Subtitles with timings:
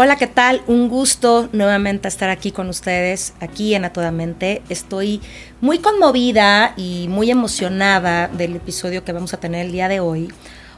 [0.00, 0.62] Hola, ¿qué tal?
[0.68, 4.62] Un gusto nuevamente estar aquí con ustedes, aquí en A Toda Mente.
[4.68, 5.20] Estoy
[5.60, 10.32] muy conmovida y muy emocionada del episodio que vamos a tener el día de hoy.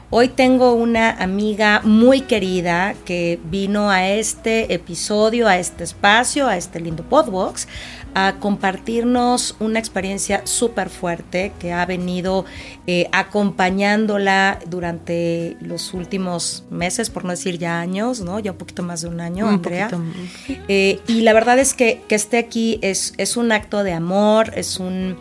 [0.09, 6.57] Hoy tengo una amiga muy querida que vino a este episodio, a este espacio, a
[6.57, 7.67] este lindo podbox,
[8.13, 12.45] a compartirnos una experiencia súper fuerte que ha venido
[12.87, 18.39] eh, acompañándola durante los últimos meses, por no decir ya años, ¿no?
[18.39, 19.89] Ya un poquito más de un año, Un Andrea.
[19.89, 20.63] poquito.
[20.67, 24.51] Eh, y la verdad es que, que esté aquí es, es un acto de amor,
[24.55, 25.17] es un,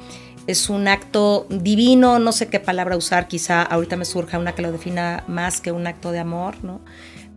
[0.46, 4.62] es un acto divino, no sé qué palabra usar, quizá ahorita me surja una que
[4.62, 6.80] lo defina más que un acto de amor, ¿no?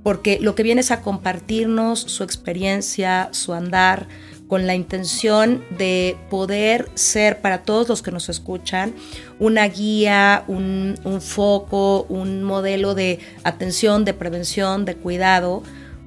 [0.04, 4.08] Porque lo que viene es a compartirnos su experiencia, su andar,
[4.54, 8.94] con la intención de poder ser para todos los que nos escuchan
[9.40, 15.64] una guía, un, un foco, un modelo de atención, de prevención, de cuidado,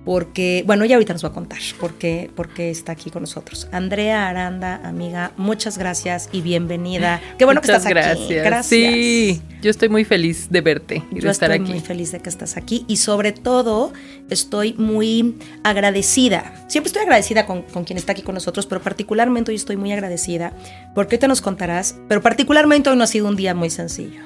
[0.06, 3.22] porque, bueno, ella ahorita nos va a contar por qué, por qué está aquí con
[3.24, 3.66] nosotros.
[3.72, 7.20] Andrea Aranda, amiga, muchas gracias y bienvenida.
[7.36, 8.24] Qué bueno que Muchas estás gracias.
[8.24, 8.34] aquí.
[8.34, 8.66] Gracias.
[8.68, 11.72] Sí, yo estoy muy feliz de verte y Yo de estar estoy aquí.
[11.72, 13.92] muy feliz de que estás aquí y sobre todo
[14.30, 15.34] estoy muy
[15.64, 16.54] agradecida.
[16.68, 19.90] Siempre estoy agradecida con, con quien está aquí con nosotros, pero particularmente hoy estoy muy
[19.90, 20.52] agradecida
[20.94, 24.20] porque hoy te nos contarás, pero particularmente hoy no ha sido un día muy sencillo.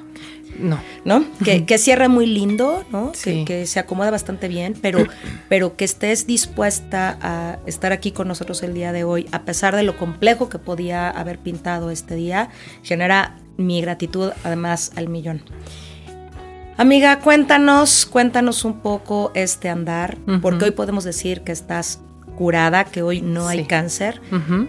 [0.61, 1.25] No, ¿no?
[1.45, 3.13] Que, que cierra muy lindo, ¿no?
[3.15, 3.45] Sí.
[3.45, 5.05] Que, que se acomoda bastante bien, pero,
[5.49, 9.75] pero que estés dispuesta a estar aquí con nosotros el día de hoy, a pesar
[9.75, 12.51] de lo complejo que podía haber pintado este día,
[12.83, 15.43] genera mi gratitud además al millón.
[16.77, 22.01] Amiga, cuéntanos, cuéntanos un poco este andar, porque hoy podemos decir que estás
[22.41, 24.19] curada, que hoy no hay cáncer,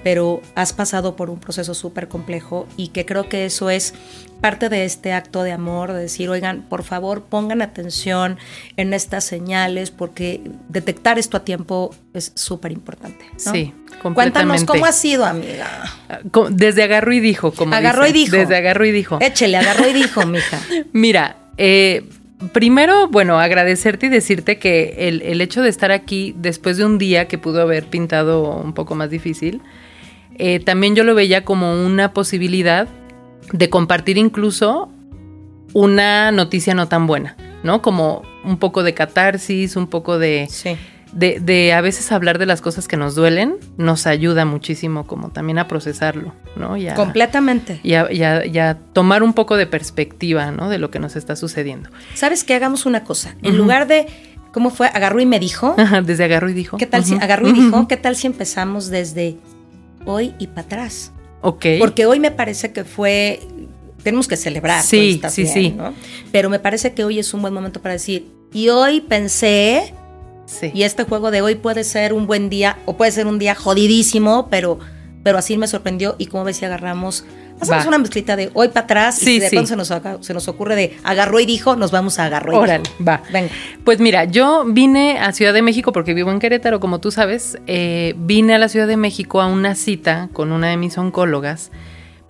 [0.03, 3.93] pero has pasado por un proceso súper complejo y que creo que eso es
[4.41, 8.37] parte de este acto de amor, de decir, oigan, por favor pongan atención
[8.75, 13.23] en estas señales porque detectar esto a tiempo es súper importante.
[13.31, 13.39] ¿no?
[13.39, 14.65] sí, Cuéntanos completamente.
[14.65, 15.89] cómo ha sido, amiga.
[17.73, 18.17] Agarró dicen.
[18.17, 18.35] y dijo.
[18.35, 19.17] Desde agarró y dijo.
[19.21, 20.59] Échele, agarró y dijo, mija.
[20.91, 22.03] Mira, eh,
[22.51, 26.97] primero, bueno, agradecerte y decirte que el, el hecho de estar aquí después de un
[26.97, 29.61] día que pudo haber pintado un poco más difícil,
[30.35, 32.87] eh, también yo lo veía como una posibilidad
[33.51, 34.89] de compartir incluso
[35.73, 37.81] una noticia no tan buena, ¿no?
[37.81, 40.75] Como un poco de catarsis, un poco de, Sí.
[41.13, 45.29] De, de a veces hablar de las cosas que nos duelen, nos ayuda muchísimo como
[45.29, 46.77] también a procesarlo, ¿no?
[46.77, 47.79] Y a- Completamente.
[47.83, 50.69] y a, y a- y a tomar un poco de perspectiva, ¿no?
[50.69, 51.89] De lo que nos está sucediendo.
[52.13, 52.55] ¿Sabes qué?
[52.55, 53.35] Hagamos una cosa.
[53.43, 54.07] En lugar de,
[54.53, 54.87] ¿cómo fue?
[54.87, 55.75] Agarró y me dijo.
[55.77, 56.77] Ajá, Desde agarró y dijo.
[56.77, 57.87] ¿Qué tal si agarró y dijo?
[57.87, 59.35] ¿Qué tal si empezamos desde
[60.05, 61.11] hoy y para atrás?
[61.41, 61.65] Ok.
[61.79, 63.39] Porque hoy me parece que fue.
[64.03, 64.81] Tenemos que celebrar.
[64.81, 65.69] Sí, sí, bien, sí.
[65.77, 65.93] ¿no?
[66.31, 68.27] Pero me parece que hoy es un buen momento para decir.
[68.53, 69.93] Y hoy pensé,
[70.59, 70.71] sí.
[70.73, 73.55] y este juego de hoy puede ser un buen día, o puede ser un día
[73.55, 74.79] jodidísimo, pero,
[75.23, 76.15] pero así me sorprendió.
[76.17, 77.23] Y como ves, si agarramos.
[77.59, 77.89] Hacemos Va.
[77.89, 79.21] una mezclita de hoy para atrás.
[79.21, 79.55] y Sí, si de sí.
[79.55, 82.55] pronto se nos, se nos ocurre de agarró y dijo, nos vamos a agarró y
[82.55, 83.21] Órale, va.
[83.31, 83.49] Venga.
[83.83, 87.59] Pues mira, yo vine a Ciudad de México porque vivo en Querétaro, como tú sabes.
[87.67, 91.69] eh, vine a la Ciudad de México a una cita con una de mis oncólogas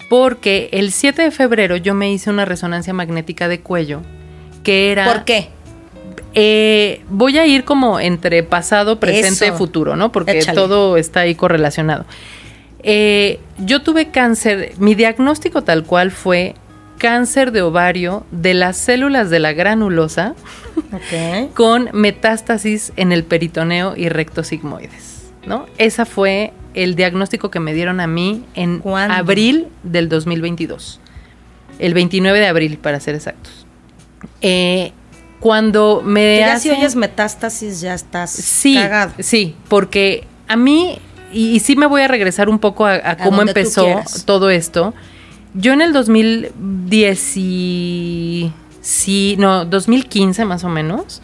[0.10, 4.02] porque el 7 de febrero yo me hice una resonancia magnética de cuello
[4.64, 5.06] que era...
[5.06, 5.48] ¿Por qué?
[6.34, 9.58] Eh, voy a ir como entre pasado, presente, Eso.
[9.58, 10.12] futuro, ¿no?
[10.12, 10.56] Porque Échale.
[10.56, 12.06] todo está ahí correlacionado.
[12.84, 16.56] Eh, yo tuve cáncer, mi diagnóstico tal cual fue
[16.98, 20.36] cáncer de ovario de las células de la granulosa
[21.54, 25.66] con metástasis en el peritoneo y recto sigmoides, ¿no?
[25.78, 29.16] Esa fue el diagnóstico que me dieron a mí en ¿Cuándo?
[29.16, 31.00] abril del 2022.
[31.80, 33.66] El 29 de abril, para ser exactos.
[34.42, 34.92] Eh,
[35.42, 39.12] cuando me Que ya si oyes metástasis ya estás Sí, cagado.
[39.20, 40.98] sí, porque a mí,
[41.34, 43.86] y, y sí me voy a regresar un poco a, a cómo empezó
[44.26, 44.94] todo esto.
[45.54, 48.52] Yo en el 2010, y-
[48.82, 51.22] sí, no, 2015 más o menos,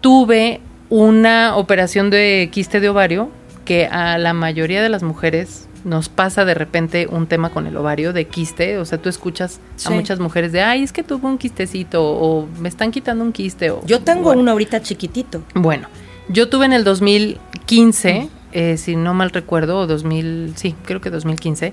[0.00, 0.60] tuve
[0.90, 3.30] una operación de quiste de ovario
[3.64, 7.76] que a la mayoría de las mujeres nos pasa de repente un tema con el
[7.76, 9.88] ovario de quiste, o sea, tú escuchas Sí.
[9.88, 13.32] a muchas mujeres de, ay, es que tuvo un quistecito, o me están quitando un
[13.32, 13.84] quiste, o...
[13.86, 14.42] Yo tengo Bueno.
[14.42, 15.42] uno ahorita chiquitito.
[15.54, 15.88] Bueno,
[16.28, 21.10] yo tuve en el 2015, eh, si no mal recuerdo, o 2000, sí, creo que
[21.10, 21.72] 2015,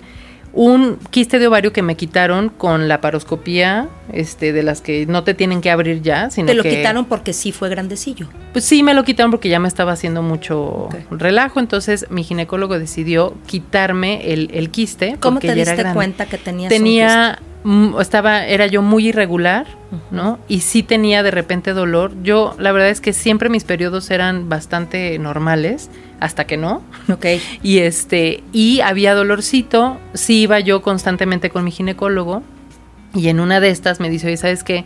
[0.57, 5.23] un quiste de ovario que me quitaron con la paroscopía, este, de las que no
[5.23, 8.27] te tienen que abrir ya, sino Te lo que- quitaron porque sí fue grandecillo.
[8.53, 12.79] Pues sí, me lo quitaron porque ya me estaba haciendo mucho relajo, entonces mi ginecólogo
[12.79, 15.15] decidió quitarme el, el quiste.
[15.19, 17.39] ¿Cómo te diste cuenta que tenías un Tenía,
[17.99, 19.67] estaba, era yo muy irregular,
[20.11, 20.39] ¿no?
[20.47, 22.11] Y sí tenía de repente dolor.
[22.23, 26.81] Yo, la verdad es que siempre mis periodos eran bastante normales, hasta que no.
[27.11, 27.25] Ok.
[27.63, 32.43] Y este, y había dolorcito, sí iba yo constantemente con mi ginecólogo,
[33.13, 34.85] y en una de estas me dice, oye, ¿sabes qué?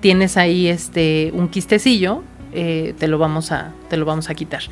[0.00, 2.22] Tienes ahí este un quistecillo,
[2.52, 4.62] eh, te lo vamos a, te lo vamos a quitar.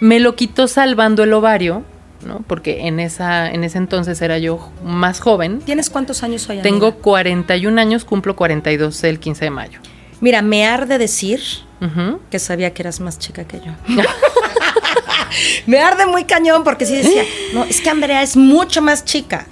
[0.00, 1.82] Me lo quitó salvando el ovario,
[2.24, 2.42] ¿no?
[2.46, 5.60] Porque en esa, en ese entonces era yo más joven.
[5.60, 6.60] ¿Tienes cuántos años hoy?
[6.62, 7.02] Tengo amiga?
[7.02, 9.80] 41 años, cumplo 42 el 15 de mayo.
[10.20, 11.40] Mira, me arde decir
[12.30, 13.72] que sabía que eras más chica que yo.
[15.66, 17.22] me arde muy cañón porque sí decía,
[17.54, 19.46] no, es que Andrea es mucho más chica.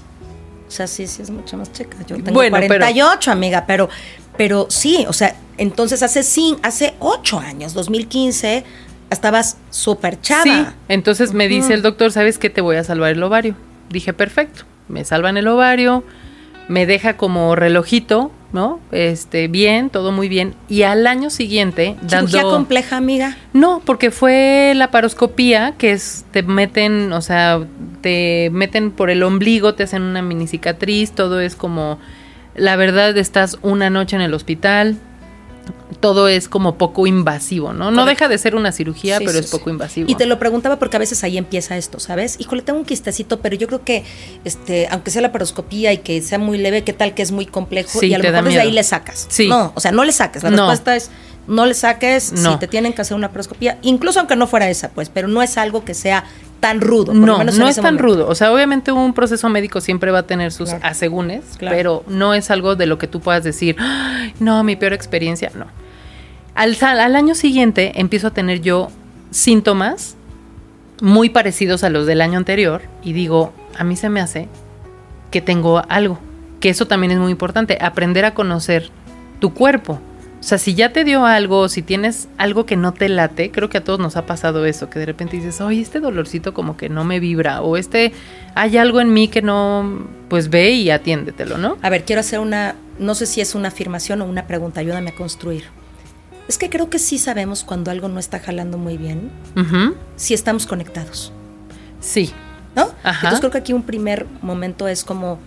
[0.67, 1.97] O sea, sí, sí es mucho más chica.
[2.07, 3.89] Yo tengo Bueno, pero- 48, amiga, pero,
[4.37, 6.23] pero sí, o sea, entonces hace
[6.63, 8.65] hace 8 años, 2015,
[9.11, 10.43] estabas súper chava.
[10.43, 12.51] Sí, entonces me dice el doctor, ¿sabes qué?
[12.51, 13.55] Te voy a salvar el ovario.
[13.91, 14.65] Dije, perfecto.
[14.89, 16.05] Me salvan el ovario,
[16.69, 18.81] me deja como relojito, ¿no?
[18.93, 20.55] Este, bien, todo muy bien.
[20.69, 22.53] Y al año siguiente, Cirugía dando...
[22.53, 23.37] compleja, amiga.
[23.53, 27.67] No, porque fue la paroscopía, que es, te meten, o sea,
[28.01, 31.99] te meten por el ombligo, te hacen una mini cicatriz, todo es como,
[32.55, 34.97] la verdad, estás una noche en el hospital,
[36.01, 37.91] todo es como poco invasivo, ¿no?
[37.91, 38.25] No Correcto.
[38.25, 39.57] deja de ser una cirugía, Sí, pero sí, es sí.
[39.57, 40.11] poco invasivo.
[40.11, 42.37] Y te lo preguntaba porque a veces ahí empieza esto, ¿sabes?
[42.39, 44.05] Híjole, tengo un quistecito, pero yo creo que,
[44.45, 47.47] este, aunque sea la paroscopía y que sea muy leve, ¿qué tal que es muy
[47.47, 48.03] complejo?
[48.03, 49.27] Y a lo mejor desde ahí le sacas.
[49.31, 49.49] Sí.
[49.49, 50.43] No, o sea, no le saques.
[50.43, 50.57] La No.
[50.69, 51.11] respuesta es
[51.49, 52.55] no le saques No.
[52.55, 55.43] si te tienen que hacer una paroscopía, incluso aunque no fuera esa, pues, pero no
[55.43, 56.25] es algo que sea
[56.69, 57.07] tan rudo.
[57.07, 58.03] por lo No, menos no es tan momento.
[58.03, 58.29] rudo.
[58.29, 60.85] O sea, obviamente un proceso médico siempre va a tener sus Claro.
[60.87, 61.77] asegúnes, Claro.
[61.77, 65.51] pero no es algo de lo que tú puedas decir, "Ay, no, mi peor experiencia,
[65.55, 65.67] no.
[66.55, 68.89] Al, al año siguiente empiezo a tener yo
[69.31, 70.17] síntomas
[71.03, 74.49] muy parecidos a los del año anterior y digo, a mí se me hace
[75.31, 76.19] que tengo algo,
[76.61, 78.91] que eso también es muy importante, aprender a conocer
[79.41, 80.01] tu cuerpo.
[80.47, 83.69] O sea, si ya te dio algo, si tienes algo que no te late, creo
[83.69, 86.77] que a todos nos ha pasado eso, que de repente dices, oye, este dolorcito como
[86.77, 88.13] que no me vibra, o este,
[88.55, 91.79] hay algo en mí que no, pues ve y atiéndetelo, ¿no?
[91.83, 95.11] A ver, quiero hacer una, no sé si es una afirmación o una pregunta, ayúdame
[95.11, 95.65] a construir.
[96.47, 100.33] Es que creo que sí sabemos cuando algo no está jalando muy bien, Ujú, si
[100.33, 101.33] estamos conectados.
[101.99, 102.33] Sí,
[102.77, 102.91] ¿no?
[103.03, 103.17] Ajá.
[103.17, 105.41] Entonces creo que aquí un primer momento es como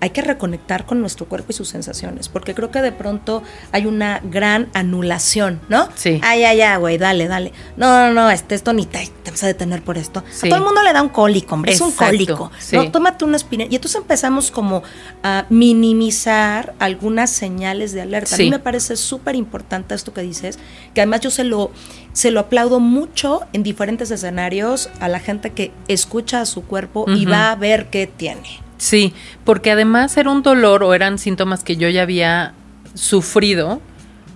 [0.00, 3.86] hay que reconectar con nuestro cuerpo y sus sensaciones, porque creo que de pronto hay
[3.86, 5.88] una gran anulación, ¿no?
[5.94, 6.20] Sí.
[6.22, 7.52] Ay, ay, ay, güey, dale, dale.
[7.76, 10.22] No, no, no, este, esto ni te, te vas a detener por esto.
[10.30, 10.46] Sí.
[10.46, 12.50] A todo el mundo le da un cólico, hombre, es un cólico.
[12.58, 12.76] sí.
[12.76, 13.68] No, tómate una aspirina.
[13.70, 14.82] Y entonces empezamos como
[15.22, 18.34] a minimizar algunas señales de alerta.
[18.34, 20.58] A mí me parece súper importante esto que dices,
[20.94, 21.70] que además yo se lo,
[22.12, 27.06] se lo aplaudo mucho en diferentes escenarios a la gente que escucha a su cuerpo
[27.08, 28.65] y va a ver qué tiene.
[28.78, 29.14] Sí,
[29.44, 32.54] porque además era un dolor o eran síntomas que yo ya había
[32.94, 33.80] sufrido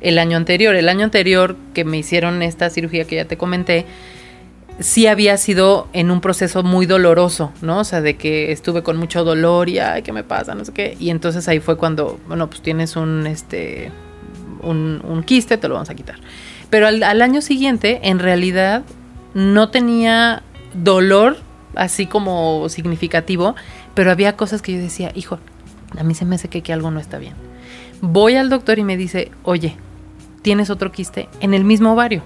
[0.01, 0.75] el año anterior.
[0.75, 3.87] El año anterior que me hicieron esta cirugía que ya te comenté,
[4.79, 7.81] sí había sido en un proceso muy doloroso, ¿no?
[7.81, 10.55] O sea, de que estuve con mucho dolor y, ay, ¿qué me pasa?
[10.55, 10.97] No sé qué.
[10.99, 13.93] Y entonces ahí fue cuando, bueno, pues tienes un, este,
[14.63, 16.17] un, un quiste, te lo vamos a quitar.
[16.71, 18.83] Pero al, al año siguiente, en realidad,
[19.35, 20.43] no tenía
[20.73, 21.37] dolor
[21.75, 23.55] así como significativo,
[23.95, 25.39] pero había cosas que yo decía, hijo,
[25.99, 27.35] a mí se me hace que, que algo no está bien.
[28.01, 29.77] Voy al doctor y me dice, oye,
[30.43, 32.23] tienes otro quiste en el mismo ovario.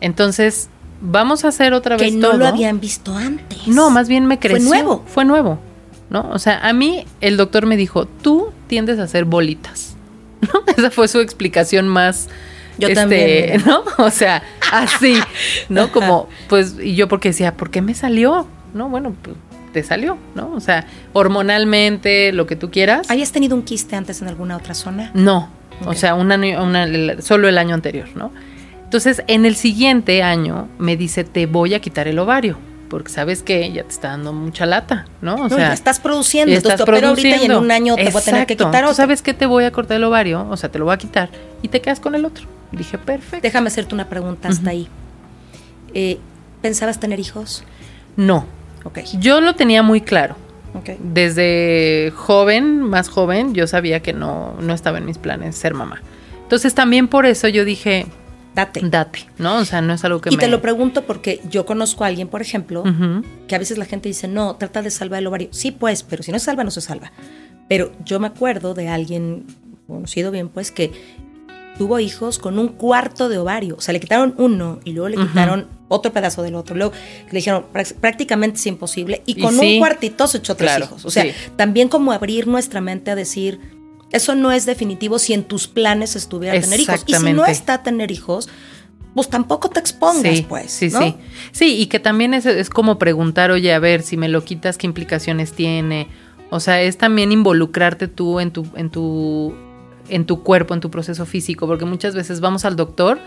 [0.00, 0.68] Entonces,
[1.00, 2.38] vamos a hacer otra Que vez no todo.
[2.38, 3.66] lo habían visto antes.
[3.66, 4.68] No, más bien me creció.
[4.68, 5.04] Fue nuevo.
[5.06, 5.58] Fue nuevo,
[6.10, 6.28] ¿no?
[6.30, 9.96] O sea, a mí el doctor me dijo, tú tiendes a hacer bolitas.
[10.40, 10.62] ¿No?
[10.76, 12.28] Esa fue su explicación más...
[12.78, 13.64] Yo este, también.
[13.66, 13.82] ¿no?
[14.04, 15.18] O sea, así,
[15.68, 15.90] ¿no?
[15.90, 18.46] Como, pues, y yo porque decía, ¿por qué me salió?
[18.72, 19.36] No, bueno, pues
[19.82, 20.52] te salió, ¿no?
[20.54, 23.08] O sea, hormonalmente, lo que tú quieras.
[23.10, 25.10] ¿Hayas tenido un quiste antes en alguna otra zona?
[25.14, 25.48] No,
[25.86, 28.32] o sea, un año, una- el- solo el año anterior, ¿no?
[28.84, 32.58] Entonces, en el siguiente año me dice, te voy a quitar el ovario,
[32.88, 35.34] porque sabes que ya te está dando mucha lata, ¿no?
[35.34, 37.60] O no, sea, estás produciendo, estás entonces te opero ahorita y en produciendo.
[37.60, 38.70] un año te voy a tener que Exacto.
[38.70, 38.94] quitar ¿Tú otro.
[38.96, 40.46] ¿Sabes qué te voy a cortar el ovario?
[40.50, 41.28] O sea, te lo voy a quitar
[41.62, 42.46] y te quedas con el otro.
[42.72, 43.42] Dije, perfecto.
[43.42, 44.88] Déjame hacerte una pregunta hasta ahí.
[45.94, 46.18] Eh,
[46.62, 47.62] ¿Pensabas tener hijos?
[48.16, 48.46] No,
[49.18, 50.36] Yo lo tenía muy claro.
[51.00, 56.00] Desde joven, más joven, yo sabía que no, no estaba en mis planes ser mamá.
[56.42, 58.06] Entonces también por eso yo dije,
[58.54, 58.80] date.
[58.84, 59.56] Date, ¿no?
[59.58, 60.40] O sea, no es algo que y me...
[60.40, 62.84] te lo pregunto porque yo conozco a alguien, por ejemplo,
[63.48, 65.48] que a veces la gente dice, no, trata de salvar el ovario.
[65.50, 67.12] Sí, pues, pero si no se salva, no se salva.
[67.68, 69.46] Pero yo me acuerdo de alguien
[69.86, 70.92] conocido bien, pues, que
[71.76, 73.76] tuvo hijos con un cuarto de ovario.
[73.76, 76.76] O sea, le quitaron uno y luego le quitaron otro pedazo del otro.
[76.76, 76.92] Luego
[77.26, 79.22] le dijeron, "Prac- prácticamente es imposible.
[79.26, 79.74] Y Y con sí.
[79.74, 81.04] un cuartito se echó tres Claro, hijos.
[81.04, 81.30] O sea, sí.
[81.56, 83.58] también como abrir nuestra mente a decir,
[84.10, 87.02] eso no es definitivo si en tus planes estuviera tener hijos.
[87.06, 88.48] Y si no está tener hijos,
[89.14, 90.70] pues tampoco te expongas, sí, pues.
[90.70, 91.00] Sí, ¿no?
[91.00, 91.14] sí.
[91.52, 94.78] Sí, y que también es, es como preguntar, oye, a ver, si me lo quitas,
[94.78, 96.08] ¿qué implicaciones tiene?
[96.50, 99.54] O sea, es también involucrarte tú en tu, en tu,
[100.08, 103.18] en tu cuerpo, en tu proceso físico, porque muchas veces vamos al doctor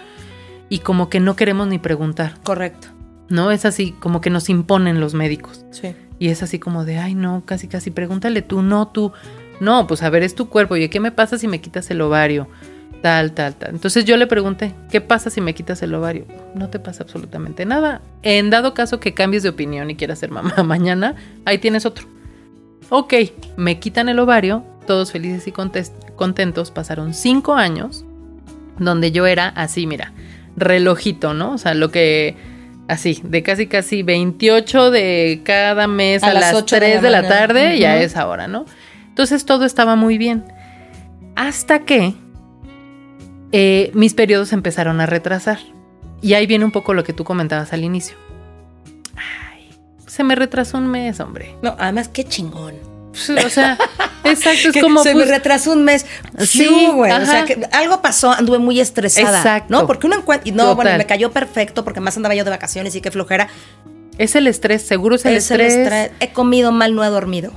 [0.72, 2.88] y como que no queremos ni preguntar, Correcto.
[3.28, 3.52] ¿no?
[3.52, 5.66] Es así, como que nos imponen los médicos.
[5.70, 5.94] Sí.
[6.18, 9.12] Y es así como de, ay, no, casi, casi, pregúntale tú, no, tú.
[9.60, 10.76] No, pues a ver, es tu cuerpo.
[10.76, 12.48] Oye, ¿qué me pasa si me quitas el ovario?
[13.02, 13.72] Tal, tal, tal.
[13.72, 16.26] Entonces yo le pregunté, ¿qué pasa si me quitas el ovario?
[16.56, 18.02] No te pasa absolutamente nada.
[18.24, 22.08] En dado caso que cambies de opinión y quieras ser mamá mañana, ahí tienes otro.
[22.90, 23.14] Ok,
[23.58, 25.52] me quitan el ovario, todos felices y
[26.16, 26.72] contentos.
[26.72, 28.06] Pasaron cinco años
[28.80, 30.14] donde yo era así, mira,
[30.56, 31.54] relojito, ¿no?
[31.54, 32.36] O sea, lo que
[32.88, 36.96] así, de casi casi 28 de cada mes A a, las las, 8 de 3
[36.96, 38.66] la de la, tarde, ya es ahora, ¿no?
[39.08, 40.46] Entonces todo estaba muy bien.
[41.36, 42.14] Hasta que
[43.52, 45.60] eh, mis periodos empezaron a retrasar.
[46.22, 48.16] Y ahí viene un poco lo que tú comentabas al inicio.
[49.16, 49.70] Ay,
[50.06, 51.56] se me retrasó un mes, hombre.
[51.62, 52.76] No, además, qué chingón.
[53.12, 53.78] Pues, O sea,
[54.24, 56.06] exacto, es Que como se pues, me retrasó un mes.
[56.40, 57.12] Sí, Sí, güey.
[57.12, 59.38] O sea, que algo pasó, anduve muy estresada.
[59.40, 59.68] Exacto.
[59.70, 59.88] ¿No?
[59.88, 60.48] Porque uno encuentra.
[60.48, 60.76] Y no, Total.
[60.76, 63.48] bueno, me cayó perfecto porque más andaba yo de vacaciones y qué flojera.
[64.18, 65.84] es el estrés, seguro es el, Es el estrés.
[65.86, 66.12] estrés.
[66.20, 67.52] He comido mal, no he dormido.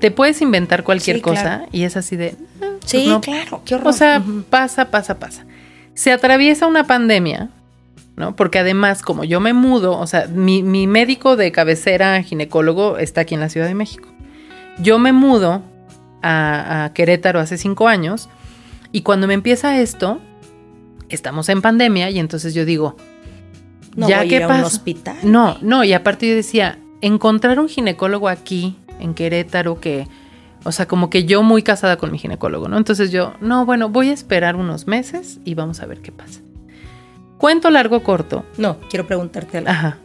[0.00, 1.66] Te puedes inventar cualquier Sí, cosa claro.
[1.72, 2.34] y es así de.
[2.60, 3.20] "Ah, pues Sí, no".
[3.20, 3.62] claro.
[3.64, 3.88] Qué horror.
[3.88, 5.46] O sea, pasa, pasa, pasa.
[5.94, 7.50] Se atraviesa una pandemia,
[8.16, 8.34] ¿no?
[8.36, 13.20] Porque además, como yo me mudo, o sea, mi, mi médico de cabecera, ginecólogo, está
[13.22, 14.08] aquí en la Ciudad de México.
[14.82, 15.62] Yo me mudo
[16.22, 18.28] a, a Querétaro hace cinco años
[18.92, 20.20] y cuando me empieza esto,
[21.08, 22.96] estamos en pandemia y entonces yo digo,
[23.94, 24.66] no ya voy a qué ir a un pasa.
[24.66, 25.16] hospital.
[25.22, 30.06] No, no, y aparte yo decía, encontrar un ginecólogo aquí, en Querétaro, que,
[30.64, 32.76] o sea, como que yo muy casada con mi ginecólogo, ¿no?
[32.76, 36.40] Entonces yo, no, bueno, voy a esperar unos meses y vamos a ver qué pasa.
[37.38, 38.44] Cuento largo corto.
[38.58, 39.70] No, quiero preguntarte algo.
[39.70, 39.98] Ajá.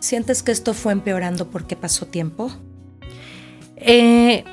[0.00, 2.50] ¿Sientes que esto fue empeorando porque pasó tiempo?
[3.80, 4.44] Eh,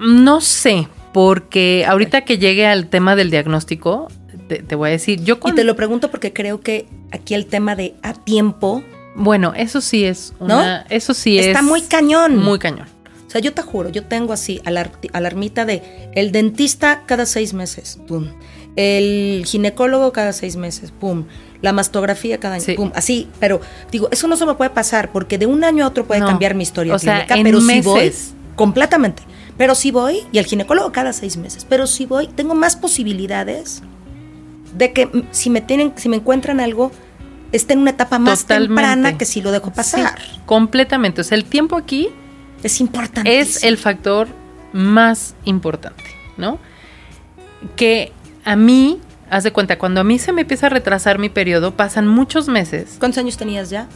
[0.00, 4.08] no sé, porque ahorita que llegue al tema del diagnóstico,
[4.48, 7.46] te, te voy a decir, yo Y te lo pregunto porque creo que aquí el
[7.46, 8.82] tema de a tiempo
[9.14, 10.62] Bueno, eso sí es ¿No?
[10.88, 11.46] Eso sí es...
[11.48, 12.36] está muy cañón.
[12.38, 12.88] Muy cañón.
[13.26, 15.82] O sea, yo te juro, yo tengo así alar- alarmita de
[16.14, 18.26] el dentista cada seis meses, pum.
[18.76, 21.24] El ginecólogo cada seis meses, pum.
[21.62, 22.74] La mastografía cada año, Sí.
[22.74, 22.90] pum.
[22.94, 26.04] Así, pero digo, eso no se me puede pasar porque de un año a otro
[26.06, 26.26] puede No.
[26.26, 28.34] cambiar mi historia O sea, clínica, en pero si voy meses.
[28.56, 29.22] Completamente.
[29.58, 33.82] Pero si voy, y el ginecólogo cada seis meses, pero si voy, tengo más posibilidades
[34.76, 36.90] de que si me tienen, si me encuentran algo,
[37.52, 38.68] esté en una etapa más Totalmente.
[38.74, 40.18] temprana que si lo dejo pasar.
[40.18, 41.20] Sí, completamente.
[41.20, 42.08] O sea, el tiempo aquí
[42.62, 43.38] Es importante.
[43.40, 44.28] es el factor
[44.72, 46.04] más importante,
[46.38, 46.58] ¿no?
[47.76, 48.12] Que
[48.44, 48.98] a mí,
[49.30, 52.48] haz de cuenta, cuando a mí se me empieza a retrasar mi periodo, pasan muchos
[52.48, 53.86] meses, ¿Cuántos años tenías ya?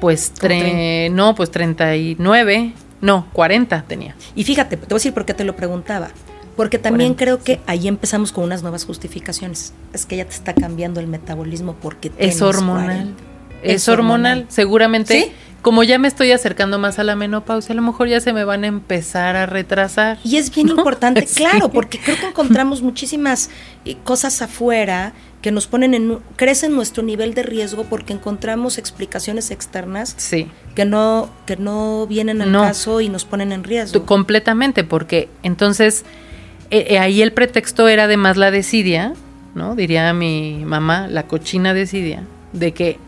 [0.00, 4.14] pues, tre- no, pues 39, no, 40 tenía.
[4.34, 6.10] Y fíjate, te voy a decir por qué te lo preguntaba.
[6.56, 9.72] Porque también 40, creo que ahí empezamos con unas nuevas justificaciones.
[9.92, 12.84] Es que ya te está cambiando el metabolismo porque Es hormonal.
[12.86, 13.22] 40.
[13.62, 14.12] Es, Es hormonal.
[14.38, 14.46] hormonal.
[14.48, 15.32] Seguramente, ¿Sí?
[15.62, 18.42] como ya me estoy acercando más a la menopausia, a lo mejor ya se me
[18.42, 20.18] van a empezar a retrasar.
[20.24, 20.74] Y es bien ¿No?
[20.74, 21.36] importante, Sí.
[21.36, 23.50] claro, porque creo que encontramos muchísimas
[23.84, 29.50] eh, cosas afuera que nos ponen en crecen nuestro nivel de riesgo porque encontramos explicaciones
[29.52, 30.48] externas Sí.
[30.74, 32.62] que no que no vienen al No.
[32.62, 34.00] caso y nos ponen en riesgo.
[34.00, 36.04] Tú- completamente, porque entonces
[36.70, 39.14] eh, eh, ahí el pretexto era además la desidia,
[39.54, 39.74] ¿no?
[39.74, 42.98] Diría mi mamá, la cochina desidia, de que,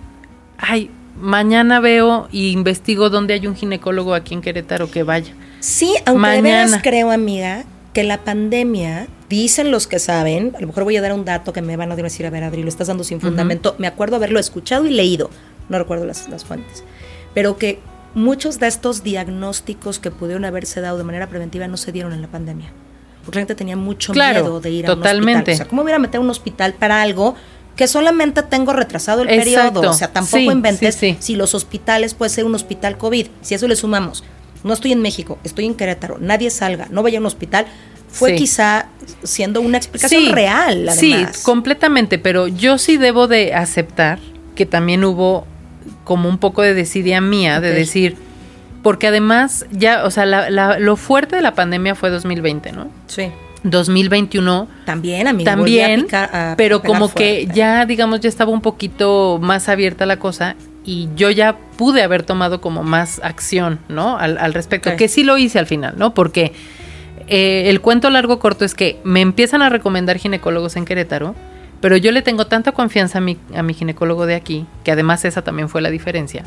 [0.57, 5.35] ay, mañana veo y investigo dónde hay un ginecólogo aquí en Querétaro que vaya.
[5.59, 6.65] Sí, aunque de Mañana.
[6.67, 11.01] veras creo, amiga, que la pandemia, dicen los que saben, a lo mejor voy a
[11.01, 13.21] dar un dato que me van a decir, a ver, Adri, lo estás dando sin
[13.21, 13.77] fundamento.
[13.79, 15.31] Me acuerdo haberlo escuchado y leído,
[15.71, 16.85] no recuerdo las, las fuentes,
[17.33, 17.79] pero que
[18.15, 22.21] muchos de estos diagnósticos que pudieron haberse dado de manera preventiva no se dieron en
[22.21, 22.73] la pandemia.
[23.25, 25.43] Porque la gente tenía mucho Claro, miedo de ir a un hospital.
[25.43, 27.35] O sea, ¿cómo voy a meter a un hospital para algo
[27.77, 29.75] que solamente tengo retrasado el Exacto.
[29.81, 29.91] periodo?
[29.91, 31.17] O sea, tampoco Sí, inventes sí, sí.
[31.21, 34.25] si los hospitales puede ser un hospital COVID, si a eso le sumamos,
[34.65, 37.67] no estoy en México, estoy en Querétaro, nadie salga, no vaya a un hospital,
[38.12, 38.37] fue Sí.
[38.37, 38.87] quizá
[39.23, 40.97] siendo una explicación real, además.
[40.97, 44.19] Sí, completamente, pero yo sí debo de aceptar
[44.55, 45.47] que también hubo
[46.05, 48.17] como un poco de desidia mía de decir,
[48.83, 52.88] porque además ya, o sea, la- la- lo fuerte de la pandemia fue 2020, ¿no?
[53.07, 53.31] Sí.
[53.62, 59.38] 2021 También, a también, picar- a pero como que ya, digamos, ya estaba un poquito
[59.40, 64.19] más abierta la cosa y yo ya pude haber tomado como más acción, ¿no?
[64.19, 66.14] Al, al respecto, que sí lo hice al final, ¿no?
[66.14, 66.52] Porque
[67.31, 71.37] eh, el cuento largo corto es que me empiezan a recomendar ginecólogos en Querétaro,
[71.81, 75.25] pero yo le tengo tanta confianza a mi, a mi ginecólogo de aquí, que además
[75.25, 76.45] esa también fue la diferencia,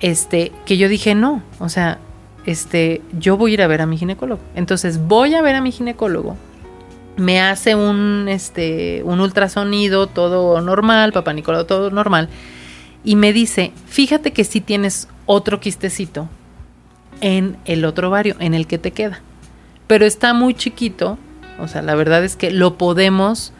[0.00, 1.98] este, que yo dije, no, o sea,
[2.44, 4.42] este, yo voy a ir a ver a mi ginecólogo.
[4.54, 6.36] Entonces voy a ver a mi ginecólogo,
[7.16, 12.28] me hace un, este, un ultrasonido, todo normal, papá Nicolau, todo normal,
[13.02, 16.28] y me dice, fíjate que sí tienes otro quistecito
[17.22, 19.22] en el otro ovario, en el que te queda.
[19.92, 21.18] Pero está muy chiquito,
[21.60, 23.52] o sea, la verdad es que lo podemos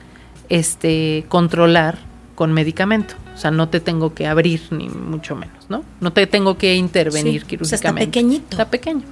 [0.49, 1.99] este, controlar
[2.37, 3.17] con medicamento.
[3.35, 5.85] O sea, no te tengo que abrir, ni mucho menos, ¿no?
[6.01, 8.07] No te tengo que intervenir Sí, o sea, está quirúrgicamente.
[8.07, 8.47] pequeñito.
[8.49, 9.03] Está pequeño.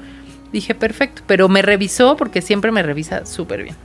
[0.51, 1.21] Dije, perfecto.
[1.27, 3.77] Pero me revisó porque siempre me revisa súper bien.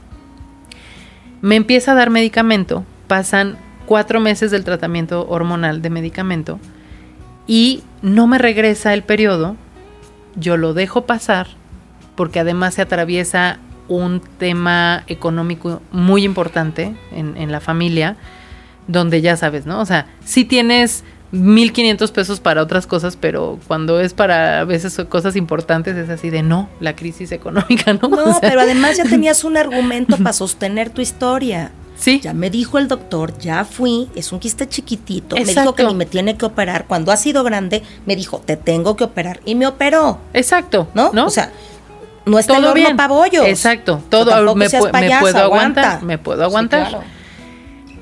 [1.42, 2.86] Me empieza a dar medicamento.
[3.10, 6.58] Pasan cuatro meses del tratamiento hormonal de medicamento
[7.48, 9.58] y no me regresa el periodo.
[10.38, 11.48] Yo lo dejo pasar
[12.16, 18.18] porque además se atraviesa un tema económico muy importante en, en la familia,
[18.88, 19.80] donde ya sabes, ¿no?
[19.80, 21.04] O sea, sí tienes
[21.36, 26.30] 1.500 pesos para otras cosas, pero cuando es para a veces cosas importantes es así
[26.30, 28.08] de no, la crisis económica, ¿no?
[28.08, 31.72] No, O sea, pero además ya tenías un argumento para sostener tu historia.
[31.98, 35.36] sí, Ya me dijo el doctor, ya fui, es un quiste chiquitito.
[35.36, 36.86] Me dijo que ni me tiene que operar.
[36.88, 39.42] Cuando ha sido grande, me dijo, te tengo que operar.
[39.46, 41.12] Y me operó, exacto, ¿no?
[41.12, 41.26] ¿no?
[41.26, 41.52] O sea,
[42.26, 42.98] no está el todo horno bien.
[42.98, 43.46] pa' bollos.
[43.48, 45.82] Exacto, todo me, seas pu- me puedo aguanta.
[45.82, 46.88] aguantar, me puedo Sí, aguantar.
[46.90, 47.04] claro.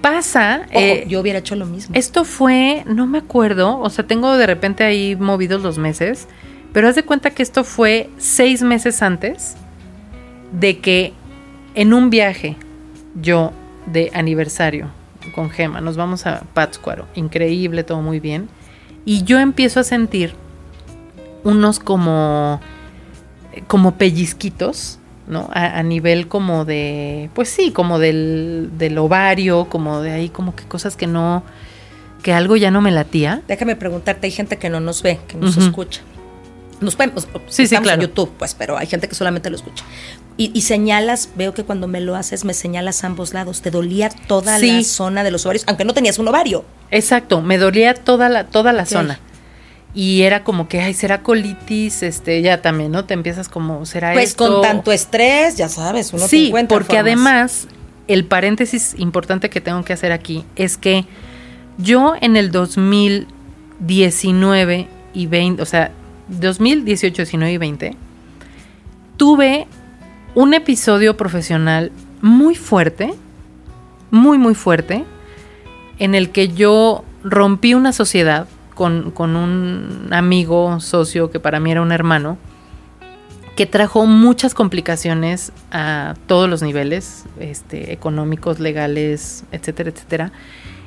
[0.01, 1.95] Pasa, Ojo, eh, yo hubiera hecho lo mismo.
[1.95, 6.27] Esto fue, no me acuerdo, o sea, tengo de repente ahí movidos los meses,
[6.73, 9.55] pero haz de cuenta que esto fue seis meses antes
[10.51, 11.13] de que
[11.75, 12.57] en un viaje,
[13.15, 13.51] yo
[13.85, 14.87] de aniversario
[15.35, 18.49] con Gema, nos vamos a Pátzcuaro, increíble, todo muy bien,
[19.05, 20.33] y yo empiezo a sentir
[21.45, 22.59] unos como,
[23.67, 25.49] como pellizquitos, ¿no?
[25.53, 30.55] A, a nivel como de, pues sí, como del, del ovario, como de ahí, como
[30.55, 31.43] que cosas que no,
[32.21, 33.41] que algo ya no me latía.
[33.47, 36.01] Déjame preguntarte, hay gente que no nos ve, que nos escucha.
[36.81, 37.13] Nos pues,
[37.47, 38.01] sí, estamos claro.
[38.01, 39.85] en YouTube, pues, pero hay gente que solamente lo escucha.
[40.35, 43.61] Y, y señalas, veo que cuando me lo haces, me señalas ambos lados.
[43.61, 44.67] Te dolía toda Sí.
[44.71, 46.65] la zona de los ovarios, aunque no tenías un ovario.
[46.91, 49.19] Exacto, me dolía toda la, toda la zona.
[49.95, 53.05] Y era como que, ay, será colitis, este, ya también, ¿no?
[53.05, 54.47] Te empiezas como, será Pues esto?
[54.47, 57.01] con tanto estrés, ya sabes, uno sí, porque formas.
[57.01, 57.67] además,
[58.07, 61.05] el paréntesis importante que tengo que hacer aquí es que
[61.77, 65.91] yo en el 2019 y 20, o sea,
[66.27, 67.95] 2018, 19 y 20,
[69.17, 69.67] tuve
[70.35, 73.13] un episodio profesional muy fuerte,
[74.09, 75.03] muy, muy fuerte,
[75.99, 81.71] en el que yo rompí una sociedad con, con un amigo, socio, que para mí
[81.71, 82.37] era un hermano,
[83.55, 90.31] que trajo muchas complicaciones a todos los niveles, este, económicos, legales, etcétera, etcétera.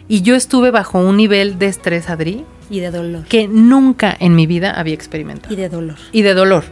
[0.08, 3.24] Y yo estuve bajo un nivel de estrés, Adri, Y de dolor.
[3.24, 5.52] que nunca en mi vida había experimentado.
[5.52, 5.96] Y de dolor.
[6.12, 6.64] Y de dolor.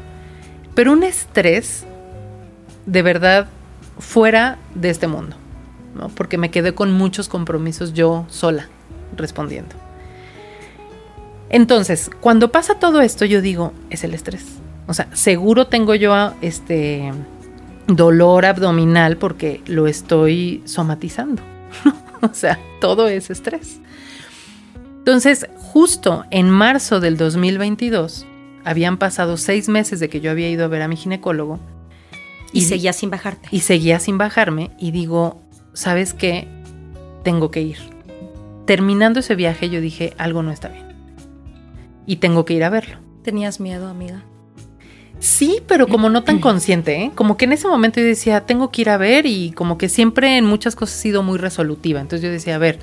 [0.75, 1.85] Pero un estrés
[2.87, 3.49] de verdad
[3.99, 5.37] fuera de este mundo,
[5.95, 6.09] ¿no?
[6.09, 8.69] Porque me quedé con muchos compromisos yo sola
[9.17, 9.75] respondiendo.
[11.55, 14.45] Entonces, cuando pasa todo esto, yo digo, es el estrés.
[14.89, 17.13] O sea, seguro tengo yo este
[17.87, 21.43] dolor abdominal porque lo estoy somatizando.
[22.23, 23.79] o sea, todo es estrés.
[24.99, 28.27] Entonces, justo en marzo del 2022,
[28.65, 31.61] habían pasado seis meses de que yo había ido a ver a mi ginecólogo
[32.53, 33.49] Y, Y- seguía sin bajarte.
[33.53, 35.41] y seguía sin bajarme y digo,
[35.73, 36.49] ¿sabes qué?
[37.23, 37.79] Tengo que ir.
[38.67, 40.84] Terminando ese viaje yo dije, algo no está bien.
[42.07, 42.97] Y tengo que ir a verlo.
[43.23, 44.23] ¿Tenías miedo, amiga?
[45.21, 47.11] Sí, pero como no tan consciente, ¿eh?
[47.15, 49.89] Como que en ese momento yo decía, tengo que ir a ver y como que
[49.89, 52.01] siempre en muchas cosas he sido muy resolutiva.
[52.01, 52.79] Entonces yo decía, a ver,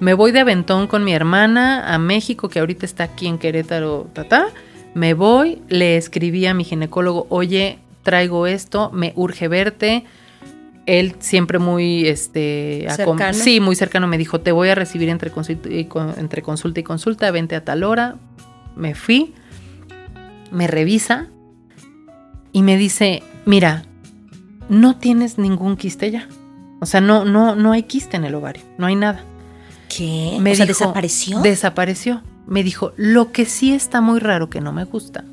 [0.00, 4.08] me voy de aventón con mi hermana a México, que ahorita está aquí en Querétaro,
[4.14, 4.46] tata.
[4.94, 10.04] Me voy, le escribí a mi ginecólogo, oye, traigo esto, me urge verte.
[10.86, 13.34] Él siempre muy, este, ¿Cercano?
[13.34, 16.80] sí, muy cercano me dijo, te voy a recibir entre consulta y, con- entre consulta
[16.80, 18.16] y consulta, vente a tal hora.
[18.76, 19.34] Me fui,
[20.50, 21.28] me revisa
[22.52, 23.84] y me dice, mira,
[24.68, 26.28] no tienes ningún quiste ya.
[26.80, 29.24] O sea, no, no, no hay quiste en el ovario, no hay nada.
[29.88, 30.36] ¿Qué?
[30.40, 31.40] Me o sea, dijo- desapareció.
[31.40, 32.22] Desapareció.
[32.46, 35.24] Me dijo, lo que sí está muy raro que no me gusta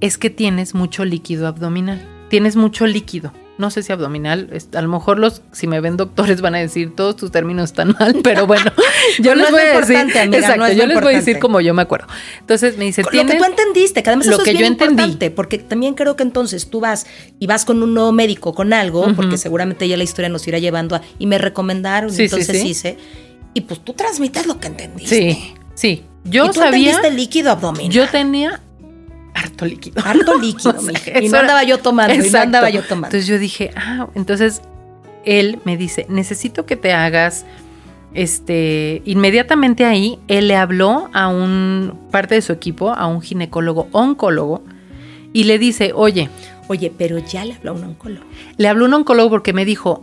[0.00, 2.00] es que tienes mucho líquido abdominal.
[2.30, 3.32] Tienes mucho líquido.
[3.58, 6.58] No sé si abdominal, es- a lo mejor los, si me ven doctores van a
[6.58, 8.70] decir todos tus términos están mal, pero bueno,
[9.18, 11.38] yo No les es voy a decir, amiga, exacto, no yo les voy a decir
[11.38, 12.06] como yo me acuerdo.
[12.40, 14.92] Entonces me dice, Lo que tú entendiste, que además lo eso que es yo entendí.
[15.02, 17.06] importante, porque también creo que entonces tú vas
[17.38, 20.58] y vas con un nuevo médico, con algo, porque seguramente ya la historia nos irá
[20.58, 22.68] llevando a, y me recomendaron, Sí, entonces sí.
[22.68, 22.98] hice,
[23.54, 25.16] y pues tú transmites lo que entendiste.
[25.16, 27.90] sí, sí, yo y tú sabía, líquido abdominal.
[27.90, 28.60] yo tenía
[29.36, 30.02] harto líquido.
[30.04, 31.20] Harto líquido, O sea.
[31.22, 32.46] Y no andaba yo tomando, y no Exacto.
[32.46, 33.08] andaba yo tomando.
[33.08, 34.62] Entonces yo dije, ah, entonces
[35.24, 37.44] él me dice, necesito que te hagas,
[38.14, 43.88] este, inmediatamente ahí, él le habló a un parte de su equipo, a un ginecólogo
[43.92, 44.62] oncólogo,
[45.32, 46.30] y le dice, oye,
[46.68, 48.26] Oye, pero ya le habló a un oncólogo.
[48.56, 50.00] le habló un oncólogo porque me dijo,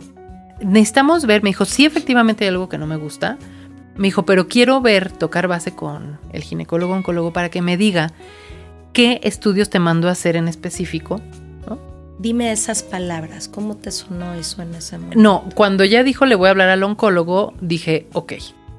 [0.62, 3.36] necesitamos ver, me dijo, sí, efectivamente hay algo que no me gusta.
[3.96, 8.12] Me dijo, pero quiero ver, tocar base con el ginecólogo oncólogo para que me diga
[8.94, 11.20] qué estudios te mando a hacer en específico.
[12.16, 15.20] Dime esas palabras, ¿cómo te sonó eso en ese momento?
[15.20, 18.34] No, cuando ya dijo le voy a hablar al oncólogo, dije, ok,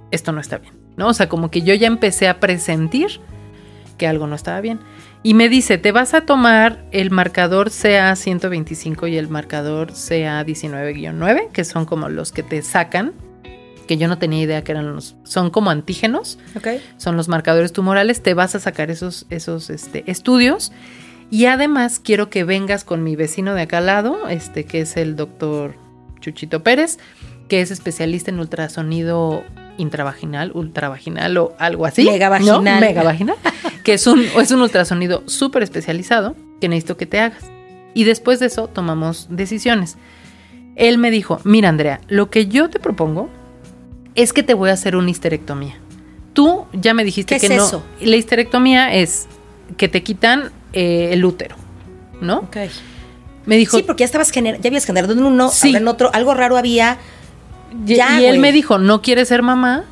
[0.09, 0.73] esto no está bien.
[0.95, 1.09] ¿No?
[1.09, 3.19] O sea, como que yo ya empecé a presentir
[3.97, 4.79] que algo no estaba bien.
[5.21, 11.65] Y me dice, te vas a tomar el marcador CA125 y el marcador CA19-9, que
[11.65, 13.13] son como los que te sacan,
[13.85, 16.39] que yo no tenía idea que eran los, son como antígenos,
[16.97, 20.71] son los marcadores tumorales, te vas a sacar esos, esos este, estudios.
[21.31, 24.95] Y además quiero que vengas con mi vecino de acá al lado, este, que es
[24.97, 25.75] el doctor
[26.19, 26.97] Chuchito Pérez,
[27.47, 29.43] que es especialista en ultrasonido
[29.77, 32.05] intravaginal, ultravaginal o algo así.
[32.05, 32.63] Megavaginal.
[32.63, 32.79] ¿no?
[32.79, 33.35] Megavaginal.
[33.83, 37.43] que es un, es un ultrasonido súper especializado que necesito que te hagas.
[37.93, 39.97] Y después de eso tomamos decisiones.
[40.75, 43.29] Él me dijo, mira Andrea, lo que yo te propongo
[44.15, 45.75] es que te voy a hacer una histerectomía.
[46.33, 47.65] Tú ya me dijiste ¿Qué que es no.
[47.67, 47.83] eso?
[48.01, 49.27] La histerectomía es
[49.77, 51.55] que te quitan eh, el útero,
[52.21, 52.39] ¿no?
[52.39, 52.57] Ok.
[53.45, 55.75] Me dijo, Sí, porque ya estabas gener ya habías generado en uno, Sí.
[55.75, 56.97] en otro, algo raro había.
[57.85, 59.85] Y, Ya, y él me dijo, ¿no quieres ser mamá?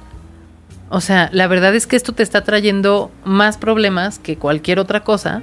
[0.90, 5.04] O sea, la verdad es que esto te está trayendo más problemas que cualquier otra
[5.04, 5.42] cosa.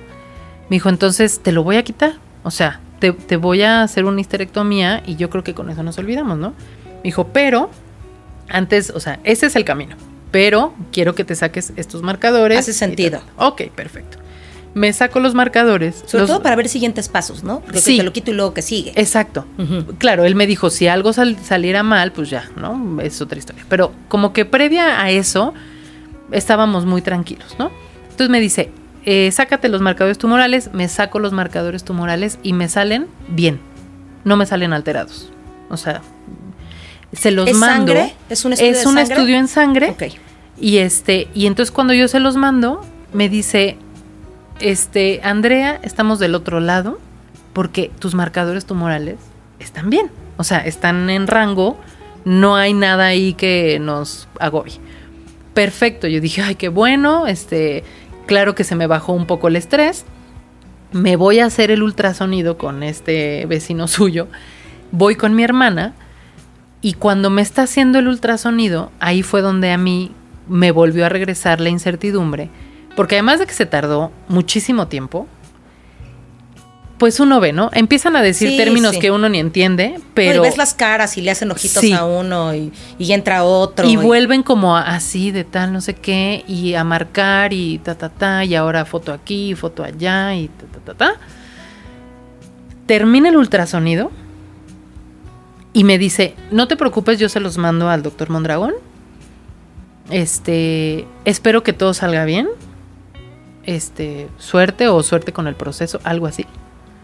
[0.69, 2.15] Me dijo, entonces te lo voy a quitar.
[2.43, 5.83] O sea, te, te voy a hacer una histerectomía y yo creo que con eso
[5.83, 6.51] nos olvidamos, ¿no?
[6.51, 7.71] Me dijo, pero
[8.51, 9.97] antes, o sea, ese es el camino.
[10.31, 12.59] Pero quiero que te saques estos marcadores.
[12.59, 13.21] Hace sentido.
[13.37, 14.19] Ok, perfecto.
[14.75, 16.05] Me saco los marcadores.
[16.07, 17.59] Sobre los- todo para ver siguientes pasos, ¿no?
[17.61, 17.97] Porque Sí.
[17.97, 18.93] te lo quito y luego que sigue.
[18.95, 19.45] Exacto.
[19.99, 23.01] Claro, él me dijo, si algo sal- saliera mal, pues ya, ¿no?
[23.01, 23.65] Es otra historia.
[23.69, 25.53] Pero como que previa a eso,
[26.31, 27.73] estábamos muy tranquilos, ¿no?
[28.05, 28.71] Entonces me dice,
[29.05, 33.59] eh, sácate los marcadores tumorales, me saco los marcadores tumorales y me salen bien,
[34.25, 35.33] no me salen alterados.
[35.69, 36.03] O sea,
[37.13, 37.93] se los ¿Es mando.
[37.93, 38.15] sangre?
[38.29, 39.15] ¿Es un estudio Es de un sangre?
[39.15, 39.95] estudio en sangre.
[40.61, 43.77] Y este, y entonces cuando yo se los mando, me dice,
[44.61, 46.99] este, Andrea, estamos del otro lado
[47.53, 49.17] porque tus marcadores tumorales
[49.59, 50.11] están bien.
[50.37, 51.79] O sea, están en rango,
[52.25, 54.75] no hay nada ahí que nos agobie.
[55.55, 57.83] Perfecto, yo dije, ay, qué bueno, este,
[58.27, 60.05] claro que se me bajó un poco el estrés.
[60.93, 64.29] Me voy a hacer el ultrasonido con este vecino suyo.
[64.93, 65.95] Voy con mi hermana
[66.83, 70.13] y cuando me está haciendo el ultrasonido, ahí fue donde a mí
[70.49, 72.49] me volvió a regresar la incertidumbre,
[72.97, 75.27] porque además de que se tardó muchísimo tiempo,
[76.99, 77.71] pues uno ve, ¿no?
[77.73, 79.01] Empiezan a decir Sí, términos sí.
[79.01, 81.93] que uno ni entiende, No, pero y ves las caras y le hacen ojitos Sí.
[81.95, 83.89] a uno y, y entra otro.
[83.89, 87.95] y vuelven como a- así de tal no sé qué y a marcar y ta
[87.95, 91.21] ta ta y ahora foto aquí, foto allá y ta ta ta ta.
[92.87, 94.11] Termina el ultrasonido
[95.73, 98.75] y me dice, "No te preocupes, yo se los mando al doctor Mondragón.
[100.11, 102.49] Este, espero que todo salga bien.
[103.65, 106.47] Este, suerte o suerte con el proceso, algo así."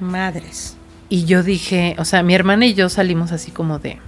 [0.00, 0.76] Madres.
[1.08, 3.98] Y yo dije, o sea, mi hermana y yo salimos así como de,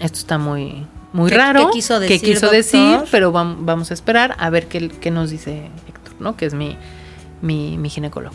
[0.00, 1.66] esto está muy, muy ¿Qué- raro.
[1.66, 2.56] qué quiso ¿Qué decir, quiso doctor?
[2.56, 2.98] decir?
[3.12, 6.36] Pero vam- vamos a esperar a ver qué, qué nos dice Héctor, ¿no?
[6.36, 6.76] Que es mi,
[7.40, 8.34] mi, mi ginecólogo.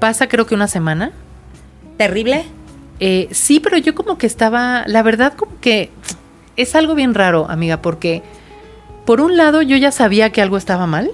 [0.00, 1.12] Pasa creo que una semana.
[1.98, 2.44] ¿Terrible?
[3.00, 5.90] Eh, sí, pero yo como que estaba, la verdad como que
[6.56, 8.22] es algo bien raro, amiga, porque
[9.04, 11.10] por un lado yo ya sabía que algo estaba mal,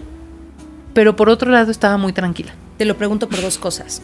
[0.94, 2.52] pero por otro lado estaba muy tranquila.
[2.78, 4.02] Te lo pregunto por dos cosas.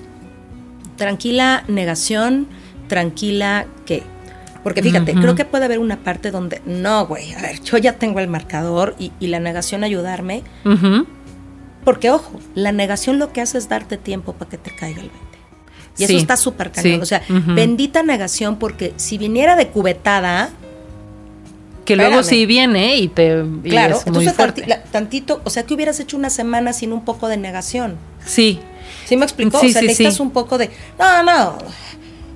[0.96, 2.48] Tranquila negación,
[2.88, 4.02] tranquila qué.
[4.64, 7.94] Porque fíjate, creo que puede haber una parte donde, no, güey, a ver, yo ya
[7.94, 10.42] tengo el marcador y, y la negación ayudarme.
[11.84, 15.08] Porque, ojo, la negación lo que hace es darte tiempo para que te caiga el
[15.10, 15.27] 20.
[15.98, 17.02] Y eso está súper cañón.
[17.02, 20.50] O sea, bendita negación, porque si viniera de cubetada.
[21.84, 23.42] Que luego sí viene y te.
[23.64, 27.28] claro, es muy entonces tantito, o sea, que hubieras hecho una semana sin un poco
[27.28, 27.96] de negación.
[28.24, 28.60] Sí.
[29.06, 29.58] ¿Sí me explicó?
[29.58, 30.70] o sea, necesitas un poco de.
[30.98, 31.58] No, no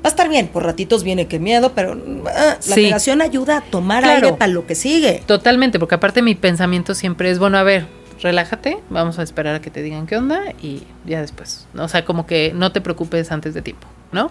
[0.05, 1.97] va a estar bien, por ratitos viene que miedo, pero
[2.27, 5.23] ah, la negación ayuda a tomar aire para lo que sigue.
[5.27, 7.87] Totalmente, porque aparte mi pensamiento siempre es, bueno, a ver,
[8.23, 11.67] relájate, vamos a esperar a que te digan qué onda y ya después.
[11.77, 14.31] O sea, como que no te preocupes antes de tiempo, ¿no?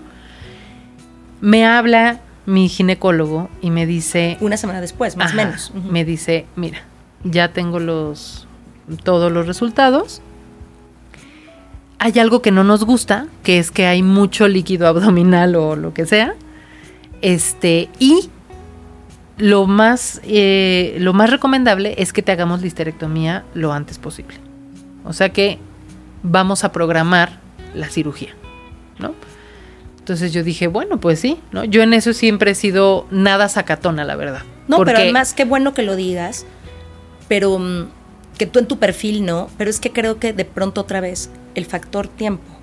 [1.42, 4.38] Me habla mi ginecólogo y me dice...
[4.42, 5.72] Una semana después, más o menos.
[5.90, 6.82] Me dice, mira,
[7.24, 8.48] ya tengo los
[9.04, 10.22] todos los resultados
[12.04, 15.94] hay algo que no nos gusta, que es que hay mucho líquido abdominal o lo
[15.94, 16.34] que sea.
[17.22, 18.32] Este, y
[19.42, 24.36] lo más, eh, lo más recomendable es que te hagamos la histerectomía lo antes posible.
[25.04, 25.58] O sea que
[26.22, 27.40] vamos a programar
[27.74, 28.36] la cirugía,
[29.00, 29.16] ¿no?
[29.98, 31.64] Entonces yo dije, bueno, pues sí, ¿no?
[31.64, 34.44] Yo en eso siempre he sido nada sacatona, la verdad.
[34.68, 36.46] No, pero además qué bueno que lo digas,
[37.28, 37.88] pero mm,
[38.38, 41.32] que tú en tu perfil no, pero es que creo que de pronto otra vez
[41.56, 42.61] el factor tiempo.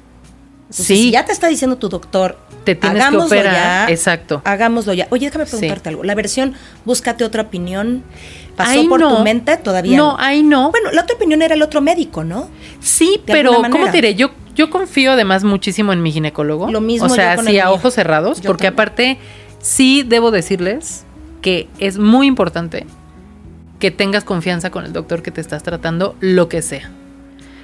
[0.70, 0.84] Sí.
[0.84, 3.90] Si ya te está diciendo tu doctor, te tienes que operar.
[3.90, 4.42] exacto.
[4.44, 5.06] Hagámoslo ya.
[5.10, 6.04] Oye, déjame preguntarte algo.
[6.04, 6.54] La versión,
[6.84, 8.04] búscate otra opinión.
[8.56, 9.56] ¿Pasó por tu mente?
[9.56, 10.16] Todavía no.
[10.18, 10.70] ahí no.
[10.70, 12.48] Bueno, la otra opinión era el otro médico, ¿no?
[12.80, 14.14] Sí, pero ¿cómo te diré?
[14.14, 16.70] Yo, yo confío además muchísimo en mi ginecólogo.
[16.70, 17.06] Lo mismo.
[17.06, 19.18] O sea, sí, a ojos cerrados, porque aparte,
[19.60, 21.04] sí debo decirles
[21.40, 22.86] que es muy importante
[23.78, 26.90] que tengas confianza con el doctor que te estás tratando, lo que sea.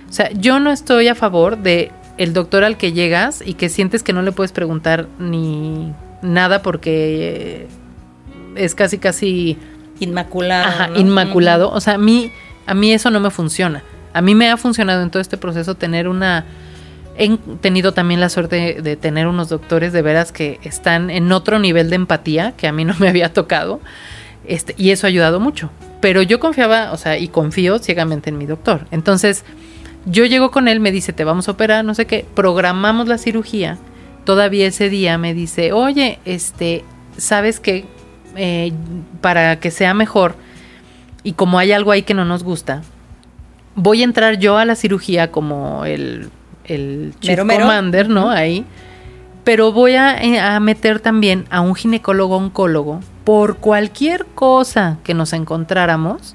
[0.08, 3.68] O sea, yo no estoy a favor de el doctor al que llegas y que
[3.68, 7.66] sientes que no le puedes preguntar ni nada porque
[8.55, 9.59] es casi casi
[10.00, 10.68] inmaculado.
[10.68, 11.70] Ajá, inmaculado.
[11.70, 12.31] O sea, a mí
[12.66, 13.83] a mí eso no me funciona.
[14.12, 16.46] A mí me ha funcionado en todo este proceso tener una
[17.16, 21.59] he tenido también la suerte de tener unos doctores de veras que están en otro
[21.59, 23.81] nivel de empatía que a mí no me había tocado.
[24.46, 25.70] Este, y eso ha ayudado mucho.
[26.00, 28.87] Pero yo confiaba, o sea, y confío ciegamente en mi doctor.
[28.90, 29.44] Entonces,
[30.06, 33.18] yo llego con él, me dice, te vamos a operar, no sé qué, programamos la
[33.18, 33.78] cirugía.
[34.24, 36.84] Todavía ese día me dice, oye, este,
[37.16, 37.84] ¿sabes qué?
[38.36, 38.72] Eh,
[39.20, 40.36] para que sea mejor,
[41.22, 42.82] y como hay algo ahí que no nos gusta,
[43.74, 46.30] voy a entrar yo a la cirugía como el,
[46.64, 48.30] el chief commander, ¿no?
[48.30, 48.64] Ahí.
[49.42, 55.14] Pero voy a, eh, a meter también a un ginecólogo oncólogo por cualquier cosa que
[55.14, 56.34] nos encontráramos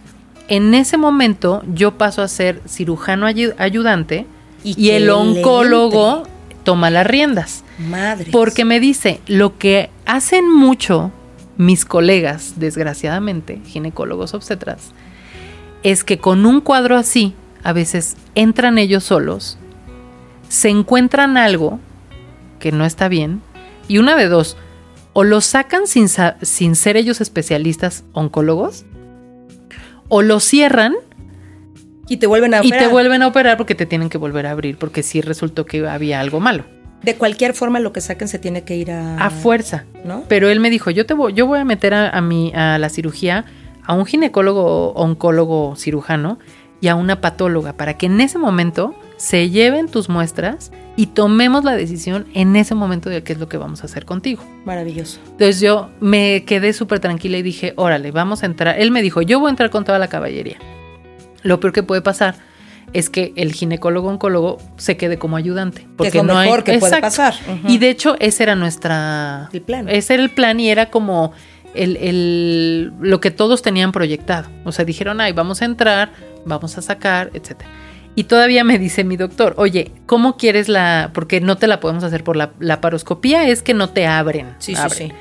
[0.49, 4.25] en ese momento yo paso a ser cirujano ayudante
[4.63, 6.23] y, el oncólogo
[6.63, 7.63] toma las riendas.
[7.77, 8.29] Madre.
[8.31, 11.11] Porque me dice, lo que hacen mucho
[11.55, 14.91] mis colegas, desgraciadamente, ginecólogos obstetras,
[15.83, 17.33] es que con un cuadro así,
[17.63, 19.57] a veces entran ellos solos,
[20.49, 21.79] se encuentran algo
[22.59, 23.41] que no está bien,
[23.87, 24.57] y una de dos,
[25.13, 26.07] o lo sacan sin,
[26.41, 28.85] sin ser ellos especialistas oncólogos,
[30.09, 30.95] o lo cierran
[32.07, 32.81] y te vuelven a operar.
[32.81, 35.65] Y te vuelven a operar porque te tienen que volver a abrir, porque sí resultó
[35.65, 36.65] que había algo malo.
[37.03, 39.17] De cualquier forma, lo que saquen se tiene que ir a.
[39.17, 39.85] A fuerza.
[40.03, 40.23] ¿No?
[40.27, 42.77] Pero él me dijo: Yo te voy, yo voy a meter a, a, mi, a
[42.77, 43.45] la cirugía
[43.85, 46.37] a un ginecólogo, oncólogo cirujano
[46.81, 51.65] y a una patóloga para que en ese momento se lleven tus muestras y tomemos
[51.65, 54.43] la decisión en ese momento de qué es lo que vamos a hacer contigo.
[54.65, 55.19] Maravilloso.
[55.31, 58.79] Entonces yo me quedé súper tranquila y dije, órale, vamos a entrar.
[58.79, 60.57] Él me dijo, yo voy a entrar con toda la caballería.
[61.43, 62.35] Lo peor que puede pasar
[62.93, 65.85] es que el ginecólogo oncólogo se quede como ayudante.
[65.97, 67.35] Porque es lo no mejor que puede pasar.
[67.67, 69.49] Y de hecho, ese era nuestra.
[69.51, 69.89] El plan.
[69.89, 71.33] Ese era el plan y era como
[71.75, 74.47] el, el, lo que todos tenían proyectado.
[74.63, 76.11] O sea, dijeron, ay, vamos a entrar,
[76.45, 77.69] vamos a sacar, etcétera.
[78.15, 81.11] Y todavía me dice mi doctor, oye, ¿cómo quieres la...?
[81.13, 84.55] Porque no te la podemos hacer por la, la paroscopía, es que no te abren.
[84.59, 85.11] Sí, sí, sí.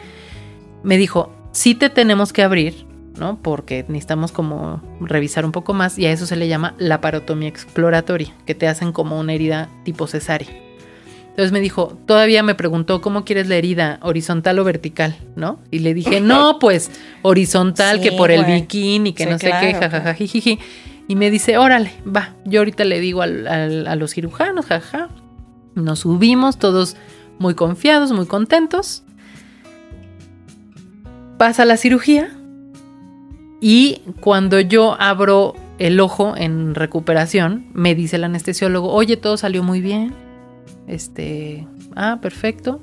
[0.83, 2.87] Me dijo, sí te tenemos que abrir,
[3.19, 3.39] ¿no?
[3.41, 7.49] Porque necesitamos como revisar un poco más y a eso se le llama la parotomía
[7.49, 10.49] exploratoria, que te hacen como una herida tipo cesárea.
[11.39, 14.01] Entonces me dijo, todavía me preguntó, ¿cómo quieres la herida?
[14.03, 15.15] ¿Horizontal o vertical?
[15.37, 15.61] ¿No?
[15.71, 16.91] Y le dije, no, pues
[17.23, 20.59] horizontal, que por el bikini, que no sé qué, jajajajijiji.
[21.09, 25.09] Y me dice, órale, va, yo ahorita le digo al, a los cirujanos, jaja.
[25.75, 26.97] Nos subimos todos
[27.39, 29.03] muy confiados, muy contentos.
[31.39, 32.39] Pasa la cirugía
[33.61, 39.63] y cuando yo abro el ojo en recuperación, me dice el anestesiólogo, oye, todo salió
[39.63, 40.15] muy bien.
[40.87, 42.81] Este, ah, perfecto.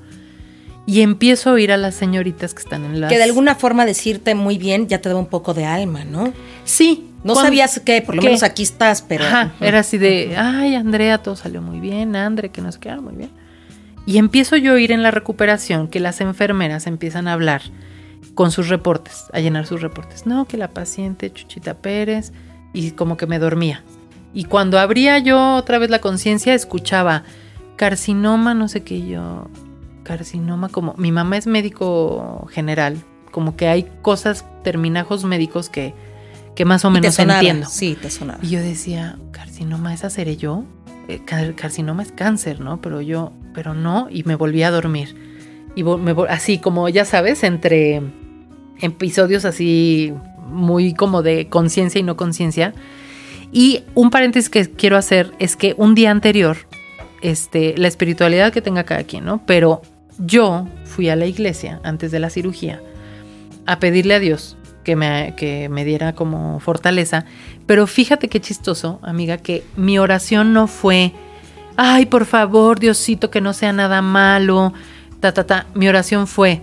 [0.86, 3.08] Y empiezo a oír a las señoritas que están en la...
[3.08, 6.32] Que de alguna forma decirte muy bien ya te da un poco de alma, ¿no?
[6.64, 9.24] Sí, no sabías que por lo menos aquí estás, pero.
[9.24, 12.94] Ajá, era así de, ay, Andrea, todo salió muy bien, Andre, que no sé qué,
[12.96, 13.30] muy bien.
[14.06, 17.62] Y empiezo yo a oír en la recuperación que las enfermeras empiezan a hablar
[18.34, 20.26] con sus reportes, a llenar sus reportes.
[20.26, 22.32] No, que la paciente Chuchita Pérez,
[22.72, 23.82] y como que me dormía.
[24.32, 27.24] Y cuando abría yo otra vez la conciencia, escuchaba
[27.76, 29.48] carcinoma, no sé qué yo,
[30.02, 32.98] carcinoma, como mi mamá es médico general,
[33.32, 35.94] como que hay cosas, terminajos médicos que,
[36.56, 37.68] que más o menos entiendo.
[37.70, 38.40] Sí, te sonaba.
[38.42, 40.64] Y yo decía, carcinoma, ¿esa seré yo?
[41.06, 41.20] Eh,
[41.54, 42.80] carcinoma es cáncer, ¿no?
[42.80, 45.14] Pero yo, pero no, y me volví a dormir.
[45.76, 48.02] Y me, así como, ya sabes, entre
[48.80, 50.12] episodios así
[50.48, 52.74] muy como de conciencia y no conciencia.
[53.52, 56.56] Y un paréntesis que quiero hacer es que un día anterior,
[57.20, 59.44] este, la espiritualidad que tenga cada quien, ¿no?
[59.46, 59.82] Pero
[60.18, 62.80] yo fui a la iglesia antes de la cirugía
[63.66, 67.24] a pedirle a Dios que me, que me diera como fortaleza.
[67.66, 71.12] Pero fíjate qué chistoso, amiga, que mi oración no fue,
[71.76, 74.72] ay, por favor, Diosito, que no sea nada malo,
[75.18, 75.66] ta, ta, ta.
[75.74, 76.60] Mi oración fue,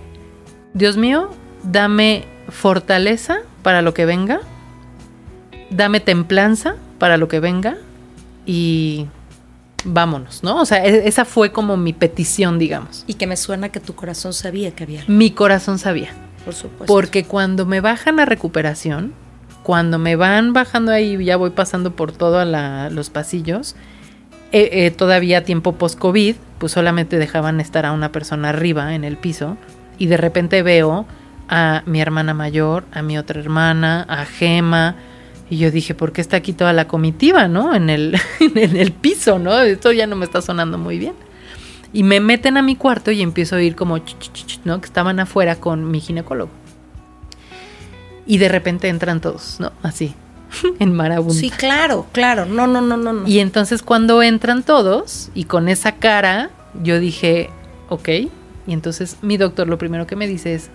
[0.73, 1.31] Dios mío,
[1.63, 4.39] dame fortaleza para lo que venga,
[5.69, 7.75] dame templanza para lo que venga
[8.45, 9.07] y
[9.83, 10.61] vámonos, ¿no?
[10.61, 13.03] O sea, e-, esa fue como mi petición, digamos.
[13.05, 15.03] Y que me suena que tu corazón sabía que había.
[15.07, 16.11] Mi corazón sabía.
[16.87, 19.13] Porque cuando me bajan a recuperación,
[19.63, 22.47] cuando me van bajando ahí, ya voy pasando por todos
[22.91, 23.75] los pasillos,
[24.51, 29.17] eh, eh, todavía tiempo post-COVID, pues solamente dejaban estar a una persona arriba en el
[29.17, 29.57] piso
[29.97, 31.05] y de repente veo
[31.49, 34.95] a mi hermana mayor, a mi otra hermana, a Gema.
[35.49, 37.75] Y yo dije, ¿por qué está aquí toda la comitiva, no?
[37.75, 39.59] En el, en el piso, ¿no?
[39.61, 41.13] Esto ya no me está sonando muy bien.
[41.93, 43.99] Y me meten a mi cuarto y empiezo a oír como,
[44.65, 44.81] ¿no?
[44.81, 46.51] Que estaban afuera con mi ginecólogo.
[48.25, 49.71] Y de repente entran todos, ¿no?
[49.83, 50.15] Así,
[50.79, 51.39] en marabunta.
[51.39, 52.45] Sí, claro, claro.
[52.45, 53.27] No, no, no, no, no.
[53.27, 56.49] Y entonces cuando entran todos y con esa cara,
[56.81, 57.49] yo dije,
[57.89, 58.09] ok.
[58.65, 60.69] Y entonces mi doctor lo primero que me dice es,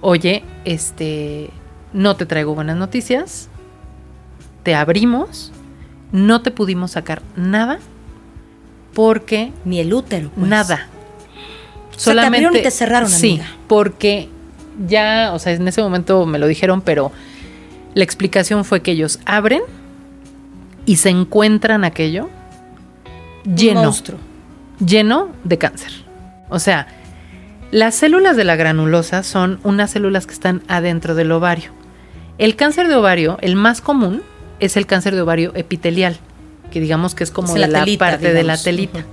[0.00, 1.50] oye, este,
[1.92, 3.48] no te traigo buenas noticias,
[4.62, 5.52] te abrimos,
[6.10, 7.78] no te pudimos sacar nada
[8.94, 9.52] porque...
[9.64, 10.30] Ni el útero.
[10.30, 10.48] Pues.
[10.48, 10.88] Nada.
[11.96, 12.50] Solamente...
[12.50, 14.28] te y te cerraron, Sí, porque
[14.86, 17.12] ya, o sea, en ese momento me lo dijeron, pero
[17.94, 19.62] la explicación fue que ellos abren
[20.86, 22.30] y se encuentran aquello
[23.44, 23.92] lleno.
[24.84, 25.92] Lleno de cáncer.
[26.48, 26.88] O sea,
[27.70, 31.70] las células de la granulosa son unas células que están adentro del ovario.
[32.38, 34.22] El cáncer de ovario, el más común,
[34.58, 36.18] es el cáncer de ovario epitelial,
[36.72, 39.04] que digamos que es como la, parte de la telita.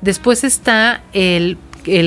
[0.00, 1.56] Después está el,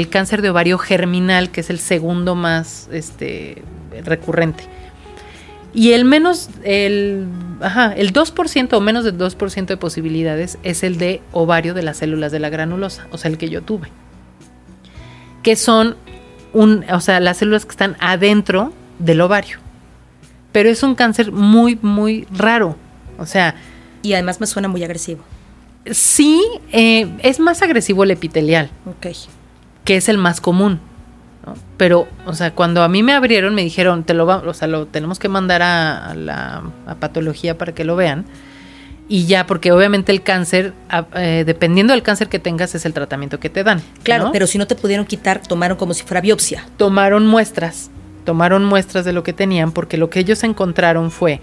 [0.10, 3.64] cáncer de ovario germinal, que es el segundo más este,
[4.04, 4.66] recurrente.
[5.74, 7.28] Y el menos, el,
[7.62, 11.98] ajá, el 2% o menos del 2% de posibilidades es el de ovario de las
[11.98, 13.90] células de la granulosa, o sea, el que yo tuve
[15.46, 15.96] que son
[16.54, 19.60] un, o sea, las células que están adentro del ovario.
[20.52, 22.76] Pero es un cáncer muy, muy raro.
[23.20, 23.54] O sea.
[24.06, 25.22] Y además me suena muy agresivo.
[25.92, 28.70] Sí, eh, es más agresivo el epitelial.
[28.86, 29.08] Ok.
[29.84, 30.80] Que es el más común.
[31.78, 34.88] Pero, o sea, cuando a mí me abrieron, me dijeron, te lo, o sea, lo
[34.88, 38.26] tenemos que mandar a, la a patología para que lo vean
[39.08, 40.74] y ya, porque obviamente el cáncer,
[41.14, 43.82] eh, dependiendo del cáncer que tengas, es el tratamiento que te dan.
[44.02, 46.66] Claro, pero si no te pudieron quitar, tomaron como si fuera biopsia.
[46.78, 47.92] Tomaron muestras,
[48.24, 51.40] tomaron muestras de lo que tenían, porque lo que ellos encontraron fue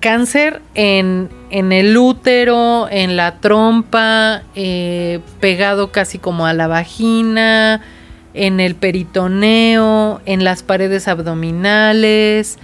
[0.00, 7.82] cáncer en, en el útero, en la trompa, eh, pegado casi como a la vagina,
[8.34, 12.58] en el peritoneo, en las paredes abdominales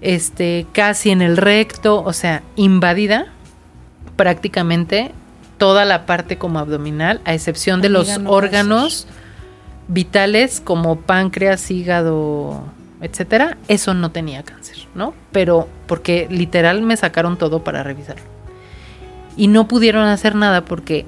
[0.00, 3.26] este, casi en el recto, o sea, invadida
[4.16, 5.12] prácticamente
[5.58, 9.06] toda la parte como abdominal, a excepción de los órganos
[9.88, 12.62] vitales como páncreas, hígado,
[13.00, 15.14] etcétera, eso no tenía cáncer, ¿no?
[15.32, 18.24] Pero porque literal me sacaron todo para revisarlo.
[19.36, 21.04] Y no pudieron hacer nada porque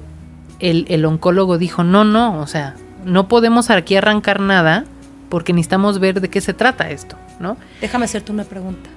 [0.59, 2.75] el, el oncólogo dijo, no, no, o sea,
[3.05, 4.85] no podemos aquí arrancar nada
[5.29, 7.57] porque necesitamos ver de qué se trata esto, ¿no?
[7.81, 8.89] Déjame hacerte una pregunta.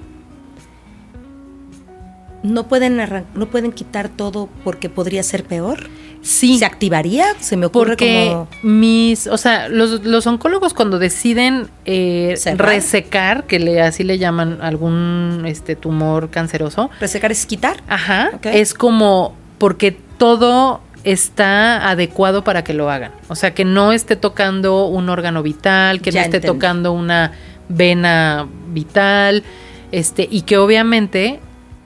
[2.43, 3.01] ¿No pueden,
[3.35, 5.89] no pueden quitar todo porque podría ser peor?
[6.21, 6.57] Sí.
[6.57, 7.25] ¿Se activaría?
[7.39, 13.81] Se me ocurre porque mis, o sea, los, oncólogos cuando deciden eh, resecar, que le,
[13.81, 16.89] así le llaman algún este tumor canceroso.
[16.99, 17.81] ¿Resecar es quitar?
[17.87, 18.31] Ajá.
[18.43, 23.11] Es como porque todo está adecuado para que lo hagan.
[23.27, 27.31] O sea, que no esté tocando un órgano vital, que no esté tocando una
[27.69, 29.43] vena vital,
[29.91, 31.39] este, y que obviamente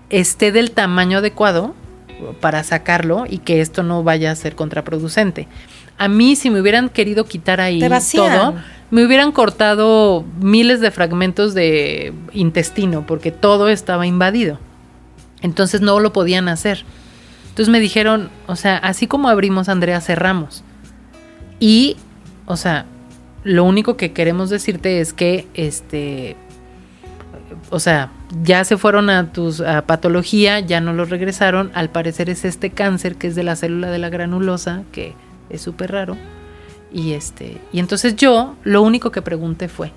[0.10, 1.76] esté del tamaño adecuado
[2.42, 5.48] para sacarlo y que esto no vaya a ser contraproducente.
[5.98, 7.82] A mí, si me hubieran querido quitar ahí
[8.14, 8.56] todo,
[8.92, 14.60] me hubieran cortado miles de fragmentos de intestino porque todo estaba invadido.
[15.42, 16.84] Entonces no lo podían hacer.
[17.50, 20.64] Entonces me dijeron, o sea, así como abrimos, Andrea, cerramos.
[21.60, 21.98] Y,
[22.46, 22.86] o sea,
[23.44, 26.36] lo único que queremos decirte es que, este,
[27.72, 28.12] o sea,
[28.44, 31.72] ya se fueron a tus a patología, ya no los regresaron.
[31.74, 35.14] Al parecer es este cáncer que es de la célula de la granulosa, que
[35.50, 36.18] es súper raro.
[36.92, 39.92] Y este, y entonces yo lo único que pregunté fue,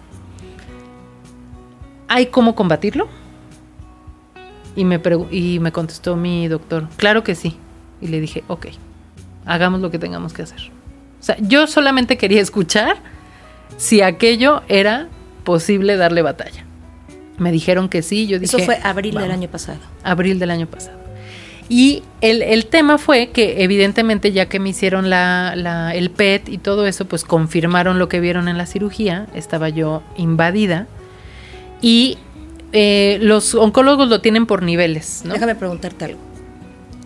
[2.08, 3.08] ¿hay cómo combatirlo?
[4.76, 5.00] Y me,
[5.30, 7.56] y me contestó mi doctor, claro que sí.
[8.00, 8.68] Y le dije, ok,
[9.46, 10.70] hagamos lo que tengamos que hacer.
[11.20, 12.96] O sea, yo solamente quería escuchar
[13.76, 15.08] si aquello era
[15.44, 16.64] posible darle batalla.
[17.40, 18.56] Me dijeron que sí, yo dije...
[18.56, 19.78] Eso fue abril del año pasado.
[20.04, 20.98] Abril del año pasado.
[21.68, 26.48] Y el, el tema fue que evidentemente ya que me hicieron la, la- el PET
[26.48, 30.86] y todo eso, pues confirmaron lo que vieron en la cirugía, estaba yo invadida.
[31.80, 32.18] Y
[32.72, 35.32] eh, los oncólogos lo tienen por niveles, ¿no?
[35.34, 36.18] Déjame preguntarte algo.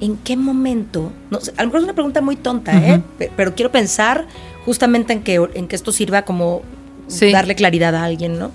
[0.00, 1.12] ¿En qué momento?
[1.30, 3.00] No, a lo mejor es una pregunta muy tonta, ¿eh?
[3.36, 4.26] Pero quiero pensar
[4.64, 6.62] justamente en que, en que esto sirva como
[7.06, 7.30] Sí.
[7.30, 8.50] darle claridad a alguien, ¿no?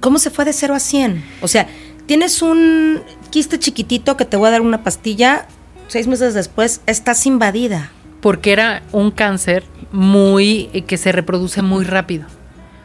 [0.00, 1.22] ¿Cómo se fue de 0 a 100?
[1.42, 1.68] O sea,
[2.06, 5.46] tienes un quiste chiquitito que te voy a dar una pastilla,
[5.88, 7.90] seis meses después estás invadida.
[8.20, 12.26] porque era un cáncer muy eh, que se reproduce muy rápido.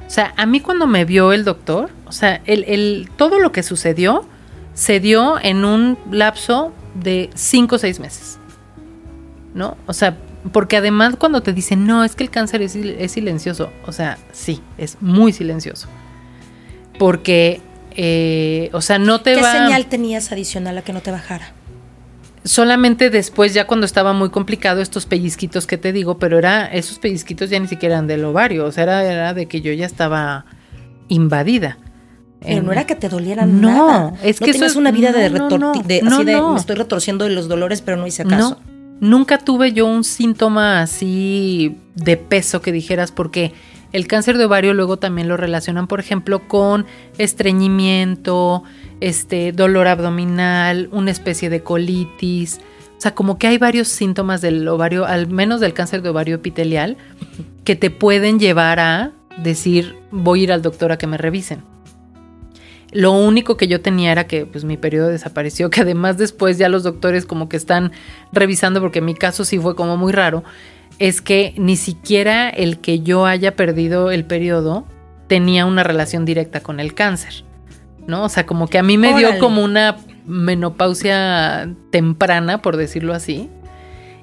[0.07, 3.51] O sea, a mí cuando me vio el doctor, o sea, el, el- todo lo
[3.51, 4.25] que sucedió
[4.75, 8.37] se dio en un lapso de cinco o seis meses.
[9.53, 9.75] ¿No?
[9.87, 10.17] O sea,
[10.53, 14.17] porque además cuando te dicen, no, es que el cáncer es, es silencioso, o sea,
[14.31, 15.87] sí, es muy silencioso.
[16.97, 17.61] Porque,
[17.95, 19.51] eh, o sea, no te ¿Qué va...
[19.51, 21.51] señal tenías adicional a que no te bajara?
[22.43, 26.99] Solamente después, ya cuando estaba muy complicado, estos pellizquitos que te digo, pero era, esos
[26.99, 29.87] pellizquitos ya ni siquiera eran del ovario, o sea, era, era de que yo ya
[29.87, 30.45] estaba
[31.07, 31.79] invadida.
[32.41, 34.13] Pero no era que te doliera No, nada.
[34.21, 35.73] es no que eso tenías es- una vida de, no, retorti- no.
[35.83, 38.59] de- No, así de me estoy retorciendo de los dolores, pero no hice caso.
[38.99, 43.53] Nunca tuve yo un síntoma así de peso que dijeras, porque
[43.95, 46.85] el cáncer de ovario luego también lo relacionan, por ejemplo, con
[47.17, 48.61] estreñimiento,
[48.99, 52.59] este, dolor abdominal, una especie de colitis.
[52.97, 56.35] O sea, como que hay varios síntomas del ovario, al menos del cáncer de ovario
[56.35, 56.97] epitelial,
[57.63, 61.63] que te pueden llevar a decir, voy a ir al doctor a que me revisen.
[62.91, 66.67] Lo único que yo tenía era que pues mi periodo desapareció, que además después ya
[66.67, 67.93] los doctores como que están
[68.33, 70.43] revisando, porque en mi caso sí fue como muy raro,
[70.99, 74.85] es que ni siquiera el que yo haya perdido el periodo
[75.27, 77.43] tenía una relación directa con el cáncer,
[78.07, 78.23] ¿no?
[78.23, 83.49] O sea, como que a mí me dio como una menopausia temprana, por decirlo así,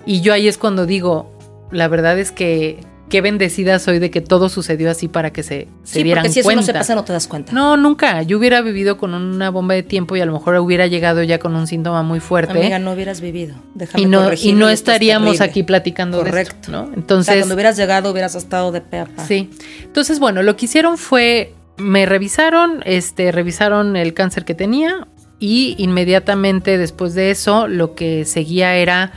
[0.07, 1.31] y yo ahí es cuando digo,
[1.71, 2.81] la verdad es que
[3.13, 6.33] qué bendecida soy de que todo sucedió así para que se, se Sí, dieran porque
[6.33, 6.63] si eso cuenta.
[6.63, 7.53] no se pasa no te das cuenta.
[7.53, 8.23] No, nunca.
[8.23, 11.39] Yo hubiera vivido con una bomba de tiempo y a lo mejor hubiera llegado ya
[11.39, 12.59] con un síntoma muy fuerte.
[12.59, 13.55] Amiga, no hubieras vivido.
[13.75, 15.51] Déjame y no, y no es estaríamos terrible.
[15.51, 16.55] aquí platicando de Correcto.
[16.61, 16.83] esto, ¿no?
[16.83, 19.27] O sea, Entonces, cuando hubieras llegado hubieras estado de pe a pa.
[19.27, 19.51] sí.
[19.85, 25.07] Entonces, bueno, lo que hicieron fue me revisaron, este, revisaron el cáncer que tenía
[25.39, 29.13] y inmediatamente después de eso lo que seguía era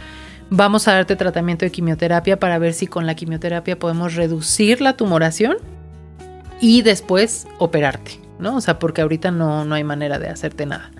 [0.50, 4.96] vamos a darte tratamiento de quimioterapia para ver si con la quimioterapia podemos reducir la
[4.96, 5.58] tumoración
[6.62, 8.56] y después operarte, ¿no?
[8.56, 10.92] O sea, porque ahorita no, no hay manera de hacerte nada.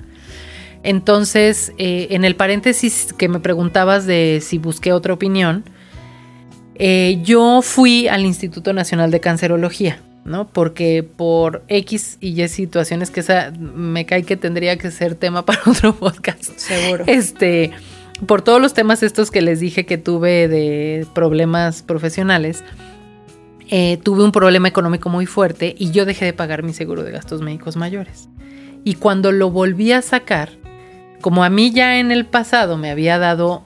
[0.84, 5.64] Entonces, eh, en el paréntesis que me preguntabas de si busqué otra opinión,
[6.76, 10.48] eh, yo fui al Instituto Nacional de Cancerología, ¿no?
[10.48, 15.44] Porque por X y Y situaciones que esa me cae que tendría que ser tema
[15.46, 16.56] para otro podcast.
[16.58, 17.06] Seguro.
[17.08, 17.72] Este,
[18.26, 22.64] por todos los temas estos que les dije que tuve de problemas profesionales,
[23.70, 27.12] eh, tuve un problema económico muy fuerte y yo dejé de pagar mi seguro de
[27.12, 28.30] gastos médicos mayores.
[28.84, 30.52] Y cuando lo volví a sacar,
[31.22, 33.66] como a mí ya en el pasado me había dado...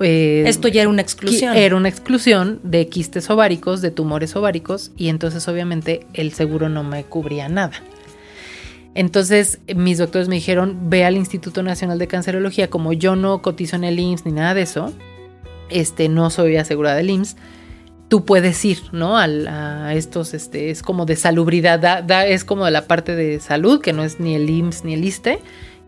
[0.00, 1.54] eh, Esto ya era una exclusión.
[1.54, 6.82] Era una exclusión de quistes ováricos, de tumores ováricos, y entonces obviamente el seguro no
[6.82, 7.72] me cubría nada.
[8.94, 13.76] Entonces mis doctores me dijeron, ve al Instituto Nacional de Cancerología, como yo no cotizo
[13.76, 14.92] en el IMSS ni nada de eso,
[15.70, 17.36] este, no soy asegurada del IMSS,
[18.08, 19.16] tú puedes ir, ¿no?
[19.18, 23.14] Al- a estos, este, es como de salubridad, da- da- es como de la parte
[23.14, 25.38] de salud, que no es ni el IMSS ni el ISTE,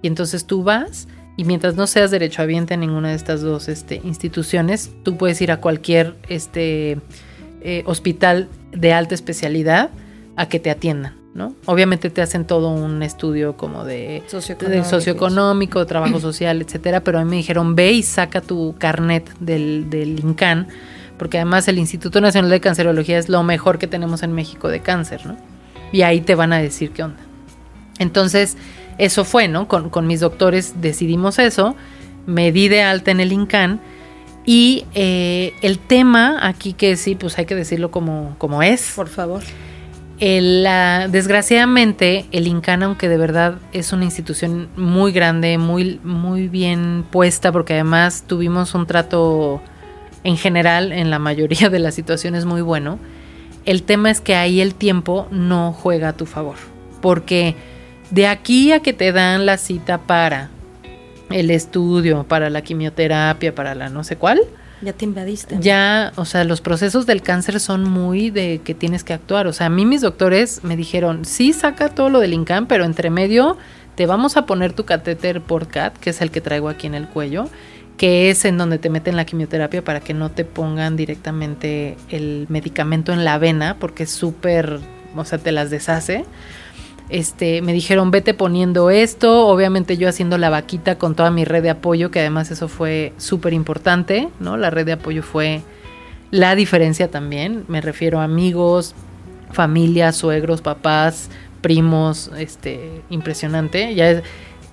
[0.02, 4.00] y entonces tú vas y mientras no seas derechohabiente en ninguna de estas dos este,
[4.04, 6.98] instituciones, tú puedes ir a cualquier este,
[7.62, 9.90] eh, hospital de alta especialidad
[10.36, 11.21] a que te atiendan.
[11.34, 11.54] ¿No?
[11.66, 14.82] Obviamente te hacen todo un estudio como de Socioeconómico.
[14.84, 19.30] de socioeconómico, trabajo social, etcétera, pero a mí me dijeron, ve y saca tu carnet
[19.40, 20.68] del, del INCAN,
[21.18, 24.80] porque además el Instituto Nacional de Cancerología es lo mejor que tenemos en México de
[24.80, 25.36] cáncer, ¿no?
[25.92, 27.20] Y ahí te van a decir qué onda.
[27.98, 28.56] Entonces,
[28.98, 29.68] eso fue, ¿no?
[29.68, 31.76] Con, con mis doctores decidimos eso,
[32.26, 33.80] me di de alta en el INCAN
[34.44, 38.92] y eh, el tema aquí que sí, pues hay que decirlo como, como es.
[38.96, 39.42] Por favor.
[40.24, 40.68] El,
[41.10, 47.50] desgraciadamente, el INCAN, aunque de verdad es una institución muy grande, muy, muy bien puesta,
[47.50, 49.60] porque además tuvimos un trato
[50.22, 53.00] en general, en la mayoría de las situaciones, muy bueno,
[53.64, 56.54] el tema es que ahí el tiempo no juega a tu favor.
[57.00, 57.56] Porque
[58.12, 60.50] de aquí a que te dan la cita para
[61.30, 64.40] el estudio, para la quimioterapia, para la no sé cuál,
[64.82, 65.56] Ya te invadiste.
[65.60, 69.46] ya, o sea, los procesos del cáncer son muy de que tienes que actuar.
[69.46, 72.84] O sea, a mí mis doctores me dijeron, sí, saca todo lo del INCAN, pero
[72.84, 73.56] entre medio
[73.94, 76.94] te vamos a poner tu catéter por CAT, que es el que traigo aquí en
[76.94, 77.48] el cuello,
[77.96, 82.46] que es en donde te meten la quimioterapia para que no te pongan directamente el
[82.48, 84.80] medicamento en la vena, porque es súper,
[85.14, 86.24] o sea, te las deshace.
[87.12, 91.62] Este, me dijeron, vete poniendo esto, obviamente yo haciendo la vaquita con toda mi red
[91.62, 94.56] de apoyo, que además eso fue súper importante, ¿no?
[94.56, 95.60] La red de apoyo fue
[96.30, 98.94] la diferencia también, me refiero a amigos,
[99.52, 101.28] familia, suegros, papás,
[101.60, 103.94] primos, este, impresionante.
[103.94, 104.22] Ya es-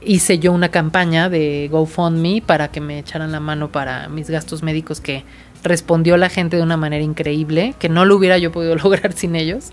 [0.01, 4.63] hice yo una campaña de GoFundMe para que me echaran la mano para mis gastos
[4.63, 5.25] médicos que
[5.61, 9.35] respondió la gente de una manera increíble, que no lo hubiera yo podido lograr sin
[9.35, 9.71] ellos.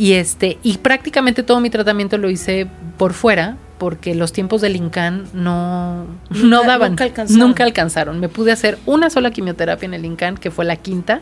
[0.00, 4.76] Y este, y prácticamente todo mi tratamiento lo hice por fuera, porque los tiempos del
[4.76, 6.90] INCAN no, no Nunca- daban.
[6.92, 7.38] nunca alcanzaron.
[7.46, 8.18] Nunca alcanzaron.
[8.20, 11.20] Me pude hacer una sola quimioterapia en el INCAN, que fue la quinta.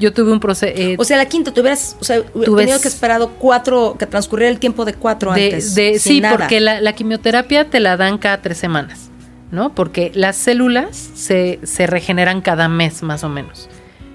[0.00, 0.74] Yo tuve un proceso.
[0.98, 4.58] O sea, la quinta, tú hubieras o sea, tenido que esperado cuatro, que transcurriera el
[4.58, 5.74] tiempo de cuatro de, antes.
[5.76, 6.36] de- sí, nada.
[6.36, 9.08] porque la, la quimioterapia te la dan cada tres semanas,
[9.52, 9.72] ¿no?
[9.74, 13.68] Porque las células se, se regeneran cada mes más o menos.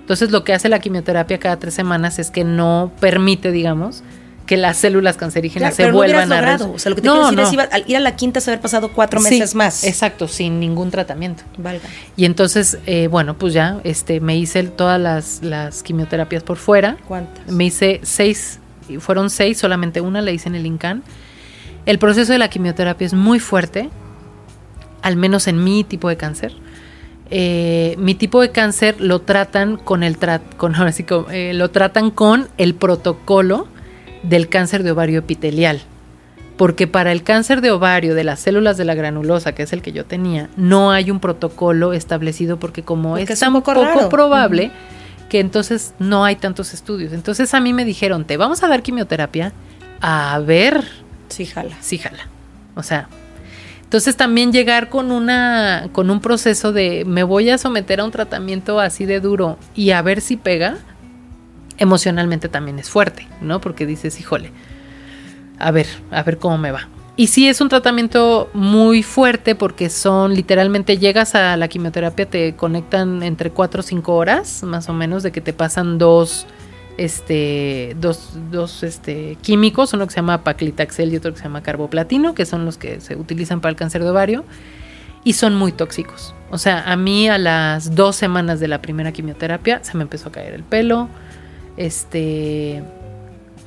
[0.05, 4.03] Entonces lo que hace la quimioterapia cada tres semanas es que no permite, digamos,
[4.45, 6.35] que las células cancerígenas Claro, se pero no vuelvan a...
[6.35, 6.65] logrado.
[6.67, 7.47] res- O sea, lo que te No, quiero decir no.
[7.47, 9.83] es iba- al ir a la quinta se haber pasado cuatro Sí, meses más.
[9.83, 11.41] Exacto, sin ningún tratamiento.
[11.57, 11.89] Valga.
[12.15, 16.97] Y entonces, eh, bueno, pues ya este, me hice todas las, las quimioterapias por fuera.
[17.07, 17.47] ¿Cuántas?
[17.51, 18.59] Me hice seis,
[18.99, 21.01] fueron seis, solamente una la hice en el INCAN.
[21.87, 23.89] El proceso de la quimioterapia es muy fuerte,
[25.01, 26.53] al menos en mi tipo de cáncer.
[27.31, 31.71] Eh, mi tipo de cáncer lo tratan con el trat, con ahora sí eh, lo
[31.71, 33.67] tratan con el protocolo
[34.23, 35.81] del cáncer de ovario epitelial.
[36.57, 39.81] Porque para el cáncer de ovario de las células de la granulosa, que es el
[39.81, 44.71] que yo tenía, no hay un protocolo establecido porque como Porque es, tan poco probable
[45.27, 47.11] que entonces no hay tantos estudios.
[47.11, 49.51] Entonces a mí me dijeron, te vamos a dar quimioterapia
[49.99, 50.85] a ver
[51.27, 51.75] Sí, jala.
[51.81, 52.29] sí jala.
[52.75, 53.09] O sea,
[53.95, 58.11] entonces también llegar con una con un proceso de me voy a someter a un
[58.11, 60.79] tratamiento así de duro y a ver si pega,
[61.77, 63.61] emocionalmente también es fuerte, ¿no?
[63.61, 64.51] Porque dices, "Híjole,
[65.59, 69.89] a ver, a ver cómo me va." Y sí es un tratamiento muy fuerte porque
[69.89, 74.93] son literalmente llegas a la quimioterapia te conectan entre 4 o 5 horas más o
[74.93, 76.47] menos de que te pasan dos
[76.97, 81.61] este dos, dos este químicos, uno que se llama paclitaxel y otro que se llama
[81.61, 84.45] carboplatino, que son los que se utilizan para el cáncer de ovario
[85.23, 86.33] y son muy tóxicos.
[86.51, 90.29] O sea, a mí a las dos semanas de la primera quimioterapia se me empezó
[90.29, 91.09] a caer el pelo,
[91.75, 92.83] este,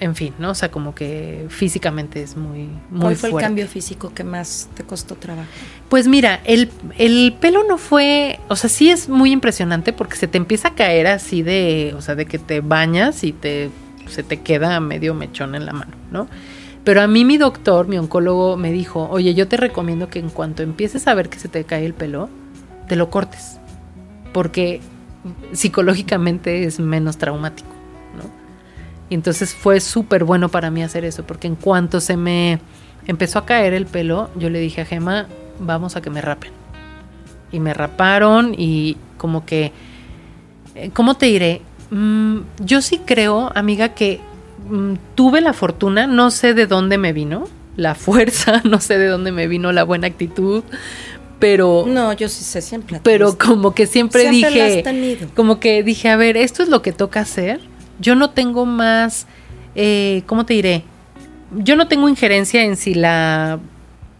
[0.00, 0.50] en fin, ¿no?
[0.50, 3.44] O sea, como que físicamente es muy, muy ¿Cuál fue fuerte.
[3.44, 5.48] el cambio físico que más te costó trabajo?
[5.88, 10.28] Pues mira, el, el pelo no fue, o sea, sí es muy impresionante porque se
[10.28, 13.70] te empieza a caer así de, o sea, de que te bañas y te,
[14.08, 16.28] se te queda medio mechón en la mano, ¿no?
[16.84, 20.30] Pero a mí mi doctor, mi oncólogo, me dijo, oye, yo te recomiendo que en
[20.30, 22.30] cuanto empieces a ver que se te cae el pelo,
[22.88, 23.58] te lo cortes,
[24.32, 24.80] porque
[25.52, 27.68] psicológicamente es menos traumático,
[28.16, 28.47] ¿no?
[29.10, 32.58] Y entonces fue súper bueno para mí hacer eso, porque en cuanto se me
[33.06, 35.26] empezó a caer el pelo, yo le dije a Gema,
[35.60, 36.52] vamos a que me rapen.
[37.50, 39.72] Y me raparon y como que,
[40.74, 41.62] eh, ¿cómo te diré?
[41.90, 44.20] Mm, yo sí creo, amiga, que
[44.68, 49.06] mm, tuve la fortuna, no sé de dónde me vino, la fuerza, no sé de
[49.06, 50.62] dónde me vino la buena actitud,
[51.38, 53.00] pero No, yo sí sé, siempre.
[53.02, 56.92] pero como que siempre, Siempre dije como que dije a ver esto es lo que
[56.92, 57.60] toca hacer
[57.98, 59.26] yo no tengo más
[59.74, 60.84] eh, cómo te diré
[61.50, 63.58] yo no tengo injerencia en si la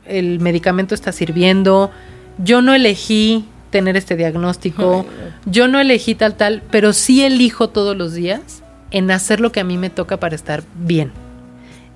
[0.07, 1.91] el medicamento está sirviendo.
[2.39, 5.05] Yo no elegí tener este diagnóstico.
[5.45, 9.61] Yo no elegí tal tal pero sí elijo todos los días en hacer lo que
[9.61, 11.13] a mí me toca para estar bien.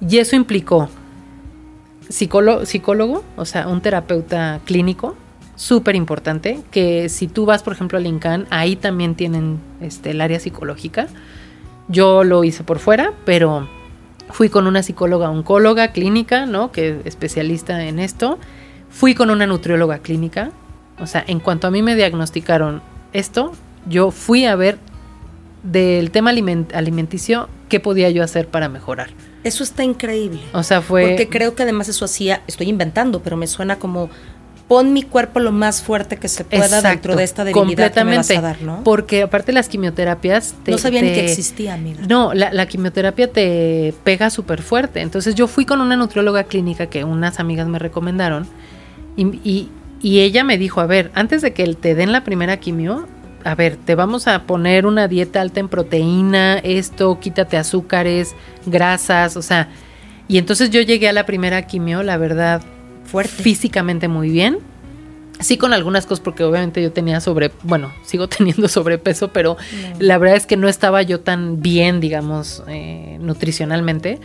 [0.07, 0.89] Y eso implicó
[2.09, 5.17] psicólogo, o sea, un terapeuta clínico,
[5.57, 10.21] súper importante, que si tú vas, por ejemplo, al INCAN, ahí también tienen este, el
[10.21, 11.07] área psicológica.
[11.89, 13.69] Yo lo hice por fuera, pero
[14.31, 16.73] fui con una psicóloga oncóloga clínica, ¿no?
[16.73, 18.39] Que es especialista en esto.
[18.91, 20.51] Fui con una nutrióloga clínica.
[20.99, 23.53] O sea, en cuanto a mí me diagnosticaron esto,
[23.89, 24.79] yo fui a ver
[25.63, 29.11] del tema alimenticio qué podía yo hacer para mejorar.
[29.45, 30.41] Eso está increíble.
[30.53, 31.09] O sea, fue...
[31.09, 34.09] Porque creo que además eso hacía, estoy inventando, pero me suena como
[34.73, 38.17] pon mi cuerpo lo más fuerte que se pueda dentro de esta debilidad que me
[38.17, 38.83] vas a dar, ¿no?
[38.85, 40.55] Porque aparte las quimioterapias...
[40.67, 42.01] no sabía ni que existía, amiga.
[42.09, 45.03] No, la, quimioterapia te pega súper fuerte.
[45.03, 48.47] Entonces yo fui con una nutrióloga clínica que unas amigas me recomendaron
[49.15, 49.69] y,
[50.01, 53.07] y ella me dijo, a ver, antes de que te den la primera quimio,
[53.45, 59.37] a ver, te vamos a poner una dieta alta en proteína, esto, quítate azúcares, grasas,
[59.37, 59.69] o sea,
[60.29, 62.63] y entonces yo llegué a la primera quimio, la verdad,
[63.13, 63.43] fuerte.
[63.43, 64.59] Físicamente muy bien.
[65.41, 69.57] Sí, con algunas cosas, porque obviamente yo tenía sobre, bueno, sigo teniendo sobrepeso, pero
[69.99, 74.19] la verdad es que no estaba yo tan bien, digamos, eh, nutricionalmente.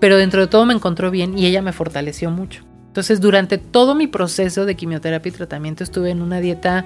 [0.00, 2.62] Pero dentro de todo me encontró bien y ella me fortaleció mucho.
[2.86, 6.84] Entonces, durante todo mi proceso de quimioterapia y tratamiento estuve en una dieta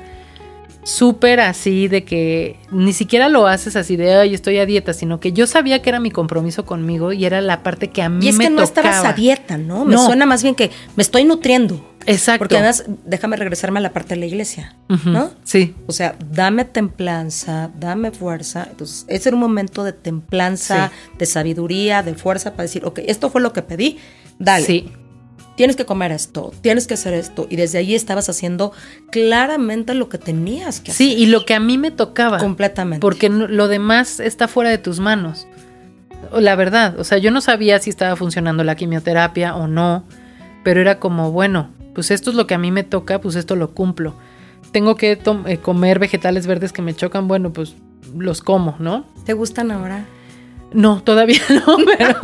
[0.84, 5.20] súper así de que ni siquiera lo haces así de, ay, estoy a dieta, sino
[5.20, 8.18] que yo sabía que era mi compromiso conmigo y era la parte que a mí
[8.18, 8.24] me.
[8.24, 9.84] Y es que no estabas a dieta, ¿no?
[9.84, 11.88] Me suena más bien que me estoy nutriendo.
[12.04, 12.40] Exacto.
[12.40, 14.74] Porque además, déjame regresarme a la parte de la iglesia,
[15.04, 15.30] ¿no?
[15.44, 15.74] Sí.
[15.86, 18.66] O sea, dame templanza, dame fuerza.
[18.68, 23.30] Entonces, ese era un momento de templanza, de sabiduría, de fuerza para decir, ok, esto
[23.30, 23.98] fue lo que pedí,
[24.38, 24.64] dale.
[24.64, 24.90] Sí
[25.56, 27.46] tienes que comer esto, tienes que hacer esto.
[27.50, 28.72] Y desde ahí estabas haciendo
[29.10, 31.06] claramente lo que tenías que hacer.
[31.06, 32.38] Sí, y lo que a mí me tocaba.
[32.38, 33.00] Completamente.
[33.00, 35.46] Porque lo demás está fuera de tus manos.
[36.32, 40.04] La verdad, o sea, yo no sabía si estaba funcionando la quimioterapia o no,
[40.62, 43.56] pero era como, bueno, pues esto es lo que a mí me toca, pues esto
[43.56, 44.14] lo cumplo.
[44.70, 47.74] Tengo que eh, comer vegetales verdes que me chocan, bueno, pues
[48.16, 49.04] los como, ¿no?
[49.24, 50.06] ¿Te gustan ahora?
[50.72, 52.16] No, todavía no, pero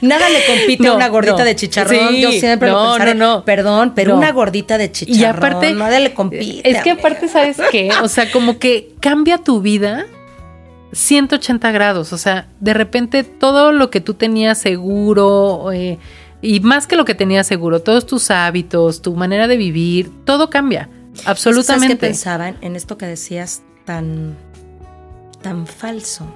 [0.00, 2.14] nada le compite a una gordita de chicharrón.
[2.16, 5.20] Yo siempre lo pensaré, no, no, perdón, pero una gordita de chicharrón.
[5.20, 6.68] Y aparte, nada le compite.
[6.68, 7.90] Es que aparte, ¿sabes qué?
[8.02, 10.06] O sea, como que cambia tu vida
[10.92, 12.12] 180 grados.
[12.12, 15.98] O sea, de repente todo lo que tú tenías seguro, eh,
[16.42, 20.50] y más que lo que tenías seguro, todos tus hábitos, tu manera de vivir, todo
[20.50, 20.88] cambia.
[21.24, 21.86] Absolutamente.
[21.86, 24.36] ¿Sabes qué pensaban en esto que decías tan,
[25.42, 26.26] tan falso?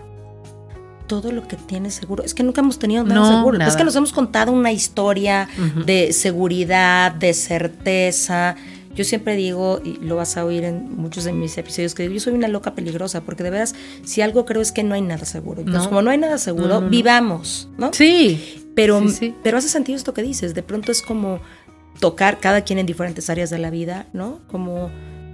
[1.06, 2.24] Todo lo que tienes seguro.
[2.24, 3.64] Es que nunca hemos tenido nada seguro.
[3.64, 5.48] Es que nos hemos contado una historia
[5.84, 8.56] de seguridad, de certeza.
[8.94, 12.20] Yo siempre digo, y lo vas a oír en muchos de mis episodios, que yo
[12.20, 13.74] soy una loca peligrosa, porque de veras,
[14.04, 15.62] si algo creo es que no hay nada seguro.
[15.62, 17.92] Entonces, como no hay nada seguro, vivamos, ¿no?
[17.92, 18.70] Sí.
[18.74, 19.02] Pero,
[19.42, 20.54] pero hace sentido esto que dices.
[20.54, 21.40] De pronto es como
[22.00, 24.40] tocar cada quien en diferentes áreas de la vida, ¿no?
[24.46, 24.90] Como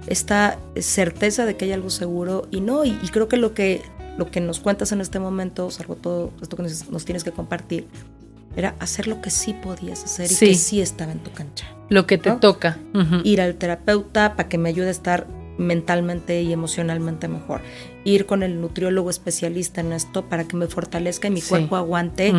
[0.07, 2.83] esta certeza de que hay algo seguro y no.
[2.83, 3.81] y creo que lo que
[4.17, 7.87] lo que nos cuentas en este momento, salvo todo esto que nos, tienes que compartir,
[8.55, 11.65] era hacer lo que sí podías hacer y que sí estaba en tu cancha.
[11.89, 12.77] Lo que te toca.
[13.23, 17.61] Ir al terapeuta para que me ayude a estar mentalmente y emocionalmente mejor.
[18.03, 22.33] Ir con el nutriólogo especialista en esto para que me fortalezca y mi cuerpo aguante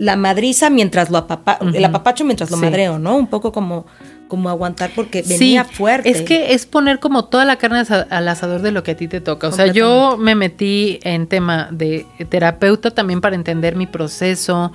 [0.00, 3.16] la madriza mientras lo apapa el apapacho mientras lo madreo, ¿no?
[3.16, 3.84] Un poco como
[4.30, 6.08] como aguantar porque venía fuerte.
[6.08, 9.08] Es que es poner como toda la carne al asador de lo que a ti
[9.08, 9.48] te toca.
[9.48, 14.72] O sea, yo me metí en tema de terapeuta también para entender mi proceso,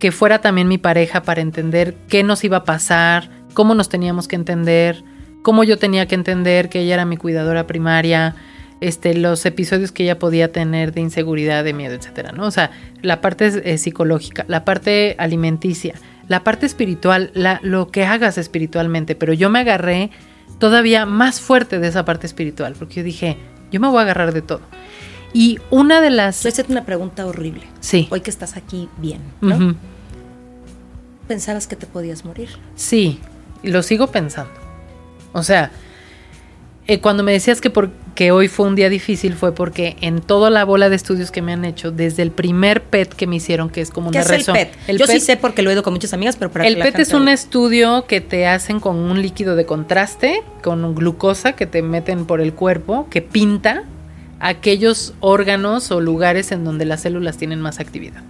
[0.00, 4.26] que fuera también mi pareja para entender qué nos iba a pasar, cómo nos teníamos
[4.26, 5.04] que entender,
[5.42, 8.34] cómo yo tenía que entender que ella era mi cuidadora primaria,
[8.80, 12.46] este, los episodios que ella podía tener de inseguridad, de miedo, etcétera, ¿no?
[12.46, 12.70] O sea,
[13.02, 15.94] la parte eh, psicológica, la parte alimenticia
[16.28, 20.10] la parte espiritual, la, lo que hagas espiritualmente, pero yo me agarré
[20.58, 23.36] todavía más fuerte de esa parte espiritual, porque yo dije,
[23.70, 24.60] yo me voy a agarrar de todo.
[25.32, 26.42] Y una de las...
[26.42, 27.64] Voy a hacerte una pregunta horrible.
[27.80, 28.06] Sí.
[28.10, 29.74] Hoy que estás aquí bien, ¿no?
[31.26, 32.50] ¿Pensabas que te podías morir?
[32.76, 33.20] Sí,
[33.62, 34.52] lo sigo pensando.
[35.32, 35.72] O sea,
[36.86, 40.64] eh, cuando me decías que hoy fue un día difícil fue porque en toda la
[40.64, 43.80] bola de estudios que me han hecho, desde el primer PET que me hicieron, que
[43.80, 44.98] es como una ¿Qué es el PET?
[44.98, 47.14] Yo sí sé porque lo he ido con muchas amigas, pero para El PET es
[47.14, 52.26] un estudio que te hacen con un líquido de contraste, con glucosa que te meten
[52.26, 53.84] por el cuerpo, que pinta
[54.38, 58.22] aquellos órganos o lugares en donde las células tienen más actividad.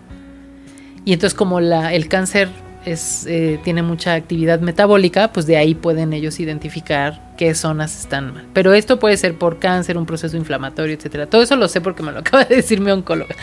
[1.05, 2.49] Y entonces como la, el cáncer
[2.85, 8.35] es, eh, tiene mucha actividad metabólica, pues de ahí pueden ellos identificar qué zonas están
[8.35, 8.47] mal.
[8.53, 11.27] Pero esto puede ser por cáncer, un proceso inflamatorio, etcétera.
[11.27, 13.35] Todo eso lo sé porque me lo acaba de decir mi oncóloga,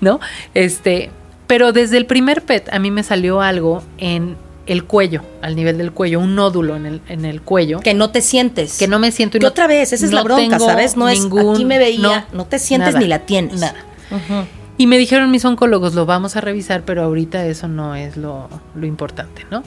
[0.00, 0.20] ¿no?
[0.54, 1.10] Este,
[1.46, 4.36] Pero desde el primer PET a mí me salió algo en
[4.66, 7.80] el cuello, al nivel del cuello, un nódulo en el, en el cuello.
[7.80, 8.76] Que no te sientes.
[8.78, 9.38] Que no me siento.
[9.38, 10.96] Y otra vez, esa es la bronca, ¿sabes?
[10.96, 13.60] No es, aquí me veía, no, te sientes ni la tienes.
[13.60, 13.84] Nada.
[14.78, 18.48] Y me dijeron mis oncólogos, lo vamos a revisar, pero ahorita eso no es lo,
[18.74, 19.64] lo importante, ¿no?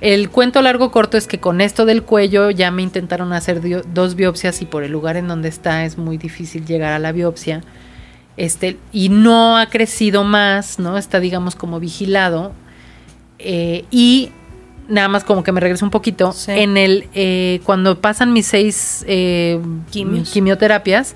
[0.00, 3.60] El cuento largo corto es que con esto del cuello ya me intentaron hacer
[3.92, 7.12] dos biopsias y por el lugar en donde está es muy difícil llegar a la
[7.12, 7.62] biopsia.
[8.36, 10.96] Este, y no ha crecido más, ¿no?
[10.96, 12.52] Está, digamos, como vigilado.
[13.38, 14.30] Eh, y
[14.88, 16.34] nada más como que me regreso un poquito.
[16.48, 21.14] En el, eh, cuando pasan mis seis eh, quimioterapias,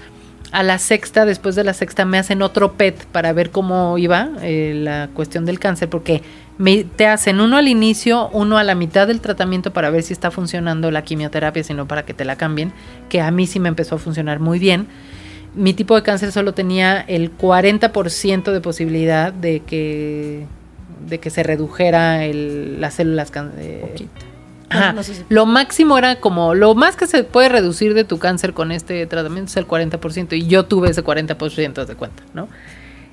[0.54, 4.28] a la sexta, después de la sexta, me hacen otro PET para ver cómo iba
[4.40, 6.22] la cuestión del cáncer, porque
[6.58, 10.12] me, te hacen uno al inicio, uno a la mitad del tratamiento para ver si
[10.12, 12.72] está funcionando la quimioterapia, sino para que te la cambien,
[13.08, 14.86] que a mí sí me empezó a funcionar muy bien.
[15.56, 20.46] Mi tipo de cáncer solo tenía el 40% de posibilidad de que,
[21.04, 24.06] de que se redujera el, las células eh,
[24.68, 24.94] Ajá.
[25.28, 29.06] Lo máximo era como, lo más que se puede reducir de tu cáncer con este
[29.06, 32.48] tratamiento es el 40%, y yo tuve ese 40% de cuenta, ¿no?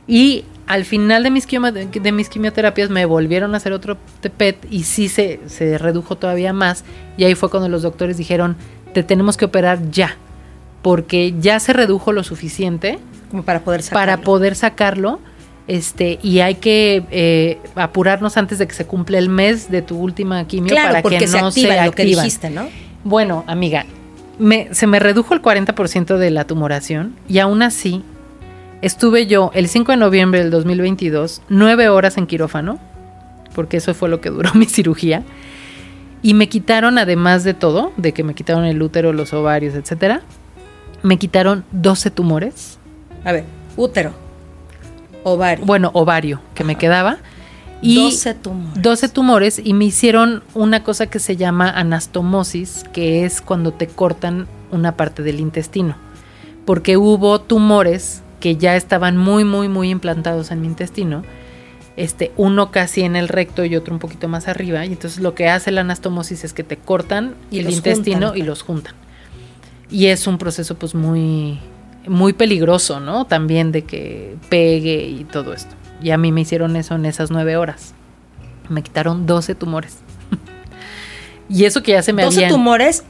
[0.07, 3.97] Y al final de mis, de mis quimioterapias me volvieron a hacer otro
[4.37, 6.83] PET y sí se, se redujo todavía más.
[7.17, 8.57] Y ahí fue cuando los doctores dijeron,
[8.93, 10.17] te tenemos que operar ya,
[10.81, 12.99] porque ya se redujo lo suficiente.
[13.29, 13.99] Como para poder sacarlo.
[13.99, 15.19] Para poder sacarlo.
[15.71, 19.97] Este, y hay que eh, apurarnos antes de que se cumpla el mes de tu
[19.97, 22.67] última quimio para que no se, activa lo que dijiste, ¿no?
[23.05, 23.85] Bueno, amiga,
[24.37, 28.03] me, se me redujo el 40% de la tumoración y aún así
[28.81, 32.77] estuve yo el 5 de noviembre del 2022 nueve horas en quirófano,
[33.55, 35.23] porque eso fue lo que duró mi cirugía,
[36.21, 40.21] y me quitaron, además de todo, de que me quitaron el útero, los ovarios, etcétera,
[41.01, 42.77] me quitaron 12 tumores.
[43.23, 43.45] A ver,
[43.77, 44.11] útero,
[45.23, 45.65] ovario.
[45.65, 47.17] Bueno, ovario, que me quedaba.
[47.81, 48.81] Y 12 tumores.
[48.81, 53.87] 12 tumores y me hicieron una cosa que se llama anastomosis, que es cuando te
[53.87, 55.95] cortan una parte del intestino.
[56.65, 61.23] Porque hubo tumores que ya estaban muy, muy, muy implantados en mi intestino.
[61.97, 64.85] Este, uno casi en el recto y otro un poquito más arriba.
[64.85, 68.61] Y entonces lo que hace la anastomosis es que te cortan el intestino y los
[68.61, 68.95] juntan.
[69.89, 71.59] Y es un proceso pues muy,
[72.07, 73.25] muy peligroso, ¿no?
[73.25, 75.75] También de que pegue y todo esto.
[76.01, 77.93] Y a mí me hicieron eso en esas nueve horas.
[78.69, 79.97] Me quitaron 12 tumores.
[81.49, 83.03] y eso que ya se me 12 tumores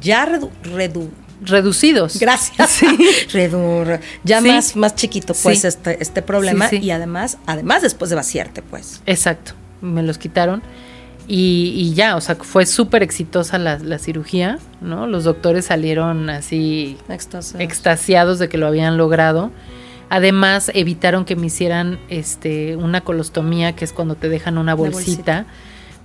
[0.00, 1.10] ya redu
[1.42, 2.18] reducidos.
[2.18, 2.70] Gracias.
[2.70, 2.86] Sí.
[4.24, 6.68] ya más, más chiquito, pues, este, este problema.
[6.70, 9.00] y además, además después de vaciarte, pues.
[9.06, 9.52] Exacto.
[9.80, 10.62] Me los quitaron.
[11.32, 15.06] Y, ya, o sea, fue súper exitosa la, cirugía, ¿no?
[15.06, 16.98] Los doctores salieron así
[17.58, 19.52] extasiados de que lo habían logrado.
[20.08, 25.46] Además, evitaron que me hicieran este, una colostomía, que es cuando te dejan una bolsita.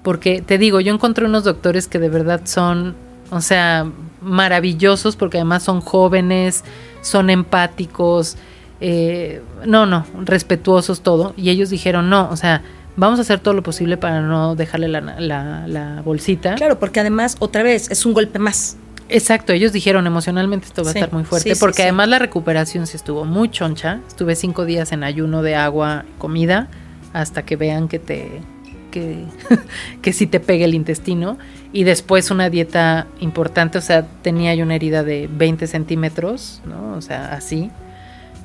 [0.03, 2.95] Porque te digo, yo encontré unos doctores que de verdad son
[3.31, 3.89] o sea,
[4.21, 6.63] maravillosos porque además son jóvenes,
[7.01, 8.37] son empáticos,
[8.81, 11.33] eh, no, no, respetuosos todo.
[11.37, 12.61] Y ellos dijeron, no, o sea,
[12.95, 16.55] vamos a hacer todo lo posible para no dejarle la, la, bolsita.
[16.55, 18.77] Claro, porque además, otra vez, es un golpe más.
[19.07, 22.97] Exacto, ellos dijeron emocionalmente esto va a estar muy fuerte, porque además la recuperación sí
[22.97, 23.99] estuvo muy choncha.
[24.07, 26.69] Estuve cinco días en ayuno de agua, comida,
[27.13, 28.41] hasta que vean que te
[28.89, 29.25] que,
[30.01, 31.37] que sí te pegue el intestino.
[31.71, 36.95] Y después una dieta importante, o sea, tenía yo una herida de 20 centímetros, ¿no?
[36.95, 37.69] O sea, así,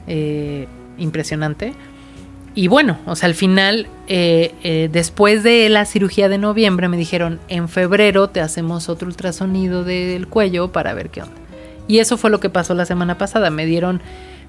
[0.09, 0.67] eh,
[0.99, 1.75] impresionante.
[2.55, 6.97] Y bueno, o sea, al final, eh, eh, después de la cirugía de noviembre, me
[6.97, 11.35] dijeron, en febrero te hacemos otro ultrasonido del cuello para ver qué onda.
[11.87, 13.51] Y eso fue lo que pasó la semana pasada.
[13.51, 14.01] Me dieron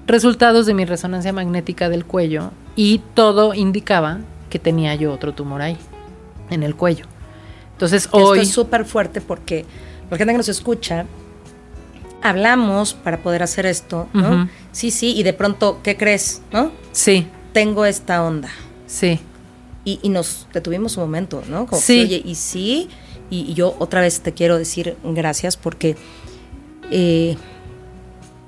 [0.06, 4.18] resultados de mi resonancia magnética del cuello y todo indicaba
[4.50, 5.76] que tenía yo otro tumor ahí
[6.50, 7.06] en el cuello.
[7.72, 8.38] Entonces hoy...
[8.38, 9.64] Esto es súper fuerte porque
[10.10, 11.06] la gente que nos escucha,
[12.20, 14.48] hablamos para poder hacer esto, ¿no?
[14.72, 16.42] Sí, sí, y de pronto, ¿qué crees?
[16.52, 16.70] ¿No?
[16.92, 17.26] Sí.
[17.52, 18.50] Tengo esta onda.
[18.86, 19.20] Sí.
[19.84, 21.66] Y, y nos detuvimos un momento, ¿no?
[21.66, 22.00] Como sí.
[22.00, 22.88] oye, y sí,
[23.30, 25.96] y, yo otra vez te quiero decir gracias porque
[26.90, 27.36] eh,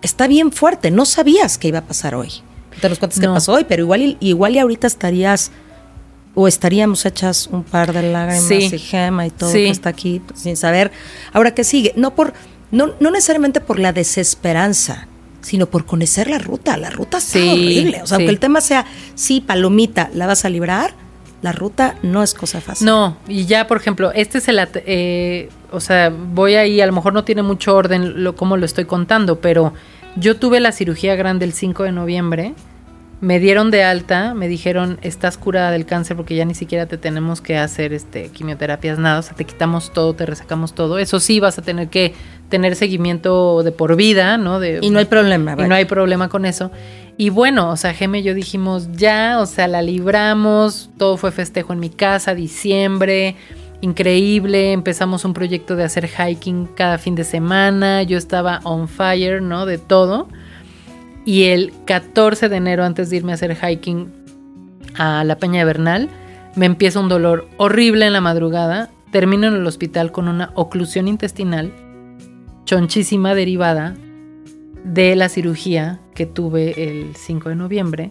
[0.03, 0.91] está bien fuerte.
[0.91, 2.31] No sabías que iba a pasar hoy.
[2.81, 5.53] Te nos cuentas qué pasó hoy, pero igual, igual y ahorita estarías
[6.35, 10.57] o estaríamos hechas un par de lágrimas y gema y todo que está aquí sin
[10.57, 10.91] saber.
[11.33, 11.93] Ahora, ¿qué sigue?
[11.97, 12.35] No, por,
[12.71, 15.07] no, no necesariamente por la desesperanza,
[15.45, 16.77] sino por conocer la ruta.
[16.77, 18.01] La ruta está horrible.
[18.03, 20.95] O sea, aunque el tema sea, sí, palomita, la vas a librar,
[21.43, 22.87] la ruta no es cosa fácil.
[22.87, 24.59] No, y ya, por ejemplo, este es el...
[24.75, 28.65] Eh, o sea, voy ahí, a lo mejor no tiene mucho orden lo, como lo
[28.65, 29.75] estoy contando, pero
[30.17, 32.55] yo tuve la cirugía grande el 5 de noviembre
[33.21, 36.99] Me dieron de alta, me dijeron, estás curada del cáncer porque ya ni siquiera te
[36.99, 40.99] tenemos que hacer este quimioterapias, nada, o sea, te quitamos todo, te resacamos todo.
[40.99, 42.13] Eso sí, vas a tener que
[42.51, 44.61] tener seguimiento de por vida, ¿no?
[44.61, 45.57] De, Y no hay problema.
[45.59, 46.71] y no hay problema con eso.
[47.17, 51.31] Y bueno, o sea, Geme y yo dijimos, ya, o sea, la libramos, todo fue
[51.31, 53.37] festejo en mi casa, diciembre,
[53.81, 59.41] increíble, empezamos un proyecto de hacer hiking cada fin de semana, yo estaba on fire,
[59.41, 59.65] ¿no?
[59.65, 60.29] De todo.
[61.25, 64.13] Y el 14 de enero, antes de irme a hacer hiking
[64.97, 66.09] a la Peña de Bernal,
[66.55, 71.09] me empieza un dolor horrible en la madrugada, termino en el hospital con una oclusión
[71.09, 71.73] intestinal
[72.65, 73.95] chonchísima derivada
[74.85, 78.11] de la cirugía que tuve el 5 de noviembre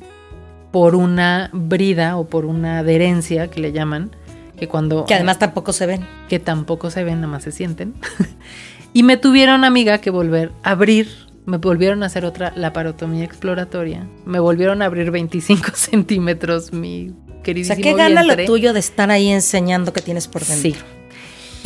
[0.71, 4.09] por una brida o por una adherencia que le llaman,
[4.57, 5.05] que cuando...
[5.05, 6.05] Que además tampoco se ven.
[6.29, 7.93] Que tampoco se ven, nada más se sienten.
[8.93, 11.09] y me tuvieron, amiga, que volver a abrir,
[11.45, 17.41] me volvieron a hacer otra laparotomía exploratoria, me volvieron a abrir 25 centímetros mi O
[17.43, 18.43] queridísimo sea, ¿qué gana vientre.
[18.45, 20.71] lo tuyo de estar ahí enseñando que tienes por dentro?
[20.71, 20.75] Sí.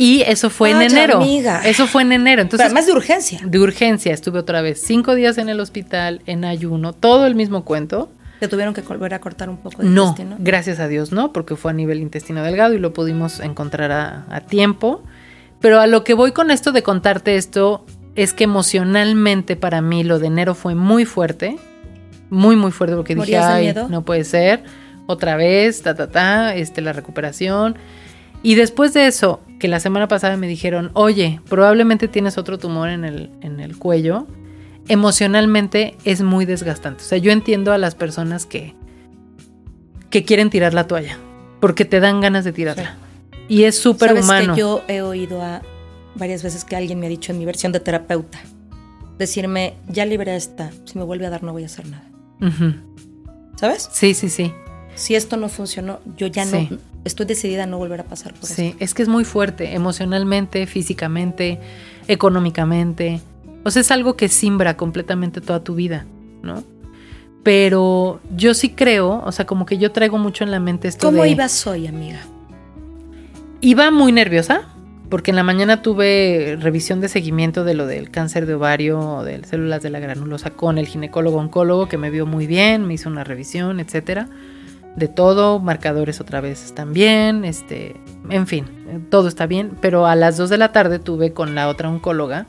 [0.00, 1.16] Y eso fue en enero.
[1.16, 1.62] amiga.
[1.64, 2.36] Eso fue en enero.
[2.36, 3.40] Pero Entonces, además de urgencia.
[3.44, 7.64] de urgencia, estuve otra vez cinco días en el hospital, en ayuno, todo el mismo
[7.64, 8.08] cuento.
[8.38, 10.36] Te tuvieron que volver a cortar un poco de No, intestino.
[10.38, 14.24] gracias a Dios no, porque fue a nivel intestino delgado y lo pudimos encontrar a,
[14.30, 15.02] a tiempo.
[15.60, 17.84] Pero a lo que voy con esto de contarte esto
[18.18, 21.56] es que emocionalmente para mí lo de enero fue muy fuerte,
[22.30, 23.88] muy muy fuerte porque dije, ¿Morías de ay, miedo?
[23.88, 24.64] no puede ser,
[25.06, 27.76] otra vez, ta ta ta, este la recuperación.
[28.42, 32.88] Y después de eso, que la semana pasada me dijeron, oye, probablemente tienes otro tumor
[32.88, 34.26] en el, en el cuello,
[34.88, 37.04] emocionalmente es muy desgastante.
[37.04, 38.74] O sea, yo entiendo a las personas que,
[40.10, 41.18] que quieren tirar la toalla,
[41.60, 42.96] porque te dan ganas de tirarla.
[43.46, 44.54] Y es súper ¿Sabes humano.
[44.54, 45.62] que yo he oído a
[46.14, 48.40] varias veces que alguien me ha dicho en mi versión de terapeuta,
[49.18, 52.04] decirme, ya libré esta, si me vuelve a dar no voy a hacer nada.
[53.56, 53.88] ¿Sabes?
[53.92, 54.52] Sí, sí, sí.
[54.94, 56.68] Si esto no funcionó, yo ya Sí.
[56.70, 59.74] no, estoy decidida a no volver a pasar por Sí, es que es muy fuerte,
[59.74, 61.58] emocionalmente, físicamente,
[62.08, 63.20] económicamente.
[63.64, 66.06] O sea, es algo que simbra completamente toda tu vida,
[66.42, 66.62] ¿no?
[67.42, 70.96] Pero yo sí creo, o sea, como que yo traigo mucho en la mente eso.
[70.98, 71.30] esto ¿Cómo de...
[71.30, 72.20] ibas hoy, amiga?
[73.60, 74.62] Iba muy nerviosa,
[75.08, 79.24] porque en la mañana tuve revisión de seguimiento de lo del cáncer de ovario o
[79.24, 82.94] de células de la granulosa con el ginecólogo oncólogo que me vio muy bien, me
[82.94, 84.28] hizo una revisión, etcétera.
[84.96, 87.96] De todo, marcadores otra vez también, este,
[88.30, 88.66] en fin,
[89.10, 92.46] todo está bien, pero a las 2 de la tarde tuve con la otra oncóloga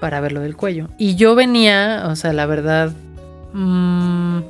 [0.00, 0.88] para ver lo del cuello.
[0.98, 2.92] Y yo venía, o sea, la verdad,
[3.52, 4.40] mm,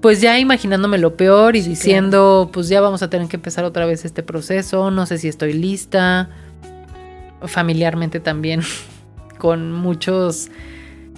[0.00, 3.64] pues ya imaginándome lo peor y Sí, diciendo, pues ya vamos a tener que empezar
[3.64, 6.30] otra vez este proceso, no sé si estoy lista,
[7.48, 8.62] familiarmente también,
[9.38, 10.48] con muchos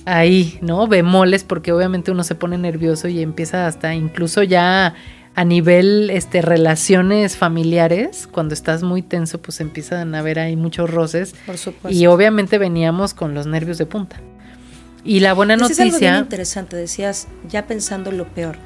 [0.04, 0.86] ahí, ¿no?
[0.88, 4.94] Bemoles, porque obviamente uno se pone nervioso y empieza hasta incluso ya
[5.34, 10.90] a nivel este relaciones familiares, cuando estás muy tenso, pues empiezan a haber ahí muchos
[10.90, 11.96] roces Por supuesto.
[11.96, 14.20] y obviamente veníamos con los nervios de punta.
[15.04, 18.56] Y la buena Decías algo bien noticia, interesante, decías, ya pensando lo peor.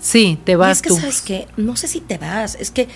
[0.00, 0.96] sí, te Y vas es que, tú.
[0.96, 1.48] ¿sabes qué?
[1.56, 2.86] No sé si te vas, es que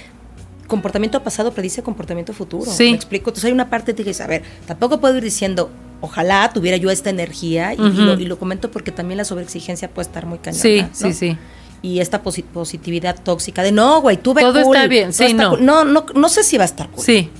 [0.70, 2.70] comportamiento pasado predice comportamiento futuro.
[2.70, 2.84] Sí.
[2.90, 3.28] ¿Me explico?
[3.28, 6.90] Entonces hay una parte que dices, a ver, tampoco puedo ir diciendo, ojalá tuviera yo
[6.90, 10.62] esta energía, y, lo, y lo comento porque también la sobreexigencia puede estar muy cañona.
[10.62, 10.88] Sí, ¿no?
[10.92, 11.36] sí, sí.
[11.82, 15.34] Y esta posi- positividad tóxica de, no, güey, tú ve Todo cool, está bien, sí,
[15.34, 15.50] no.
[15.50, 15.64] cool".
[15.64, 15.84] no.
[15.84, 17.04] No, no sé si va a estar cool.
[17.04, 17.30] Sí.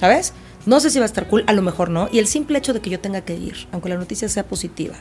[0.00, 0.32] ¿Sabes?
[0.66, 2.08] No sé si va a estar cool, a lo mejor no.
[2.12, 4.94] Y el simple hecho de que yo tenga que ir, aunque la noticia sea positiva.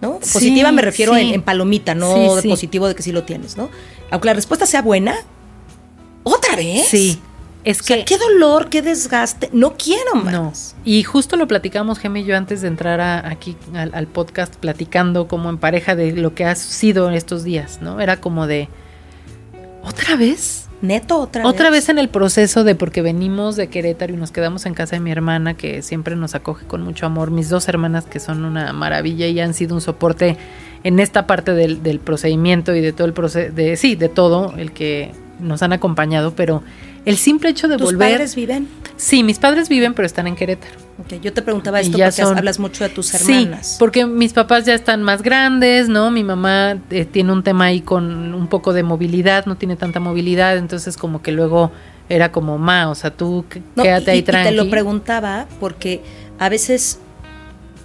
[0.00, 0.18] ¿No?
[0.22, 1.20] Sí, positiva me refiero sí.
[1.22, 3.68] en, en palomita, no Sí, de positivo de que sí lo tienes, ¿no?
[4.12, 5.16] Aunque la respuesta sea buena,
[6.22, 6.86] ¿otra vez?
[6.86, 7.20] Sí.
[7.64, 9.50] Es O sea, que qué dolor, qué desgaste.
[9.52, 10.32] No quiero más.
[10.32, 10.52] No.
[10.84, 14.54] Y justo lo platicamos, Geme y yo, antes de entrar a- aquí al, al podcast,
[14.56, 18.00] platicando como en pareja de lo que ha sido estos días, ¿no?
[18.00, 18.68] Era como de,
[19.82, 20.64] ¿otra vez?
[20.80, 24.64] Neto, otra, Otra vez en el proceso de porque venimos de Querétaro y nos quedamos
[24.64, 27.32] en casa de mi hermana, que siempre nos acoge con mucho amor.
[27.32, 30.36] Mis dos hermanas, que son una maravilla y han sido un soporte
[30.84, 34.54] en esta parte del, del procedimiento y de todo el proceso, de, sí, de todo,
[34.56, 35.10] el que
[35.40, 36.62] nos han acompañado, pero
[37.04, 38.12] el simple hecho de ¿Tus volver.
[38.12, 38.68] padres viven?
[38.96, 40.74] Sí, mis padres viven, pero están en Querétaro.
[40.98, 43.66] Ok, yo te preguntaba Y esto porque son- hablas mucho de tus hermanas.
[43.68, 46.10] Sí, porque mis papás ya están más grandes, ¿no?
[46.10, 50.00] Mi mamá eh, tiene un tema ahí con un poco de movilidad, no tiene tanta
[50.00, 51.70] movilidad, entonces como que luego
[52.08, 53.44] era como, ma, o sea, tú
[53.76, 54.48] No, quédate y- ahí y tranqui.
[54.50, 56.02] te lo preguntaba porque
[56.38, 56.98] a veces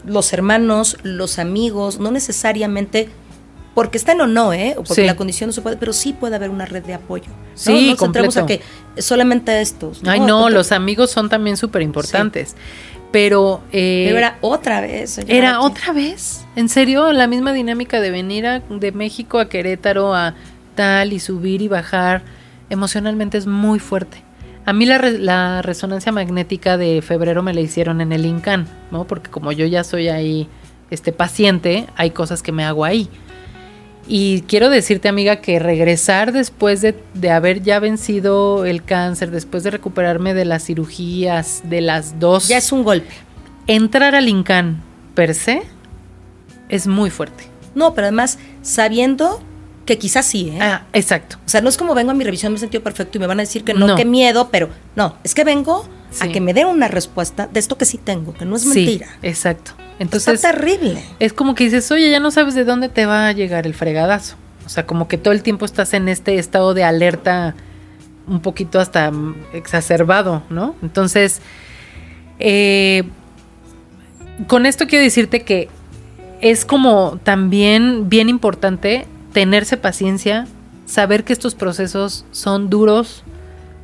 [0.06, 3.10] los hermanos, los amigos, no necesariamente
[3.74, 4.74] porque están o no, ¿eh?
[4.78, 5.06] O porque Sí.
[5.08, 7.26] la condición no se puede, pero sí puede haber una red de apoyo.
[7.28, 7.34] ¿no?
[7.56, 8.64] Sí, no nos centramos a completo.
[8.96, 10.02] que solamente estos.
[10.06, 12.56] Ay, no, Porque- los amigos son también súper importantes.
[13.12, 15.20] Pero, eh, Pero era otra vez.
[15.28, 15.66] era aquí.
[15.66, 16.46] otra vez.
[16.56, 20.34] En serio, la misma dinámica de venir a- de México a Querétaro a
[20.76, 22.24] tal y subir y bajar.
[22.72, 24.24] Emocionalmente es muy fuerte.
[24.66, 28.68] A mí la, re- la resonancia magnética de febrero me la hicieron en el INCAN,
[28.92, 29.04] ¿no?
[29.06, 30.48] Porque como yo ya soy ahí
[30.90, 33.10] este paciente, hay cosas que me hago ahí.
[34.08, 39.64] Y quiero decirte, amiga, que regresar después de, de haber ya vencido el cáncer, después
[39.64, 43.14] de recuperarme de las cirugías, de las dos, Ya es un golpe.
[43.68, 44.82] entrar al INCAN
[45.16, 45.62] per se
[46.70, 47.46] es muy fuerte.
[47.76, 49.42] No, pero además sabiendo
[49.86, 50.60] que quizás sí, ¿eh?
[50.62, 51.38] Ah, exacto.
[51.46, 53.28] O sea, no es como vengo a mi revisión, me he sentido perfecto y me
[53.28, 53.96] van a decir que no, No.
[53.96, 55.88] qué miedo, pero no, es que vengo
[56.20, 56.32] a Sí.
[56.32, 59.08] que me den una respuesta de esto que sí tengo, que no es Sí, mentira.
[59.22, 59.72] exacto.
[60.00, 61.04] Entonces, Está terrible.
[61.20, 63.74] es como que dices, oye, ya no sabes de dónde te va a llegar el
[63.74, 64.36] fregadazo.
[64.66, 67.54] O sea, como que todo el tiempo estás en este estado de alerta
[68.28, 69.12] un poquito hasta
[69.52, 70.76] exacerbado, ¿no?
[70.82, 71.42] Entonces,
[72.40, 73.04] eh,
[74.48, 75.68] con esto quiero decirte que
[76.42, 80.48] es como también bien importante tenerse paciencia,
[80.86, 83.24] saber que estos procesos son duros,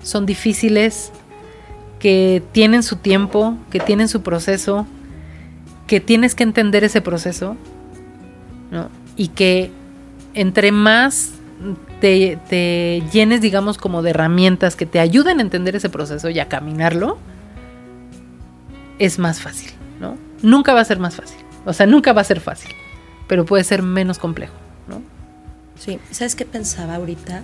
[0.02, 1.12] son difíciles,
[2.00, 4.88] que tienen su tiempo, que tienen su proceso,
[5.88, 7.58] que tienes que entender ese proceso,
[8.72, 8.89] ¿no?
[9.18, 9.72] Y que
[10.34, 11.32] entre más
[12.00, 16.39] te, te llenes, digamos, como de herramientas que te ayuden a entender ese proceso y
[16.39, 17.18] a caminarlo,
[19.00, 20.16] es más fácil, ¿no?
[20.41, 21.39] Nunca va a ser más fácil.
[21.66, 22.72] O sea, nunca va a ser fácil,
[23.28, 24.54] pero puede ser menos complejo.
[25.80, 27.44] Sí, ¿sabes qué pensaba ahorita?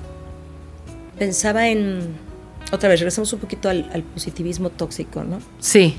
[1.18, 2.16] Pensaba en.
[2.72, 5.40] Otra vez, regresamos un poquito al, al positivismo tóxico, ¿no?
[5.60, 5.96] Sí,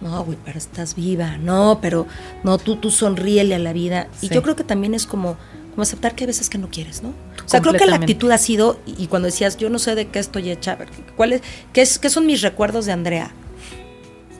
[0.00, 1.38] No, güey, pero estás viva.
[1.38, 2.06] No, pero
[2.44, 4.08] no, tú, tú sonríele a la vida.
[4.20, 5.36] Y yo creo que también es como,
[5.70, 7.10] como aceptar que hay veces que no quieres, ¿no?
[7.44, 10.08] O sea, creo que la actitud ha sido, y cuando decías, yo no sé de
[10.08, 10.76] qué estoy hecha,
[11.16, 13.32] ¿cuál es, qué, es, ¿qué son mis recuerdos de Andrea?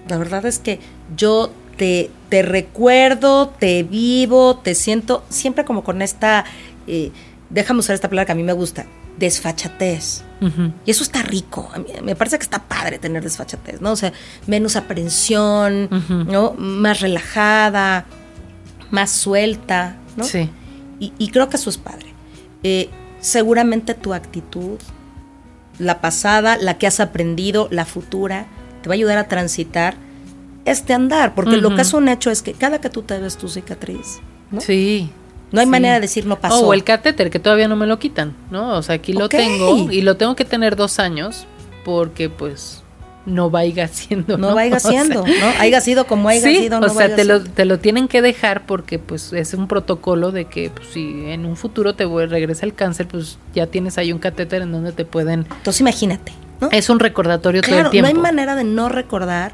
[0.09, 0.81] La verdad es que
[1.17, 6.45] yo te, te recuerdo, te vivo, te siento siempre como con esta,
[6.87, 7.11] eh,
[7.51, 8.87] déjame usar esta palabra que a mí me gusta,
[9.19, 10.23] desfachatez.
[10.41, 11.69] ujú, Y eso está rico.
[11.75, 13.93] A mí me parece que está padre tener desfachatez, ¿no?
[13.93, 14.13] O sea,
[14.47, 15.89] menos aprensión.
[16.29, 16.55] ¿no?
[16.59, 18.07] Más relajada,
[18.91, 20.25] más suelta, ¿no?
[20.25, 20.49] sí,
[20.99, 22.07] Y, y creo que eso es padre.
[22.63, 22.89] Eh,
[23.21, 24.79] seguramente tu actitud,
[25.79, 28.47] la pasada, la que has aprendido, la futura,
[28.83, 29.95] te va a ayudar a transitar
[30.65, 31.35] este andar.
[31.35, 34.21] Porque lo que es un hecho es que cada que tú te ves tu cicatriz,
[34.51, 34.61] ¿no?
[34.61, 35.11] sí.
[35.53, 35.71] No hay sí.
[35.71, 36.67] manera de decir no pasó.
[36.67, 38.77] O el catéter, que todavía no me lo quitan, ¿no?
[38.77, 41.47] O sea, aquí lo tengo y lo tengo que tener dos años
[41.85, 42.83] porque pues
[43.27, 44.39] no vaya siendo.
[44.39, 45.47] no vaya O sea, siendo, ¿no?
[45.59, 48.09] Haya sido como haya sí, sido, no o sea, vaya te lo, te lo tienen
[48.09, 52.05] que dejar porque pues es un protocolo de que pues, si en un futuro te
[52.05, 55.47] regresa el cáncer, pues ya tienes ahí un catéter en donde te pueden...
[55.57, 56.69] Entonces imagínate, ¿no?
[56.71, 58.11] Es un recordatorio todo el tiempo.
[58.11, 59.53] no hay manera de no recordar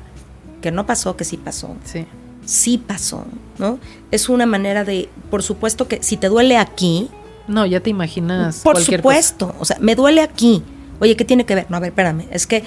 [0.60, 1.76] que no pasó, que sí pasó.
[1.84, 2.06] Sí,
[2.48, 3.26] Sí pasó,
[3.58, 3.78] ¿no?
[4.10, 7.10] Es una manera de, por supuesto que si te duele aquí,
[7.46, 9.22] no, ya te imaginas por cualquier cosa.
[9.22, 10.62] supuesto, o sea, me duele aquí.
[10.98, 11.66] Oye, ¿qué tiene que ver?
[11.68, 12.64] No, a ver, espérame, es que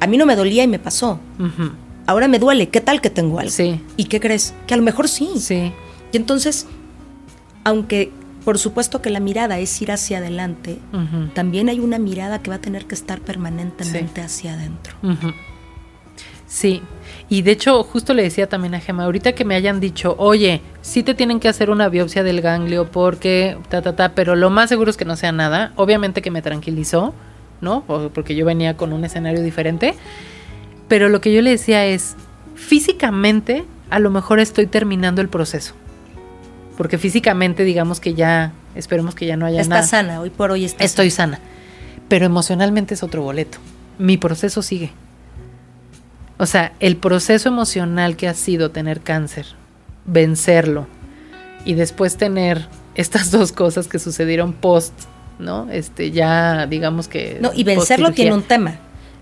[0.00, 1.20] a mí no me dolía y me pasó.
[2.06, 3.52] Ahora me duele, ¿qué tal que tengo algo?
[3.52, 4.54] Sí, ¿Y qué crees?
[4.66, 5.30] Que a lo mejor sí.
[5.38, 5.72] sí,
[6.10, 6.66] Y entonces,
[7.62, 8.10] aunque
[8.44, 10.80] por supuesto que la mirada es ir hacia adelante,
[11.32, 14.96] también hay una mirada que va a tener que estar permanentemente hacia adentro.
[16.48, 16.82] Sí,
[17.28, 20.60] y de hecho justo le decía también a Gemma, ahorita que me hayan dicho, oye,
[20.82, 24.50] sí te tienen que hacer una biopsia del ganglio porque ta, ta, ta, pero lo
[24.50, 27.14] más seguro es que no sea nada, obviamente que me tranquilizó,
[27.60, 27.84] ¿no?
[28.12, 29.94] Porque yo venía con un escenario diferente,
[30.88, 32.16] pero lo que yo le decía es,
[32.54, 35.74] físicamente a lo mejor estoy terminando el proceso,
[36.76, 39.86] porque físicamente digamos que ya, esperemos que ya no haya Está nada.
[39.86, 41.38] sana, hoy por hoy está Estoy sana.
[42.08, 43.56] Pero emocionalmente es otro boleto.
[43.98, 44.90] Mi proceso sigue.
[46.42, 49.46] O sea, el proceso emocional que ha sido tener cáncer,
[50.06, 50.88] vencerlo
[51.64, 52.66] y después tener
[52.96, 54.92] estas dos cosas que sucedieron post,
[55.38, 55.70] ¿no?
[55.70, 57.38] Este, ya digamos que.
[57.40, 58.74] No, y vencerlo tiene un tema.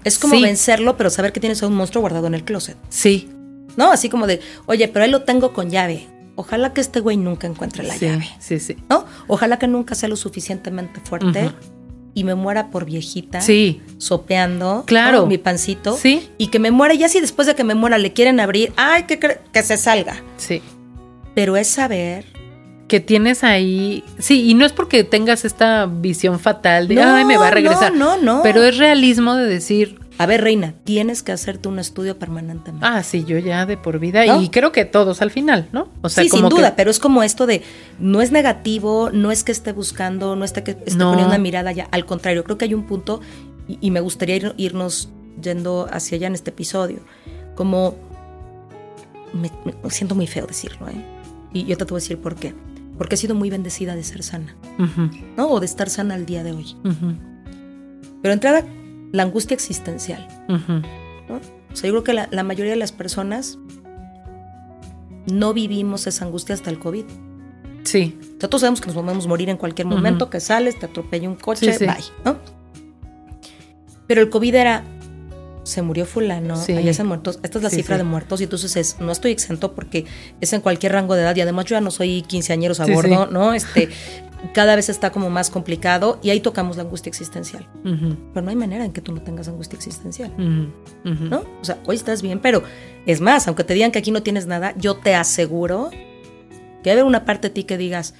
[0.02, 0.42] Es como Sí.
[0.42, 2.78] vencerlo, pero saber que tienes a un monstruo guardado en el closet.
[2.88, 3.28] Sí,
[3.76, 3.92] ¿No?
[3.92, 6.08] Así como de, oye, pero ahí lo tengo con llave.
[6.36, 8.28] Ojalá que este güey nunca encuentre la sí, llave.
[8.38, 8.76] sí, sí.
[8.88, 9.04] ¿No?
[9.28, 11.54] Ojalá que nunca sea lo suficientemente fuerte Ujú.
[12.14, 13.40] Y me muera por viejita.
[13.40, 14.84] Sí, Sopeando.
[14.86, 15.26] Claro.
[15.26, 15.96] Mi pancito.
[15.96, 16.28] Sí.
[16.38, 16.94] Y que me muera.
[16.94, 20.22] Ya si después de que me muera le quieren abrir, ay, que, que se salga.
[20.36, 20.62] sí.
[21.32, 22.24] Pero es saber.
[22.88, 24.02] Que tienes ahí.
[24.18, 27.50] Sí, y no es porque tengas esta visión fatal de, No, ay, me va a
[27.52, 27.94] regresar.
[27.94, 28.42] No, no, no.
[28.42, 32.86] Pero es realismo de decir, A ver, reina, tienes que hacerte un estudio permanentemente.
[32.86, 34.26] Ah, sí, yo ya de por vida.
[34.26, 34.42] ¿No?
[34.42, 35.88] Y creo que todos al final, ¿no?
[36.02, 37.62] O sea, sí, sin duda, que- pero es como esto de
[37.98, 41.10] no es negativo, no es que esté buscando, no es que esté No.
[41.12, 41.88] poniendo una mirada ya.
[41.90, 43.20] Al contrario, creo que hay un punto,
[43.66, 45.08] y, y me gustaría ir- irnos
[45.42, 46.98] yendo hacia allá en este episodio,
[47.54, 47.94] como
[49.32, 49.50] me,
[49.82, 51.02] me siento muy feo decirlo, ¿eh?
[51.54, 52.54] Y yo te voy a decir por qué.
[52.98, 54.54] Porque he sido muy bendecida de ser sana,
[55.38, 55.48] ¿no?
[55.48, 56.76] O de estar sana al día de hoy.
[58.20, 58.66] Pero entrada
[59.12, 60.26] la angustia existencial.
[60.48, 63.58] O sea, yo creo que la, la mayoría de las personas
[65.26, 67.04] no vivimos esa angustia hasta el COVID.
[67.84, 70.86] Sí, O sea, todos sabemos que nos podemos morir en cualquier momento, que sales, te
[70.86, 71.86] atropella un coche, Sí, sí.
[71.86, 72.38] bye, ¿no?
[74.06, 74.84] Pero el COVID era,
[75.62, 76.72] se murió fulano, Sí.
[76.72, 79.30] allá se han muerto, esta es la cifra de muertos y entonces es, no estoy
[79.30, 80.04] exento porque
[80.40, 83.26] es en cualquier rango de edad y además yo ya no soy quinceañeros a bordo.
[83.28, 83.54] ¿no?
[83.54, 83.88] Este,
[84.54, 87.66] cada vez está como más complicado y ahí tocamos la angustia existencial.
[87.82, 90.32] Pero no hay manera en que tú no tengas angustia existencial.
[91.04, 91.44] ¿no?
[91.60, 92.62] O sea, hoy estás bien, pero
[93.06, 95.90] es más, aunque te digan que aquí no tienes nada, yo te aseguro
[96.82, 98.14] que haber una parte de ti que digas,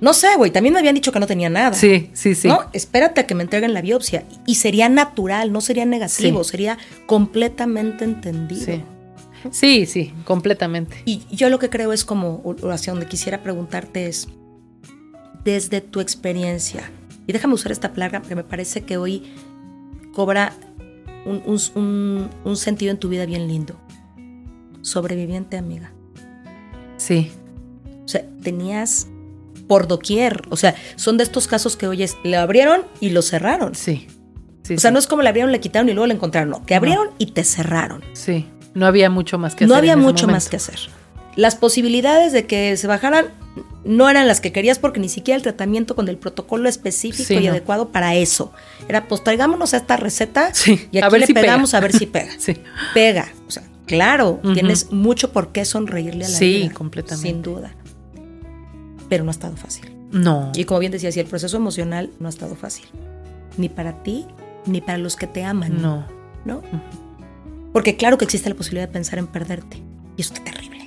[0.00, 1.74] no sé, güey, también me habían dicho que no tenía nada.
[1.74, 2.48] Sí, sí, sí.
[2.48, 2.60] ¿No?
[2.72, 4.24] Espérate a que me entreguen la biopsia.
[4.46, 6.50] Y sería natural, no sería negativo, Sí.
[6.50, 8.64] sería completamente entendido.
[8.64, 8.82] Sí.
[9.50, 11.02] Sí, sí, completamente.
[11.06, 14.28] Y yo lo que creo es como, o hacia donde quisiera preguntarte es,
[15.44, 16.90] desde tu experiencia,
[17.26, 19.22] y déjame usar esta plaga porque me parece que hoy
[20.14, 20.52] cobra
[21.26, 23.76] un, un- un- un sentido en tu vida bien lindo.
[24.82, 25.92] Sobreviviente, amiga.
[26.96, 27.30] Sí,
[28.04, 29.06] O sea, tenías
[29.68, 30.42] por doquier.
[30.50, 33.74] O sea, son de estos casos que oyes, le abrieron y lo cerraron.
[33.74, 34.06] sí.
[34.64, 34.92] sí o sea, sí.
[34.92, 36.50] no es como le abrieron, le quitaron y luego le encontraron.
[36.50, 38.02] No, te abrieron y te cerraron.
[38.14, 39.68] Sí, no había mucho más que hacer.
[39.68, 40.78] no había en ese mucho más que hacer.
[41.36, 43.26] Las posibilidades de que se bajaran
[43.84, 47.34] no eran las que querías porque ni siquiera el tratamiento con el protocolo específico Sí,
[47.34, 47.50] y no.
[47.52, 48.52] adecuado para eso.
[48.88, 51.42] Era, pues traigámonos a esta receta Sí, y a aquí ver le si pega.
[51.46, 52.32] pegamos a ver si pega.
[52.38, 52.56] Sí,
[52.94, 53.32] Pega.
[53.48, 56.74] O sea, claro, tienes mucho por qué sonreírle a la Sí, vida.
[56.74, 57.28] completamente.
[57.28, 57.72] Sin duda.
[59.08, 59.90] Pero no ha estado fácil.
[60.12, 60.52] no.
[60.54, 62.86] Y como bien decías, y el proceso emocional no ha estado fácil.
[63.56, 64.26] Ni para ti,
[64.66, 65.80] ni para los que te aman.
[65.80, 66.06] No.
[66.44, 66.62] ¿No?
[67.72, 69.78] Porque claro que existe la posibilidad de pensar en perderte.
[70.16, 70.79] Y eso está terrible.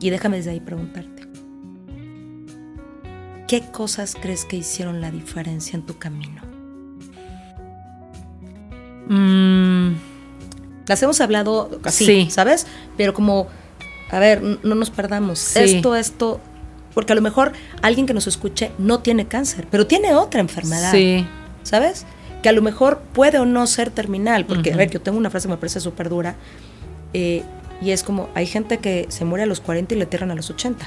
[0.00, 1.22] Y déjame desde ahí preguntarte.
[3.48, 6.42] ¿Qué cosas crees que hicieron la diferencia en tu camino?
[9.08, 9.94] Mm,
[10.86, 12.30] Las hemos hablado así, Sí.
[12.30, 12.66] ¿sabes?
[12.96, 13.46] Pero como,
[14.10, 15.38] a ver, no nos perdamos.
[15.38, 15.60] Sí.
[15.60, 16.40] Esto, esto,
[16.94, 20.90] porque a lo mejor alguien que nos escuche no tiene cáncer, pero tiene otra enfermedad.
[20.92, 21.26] sí,
[21.62, 22.04] ¿sabes?
[22.42, 25.30] Que a lo mejor puede o no ser terminal, porque, a ver, yo tengo una
[25.30, 26.34] frase que me parece súper dura,
[27.14, 27.42] eh,
[27.82, 30.34] y es como, hay gente que se muere a los 40 y le entierran a
[30.34, 30.86] los 80,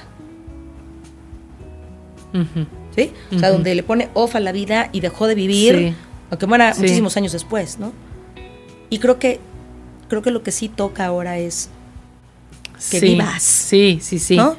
[2.33, 2.65] ujú.
[2.95, 3.11] ¿sí?
[3.35, 5.95] O sea, donde le pone off a la vida y dejó de vivir, Sí.
[6.31, 6.81] aunque muera Sí.
[6.81, 7.91] muchísimos años después, ¿no?
[8.89, 9.39] Y creo que,
[10.09, 11.69] creo que lo que sí toca ahora es,
[12.91, 13.41] Que Sí, vivas.
[13.41, 14.35] Sí, sí, sí.
[14.37, 14.55] ¿no?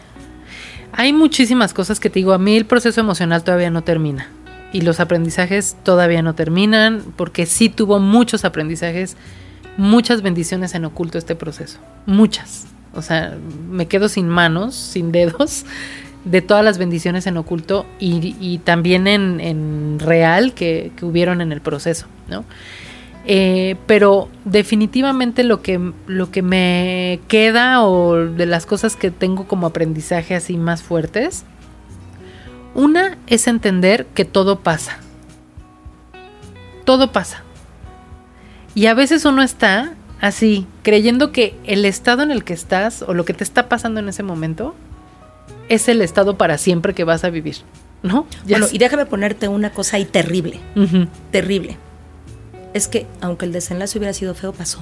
[0.91, 4.29] Hay muchísimas cosas que te digo, a mí el proceso emocional todavía no termina.
[4.73, 9.17] Y los aprendizajes todavía no terminan, porque sí tuvo muchos aprendizajes,
[9.79, 11.79] muchas bendiciones en oculto este proceso.
[12.05, 12.67] Muchas.
[12.93, 13.39] O sea,
[13.71, 15.65] me quedo sin manos, sin dedos,
[16.25, 21.53] de todas las bendiciones en oculto y, también en, en real que, que hubieron en
[21.53, 22.45] el proceso, ¿no?
[23.31, 29.47] Eh, pero definitivamente lo que, lo que me queda o de las cosas que tengo
[29.47, 31.45] como aprendizaje así más fuertes,
[32.75, 34.99] una es entender que todo pasa.
[36.85, 37.43] Todo pasa.
[38.79, 43.13] Y a veces uno está así, creyendo que el estado en el que estás o
[43.13, 44.77] lo que te está pasando en ese momento
[45.69, 47.57] es el estado para siempre que vas a vivir,
[48.05, 48.25] ¿no?
[48.47, 50.61] Ya Bueno, y déjame ponerte una cosa ahí terrible,
[51.33, 51.77] terrible.
[52.73, 54.79] Es que aunque el desenlace hubiera sido feo, pasó.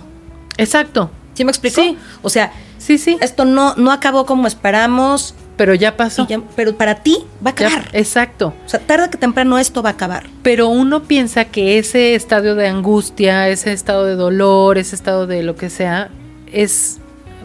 [0.59, 1.11] Exacto.
[1.33, 1.81] ¿Sí me explico?
[1.81, 1.97] Sí.
[2.21, 3.17] O sea, Sí, sí.
[3.23, 6.27] esto no, no acabó como esperamos, Pero ya pasó.
[6.29, 7.89] ya- pero para ti va a Ya- acabar.
[7.95, 8.53] exacto.
[8.67, 10.27] O sea, tarde que temprano esto va a acabar.
[10.43, 15.43] Pero uno piensa que ese estado de angustia, ese estado de dolor, ese estado de
[15.43, 16.11] lo que sea,
[16.53, 16.99] es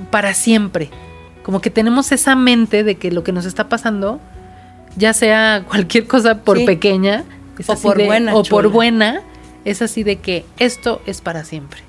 [0.09, 0.89] para siempre.
[1.43, 4.19] Como que tenemos esa mente de que lo que nos está pasando,
[4.97, 6.65] ya sea cualquier cosa por Sí.
[6.65, 7.23] pequeña,
[7.67, 9.21] O por de- buena, o por buena,
[9.63, 11.79] es así de que esto es para siempre.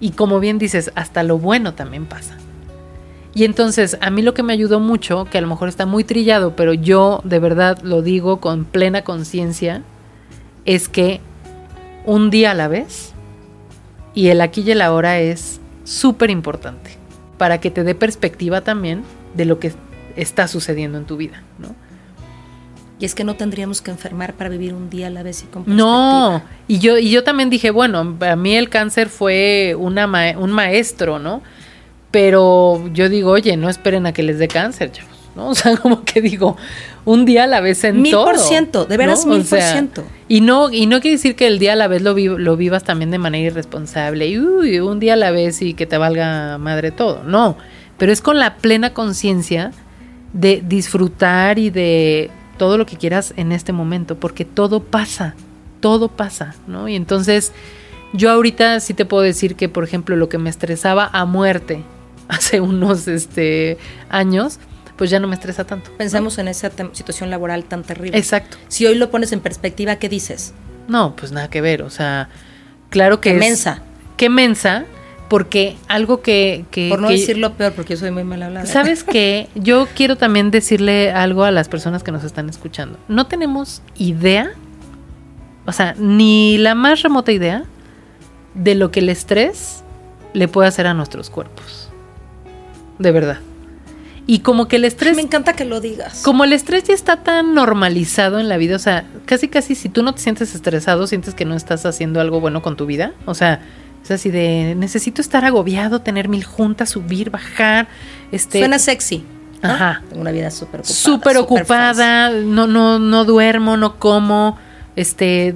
[0.00, 2.36] Y como bien dices, hasta lo bueno también pasa.
[3.34, 6.02] Y entonces, a mí lo que me ayudó mucho, que a lo mejor está muy
[6.04, 9.82] trillado, pero yo de verdad lo digo con plena conciencia,
[10.64, 11.20] es que
[12.04, 13.12] un día a la vez
[14.14, 16.90] y el aquí y el ahora es súper importante
[17.38, 19.02] para que te dé perspectiva también
[19.34, 19.72] de lo que
[20.16, 21.68] está sucediendo en tu vida, ¿no?
[22.98, 25.46] Y es que no tendríamos que enfermar para vivir un día a la vez y
[25.46, 30.06] con No, y yo, y yo también dije, bueno, a mí el cáncer fue una
[30.06, 31.42] ma- un maestro, ¿no?
[32.10, 35.48] Pero yo digo, oye, no esperen a que les dé cáncer, chavos, ¿no?
[35.50, 36.56] O sea, como que digo,
[37.04, 38.24] un día a la vez en Mil todo.
[38.24, 39.32] por ciento, de veras ¿no?
[39.32, 40.04] O mil por ciento.
[40.28, 42.84] Y no, y no quiere decir que el día a la vez lo, lo vivas
[42.84, 44.28] también de manera irresponsable.
[44.28, 47.22] Y uy, un día a la vez y que te valga madre todo.
[47.24, 47.56] No.
[47.96, 49.72] Pero es con la plena conciencia
[50.32, 54.16] de disfrutar y de todo lo que quieras en este momento.
[54.16, 55.34] Porque todo pasa.
[55.80, 56.88] Todo pasa, ¿no?
[56.88, 57.52] Y entonces.
[58.12, 61.84] Yo ahorita sí te puedo decir que, por ejemplo, lo que me estresaba a muerte
[62.30, 63.78] hace unos este,
[64.08, 64.58] años,
[64.96, 65.90] pues ya no me estresa tanto.
[65.96, 68.16] Pensamos en esa situación laboral tan terrible.
[68.16, 68.56] Exacto.
[68.68, 70.54] Si hoy lo pones en perspectiva, ¿qué dices?
[70.88, 71.82] No, pues nada que ver.
[71.82, 72.28] O sea,
[72.90, 73.40] claro que qué es.
[73.40, 73.82] mensa.
[74.16, 74.84] Qué mensa,
[75.28, 76.64] porque algo que.
[76.70, 78.66] que Por no que- decirlo peor, porque yo soy muy mal hablada.
[78.66, 79.48] ¿Sabes qué?
[79.54, 82.98] Yo quiero también decirle algo a las personas que nos están escuchando.
[83.08, 84.50] No tenemos idea,
[85.66, 87.64] o sea, ni la más remota idea
[88.54, 89.82] de lo que el estrés
[90.34, 91.89] le puede hacer a nuestros cuerpos.
[93.00, 93.38] De verdad.
[94.26, 96.20] Y como que el estrés Me encanta que lo digas.
[96.22, 99.88] como el estrés ya está tan normalizado en la vida, o sea, casi casi si
[99.88, 103.12] tú no te sientes estresado, sientes que no estás haciendo algo bueno con tu vida.
[103.24, 103.60] O sea,
[104.04, 107.88] es así de necesito estar agobiado, tener mil juntas, subir, bajar,
[108.30, 109.24] este Suena sexy.
[109.62, 109.70] ¿no?
[109.70, 110.02] Ajá.
[110.08, 110.94] Tengo una vida súper ocupada.
[110.94, 114.58] súper ocupada, no, no, no duermo, no como.
[114.96, 115.54] Este,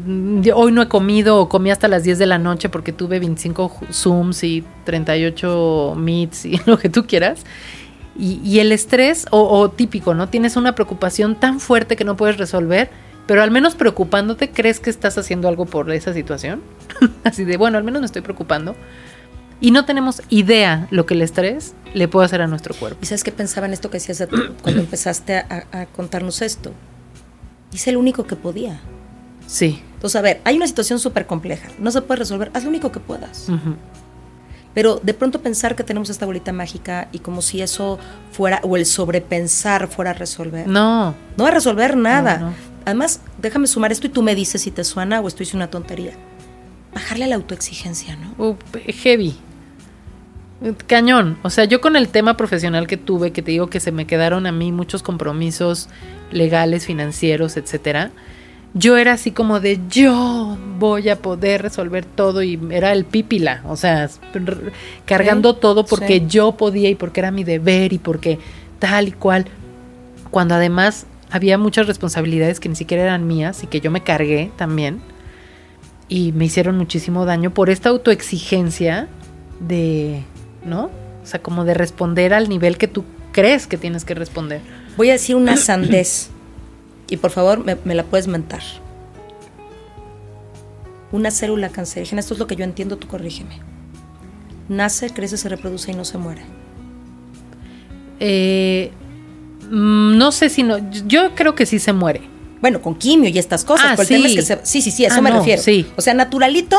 [0.55, 3.69] hoy no he comido o comí hasta las 10 de la noche porque tuve 25
[3.69, 7.45] ju- Zooms y 38 Meets y lo que tú quieras.
[8.17, 10.29] Y, y el estrés, o, típico, ¿no?
[10.29, 12.89] Tienes una preocupación tan fuerte que no puedes resolver,
[13.27, 16.63] pero al menos preocupándote, ¿crees que estás haciendo algo por esa situación?
[17.25, 18.77] Así de, bueno, al menos me estoy preocupando.
[19.61, 22.99] Y no tenemos idea lo que el estrés le puede hacer a nuestro cuerpo.
[23.03, 24.29] ¿Y sabes qué pensaba en esto que decías de-
[24.63, 26.73] cuando empezaste a, a contarnos esto?
[27.73, 28.79] Hice el único que podía.
[29.47, 29.83] Sí.
[29.95, 31.69] Entonces, a ver, hay una situación súper compleja.
[31.79, 32.51] No se puede resolver.
[32.55, 33.49] Haz lo único que puedas.
[34.75, 37.99] Pero de pronto pensar que tenemos esta bolita mágica y como si eso
[38.33, 40.67] fuera, o el sobrepensar fuera a resolver.
[40.67, 42.39] No, No va a resolver nada.
[42.39, 42.55] No, no.
[42.85, 45.71] Además, déjame sumar esto y tú me dices si te suena o estoy diciendo una
[45.71, 46.13] tontería.
[46.93, 48.45] Bajarle a la autoexigencia, ¿no?
[48.45, 48.57] Uh,
[49.03, 49.37] heavy.
[50.87, 51.39] Cañón.
[51.43, 54.07] O sea, yo con el tema profesional que tuve, que te digo que se me
[54.07, 55.89] quedaron a mí muchos compromisos
[56.31, 58.11] legales, financieros, etcétera.
[58.77, 63.63] Yo era así como de yo voy a poder resolver todo y era el pípila,
[63.69, 64.11] o sea,
[65.07, 66.27] cargando Sí, todo porque sí.
[66.29, 68.39] yo podía y porque era mi deber y porque
[68.81, 69.47] tal y cual.
[70.33, 74.51] Cuando además había muchas responsabilidades que ni siquiera eran mías y que yo me cargué
[74.57, 75.01] también
[76.09, 79.07] y me hicieron muchísimo daño por esta autoexigencia
[79.61, 80.25] de,
[80.65, 80.91] ¿no?
[81.23, 84.61] O sea, como de responder al nivel que tú crees que tienes que responder.
[84.97, 86.31] Voy a decir una sandez.
[87.15, 88.61] Y por favor, me, me la puedes mentar.
[91.13, 93.61] Una célula cancerígena, esto es lo que yo entiendo, tú corrígeme.
[94.69, 96.43] Nace, crece, se reproduce y no se muere.
[98.19, 98.91] Eh,
[99.71, 102.23] mm, no sé si no, yo creo que sí se muere.
[102.61, 103.87] Bueno, con quimio y estas cosas.
[103.91, 104.37] Ah, pero el tema es sí.
[104.39, 105.63] que se- sí, sí, sí, a eso Ah, me no, refiero.
[105.63, 105.87] sí.
[105.97, 106.77] O sea, naturalito,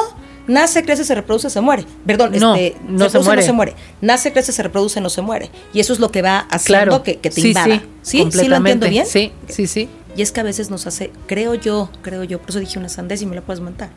[0.48, 1.86] nace, crece, se reproduce, se muere.
[2.06, 3.42] Perdón, No, este, no se reproduce, muere.
[3.42, 3.74] no se muere.
[4.02, 5.50] Nace, crece, se reproduce, no se muere.
[5.74, 7.04] Y eso es lo que va haciendo Claro.
[7.04, 7.84] que, que te sí, invada.
[8.02, 8.32] Sí, ¿Sí?
[8.38, 9.06] ¿Sí lo entiendo bien?
[9.06, 9.88] Sí, sí, sí.
[10.16, 12.90] Y es que a veces nos hace, creo yo, creo yo, por eso dije una
[12.90, 13.90] sandez y me la puedes montar.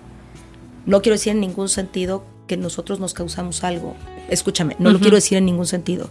[0.86, 3.94] No quiero decir en ningún sentido que nosotros nos causamos algo.
[4.28, 6.10] Escúchame, no lo quiero decir en ningún sentido.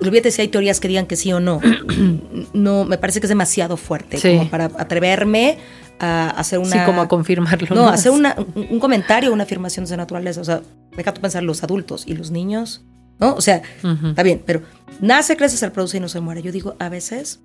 [0.00, 1.60] Olvídate si hay teorías que digan que sí o no.
[2.54, 4.36] no, me parece que es demasiado fuerte Sí.
[4.38, 5.58] como para atreverme
[5.98, 6.70] a hacer una.
[6.70, 7.74] Sí, como a confirmarlo.
[7.76, 10.40] No, hacer una- un, comentario, una afirmación de esa naturaleza.
[10.40, 10.62] O sea,
[10.96, 12.82] deja tú pensar los adultos y los niños,
[13.18, 13.34] ¿no?
[13.34, 13.60] O sea.
[13.82, 14.62] Está bien, pero
[15.02, 16.40] nace, crece, se reproduce y no se muere.
[16.40, 17.40] Yo digo, a veces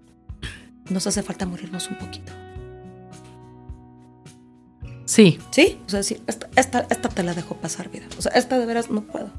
[0.90, 2.32] nos hace falta morirnos un poquito.
[5.06, 5.78] Sí, ¿Sí?
[5.86, 8.06] O sea, decir, esta, esta, esta te la dejo pasar, vida.
[8.18, 9.30] O sea, esta de veras no puedo.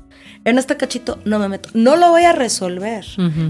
[0.44, 1.70] En este cachito no me meto.
[1.74, 3.04] No lo voy a resolver.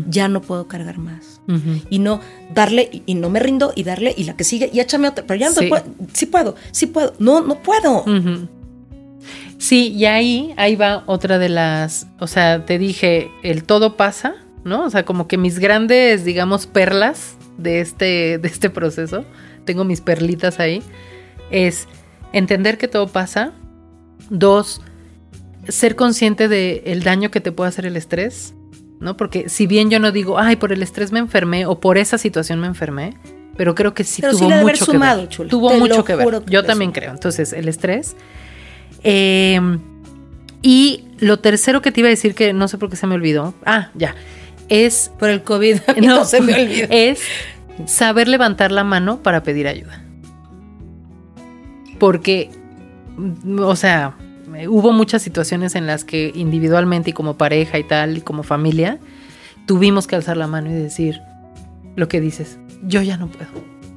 [0.09, 1.43] Ya no puedo cargar más.
[1.91, 2.21] Y no
[2.55, 5.27] darle, y, y no me rindo, y darle, y la que sigue, y échame otra.
[5.27, 5.67] Pero ya no Sí.
[5.69, 5.85] puedo.
[6.15, 7.13] Sí puedo, sí puedo.
[7.19, 8.05] No, no puedo.
[9.59, 14.35] Sí, y ahí, ahí va otra de las, o sea, te dije, el todo pasa,
[14.65, 14.85] ¿no?
[14.85, 19.25] O sea, como que mis grandes, digamos, perlas de este, de este proceso,
[19.65, 20.83] tengo mis perlitas ahí,
[21.51, 21.89] es
[22.33, 23.53] entender que todo pasa.
[24.31, 24.81] Dos,
[25.69, 28.55] ser consciente del daño que te puede hacer el estrés,
[29.01, 29.17] ¿no?
[29.17, 32.19] Porque si bien yo no digo, ay, por el estrés me enfermé o por esa
[32.19, 33.17] situación me enfermé,
[33.57, 35.29] pero creo que sí Pero tuvo de haber mucho que sumado, ver.
[35.29, 35.51] chula.
[35.51, 36.43] Tuvo Te mucho que ver.
[36.45, 37.13] que Yo también creo.
[37.13, 38.17] Entonces, el estrés.
[39.03, 39.61] Eh,
[40.63, 43.15] y lo tercero que te iba a decir que no sé por qué se me
[43.15, 43.55] olvidó.
[43.65, 44.15] Ah, ya.
[44.69, 45.11] Es.
[45.19, 45.79] Por el COVID.
[45.89, 46.87] a mí no, se me olvidó.
[46.91, 47.21] Es
[47.87, 50.03] saber levantar la mano para pedir ayuda.
[51.99, 52.51] Porque,
[53.59, 54.17] o sea,
[54.69, 58.99] hubo muchas situaciones en las que individualmente y como pareja y tal, y como familia,
[59.67, 61.21] tuvimos que alzar la mano y decir
[61.97, 63.49] lo que dices, yo ya no puedo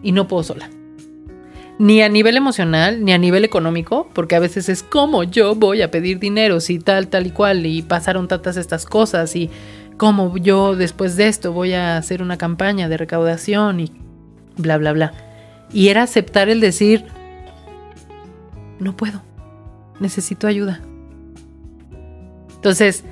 [0.02, 0.70] y no puedo sola.
[1.78, 5.82] ni a nivel emocional, ni a nivel económico, porque a veces es como yo voy
[5.82, 9.50] a pedir dinero, si tal, tal y cual, y pasaron tantas estas cosas, y
[9.99, 13.91] cómo yo después de esto voy a hacer una campaña de recaudación y
[14.55, 15.13] bla, bla, bla.
[15.73, 17.05] Y era aceptar el decir,
[18.80, 19.21] no puedo,
[19.99, 20.80] necesito ayuda.
[22.55, 23.03] Entonces,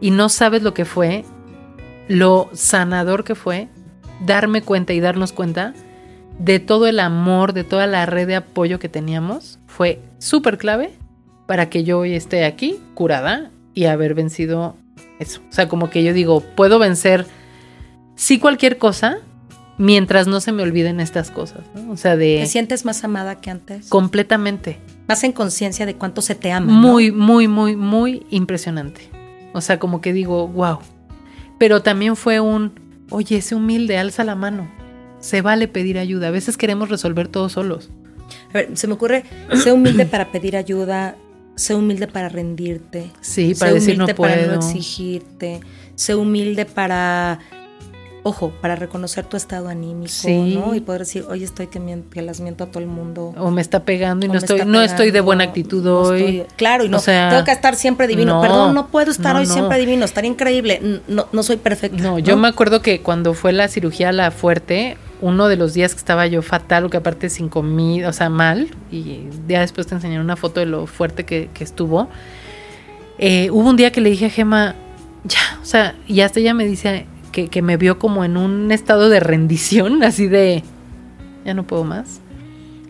[0.00, 1.24] y no sabes lo que fue,
[2.06, 3.68] lo sanador que fue,
[4.24, 5.74] darme cuenta y darnos cuenta
[6.38, 10.92] de todo el amor, de toda la red de apoyo que teníamos, fue súper clave
[11.48, 14.76] para que yo hoy esté aquí curada y haber vencido
[15.18, 15.40] eso.
[15.48, 17.26] O sea, como que yo digo, puedo vencer
[18.14, 19.18] sí cualquier cosa
[19.78, 21.60] mientras no se me olviden estas cosas.
[21.74, 21.92] ¿no?
[21.92, 22.38] O sea, de...
[22.40, 23.88] ¿Te sientes más amada que antes?
[23.88, 24.78] Completamente.
[25.08, 26.72] Más en conciencia de cuánto se te ama.
[26.72, 27.18] Muy, ¿no?
[27.18, 29.10] muy, muy, muy impresionante.
[29.52, 30.78] O sea, como que digo, wow.
[31.58, 32.72] Pero también fue un,
[33.10, 34.68] oye, ese humilde, alza la mano
[35.26, 36.28] se vale pedir ayuda.
[36.28, 37.90] A veces queremos resolver todo solos.
[38.50, 39.24] A ver, se me ocurre,
[39.54, 41.16] sé humilde para pedir ayuda,
[41.56, 43.10] sé humilde para rendirte.
[43.20, 44.32] Sí, para sé decir humilde no puedo.
[44.34, 45.60] para no exigirte,
[45.96, 47.38] sé humilde para,
[48.22, 50.54] ojo, para reconocer tu estado anímico, Sí.
[50.56, 50.74] ¿no?
[50.74, 51.80] Y poder decir, oye, estoy que,
[52.22, 53.32] las miento a todo el mundo.
[53.38, 56.20] O me está pegando y no estoy, no estoy de buena actitud no hoy.
[56.40, 58.34] estoy- claro, y no, O sea, tengo que estar siempre divino.
[58.36, 61.00] no, Perdón, no puedo estar hoy siempre divino, estaría increíble.
[61.08, 62.02] No, no soy perfecta.
[62.02, 65.74] No, yo me acuerdo que cuando fue la cirugía a la fuerte, uno de los
[65.74, 69.60] días que estaba yo fatal, o que aparte sin comida, o sea, mal, y ya
[69.60, 72.08] después te enseñaré una foto de lo fuerte que, estuvo.
[73.18, 74.74] eh, hubo un día que le dije a Gema,
[75.24, 78.70] ya, o sea, y hasta ella me dice que, que me vio como en un
[78.72, 80.62] estado de rendición, así de,
[81.44, 82.20] ya no puedo más.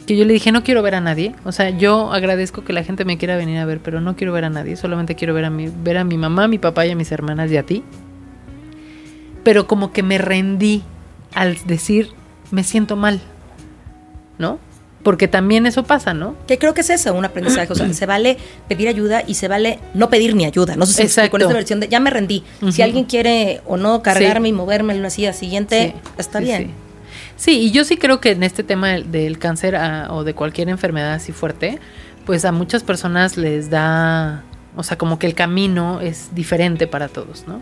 [0.07, 1.35] Que yo le dije, no quiero ver a nadie.
[1.44, 4.32] O sea, yo agradezco que la gente me quiera venir a ver, pero no quiero
[4.32, 4.77] ver a nadie.
[4.77, 7.11] Solamente quiero ver a mi, ver a mi mamá, a mi papá y a mis
[7.11, 7.82] hermanas y a ti
[9.47, 10.82] pero como que me rendí
[11.36, 12.08] al decir,
[12.50, 13.20] me siento mal,
[14.38, 14.58] ¿no?
[15.02, 16.34] Porque también eso pasa, ¿no?
[16.48, 17.72] Que creo que es eso, un aprendizaje.
[17.72, 20.74] O sea, se vale pedir ayuda y se vale no pedir ni ayuda.
[20.74, 22.42] No sé si con esta versión de ya me rendí.
[22.72, 26.44] Si alguien quiere o no cargarme y moverme en una silla siguiente, Sí, está sí,
[26.46, 26.70] bien.
[27.36, 27.52] Sí.
[27.52, 30.70] Y yo sí creo que en este tema del, del cáncer ah, o de cualquier
[30.70, 31.78] enfermedad así fuerte,
[32.24, 34.42] pues a muchas personas les da,
[34.74, 37.60] o sea, como que el camino es diferente para todos, ¿no?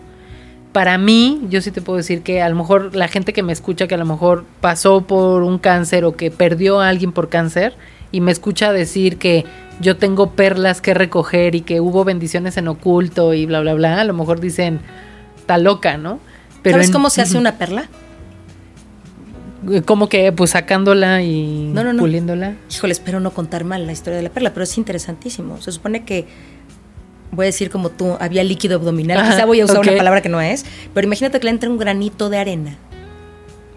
[0.75, 3.53] Para mí, yo sí te puedo decir que a lo mejor la gente que me
[3.53, 7.29] escucha, que a lo mejor pasó por un cáncer o que perdió a alguien por
[7.29, 7.75] cáncer
[8.11, 9.45] y me escucha decir que
[9.81, 14.01] yo tengo perlas que recoger y que hubo bendiciones en oculto y bla, bla, bla,
[14.01, 14.81] a lo mejor dicen,
[15.39, 16.19] está loca, ¿no?
[16.69, 17.89] ¿Sabes en- cómo se hace una perla?
[19.87, 22.01] Como que pues sacándola y No, no, no.
[22.03, 22.55] puliéndola.
[22.71, 25.59] Híjole, espero no contar mal la historia de la perla, pero es interesantísimo.
[25.63, 26.27] Se supone que,
[27.35, 29.19] voy a decir como tú, había líquido abdominal.
[29.19, 31.69] Ajá, Quizá voy a usar una palabra que no es, pero imagínate que le entra
[31.71, 32.77] un granito de arena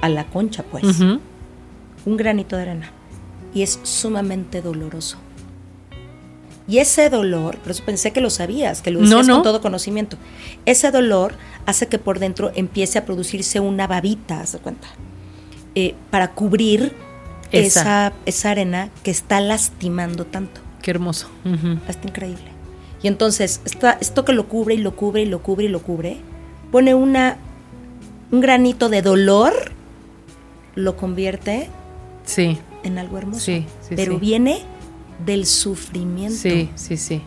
[0.02, 0.84] a la concha, pues.
[1.00, 2.92] Un granito de arena.
[3.54, 5.18] Y es sumamente doloroso.
[6.68, 9.36] Y ese dolor, por eso pensé que lo sabías, que lo No, no.
[9.36, 10.18] con todo conocimiento.
[10.66, 11.34] Ese dolor
[11.66, 14.88] hace que por dentro empiece a producirse una babita, haz de cuenta,
[15.76, 16.94] eh, para cubrir
[17.54, 17.82] Esa.
[17.82, 18.14] esa.
[18.26, 20.60] Esa, arena que está lastimando tanto.
[20.82, 21.30] Qué hermoso.
[21.46, 21.80] Ujú.
[21.88, 22.57] Está increíble.
[23.04, 25.82] Y entonces, esta- esto que lo cubre y lo cubre y lo cubre y lo
[25.82, 26.18] cubre,
[26.72, 27.38] pone una,
[28.32, 29.54] un granito de dolor,
[30.76, 31.70] lo convierte
[32.26, 33.40] Sí, en algo hermoso.
[33.42, 34.62] Sí, sí, pero viene
[35.26, 36.36] del sufrimiento.
[36.38, 37.22] sí, sí, sí.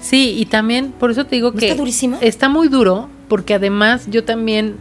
[0.00, 1.66] Sí, y también, por eso te digo ¿No que...
[1.68, 2.18] está durísimo?
[2.20, 4.76] Está muy duro, porque además yo también,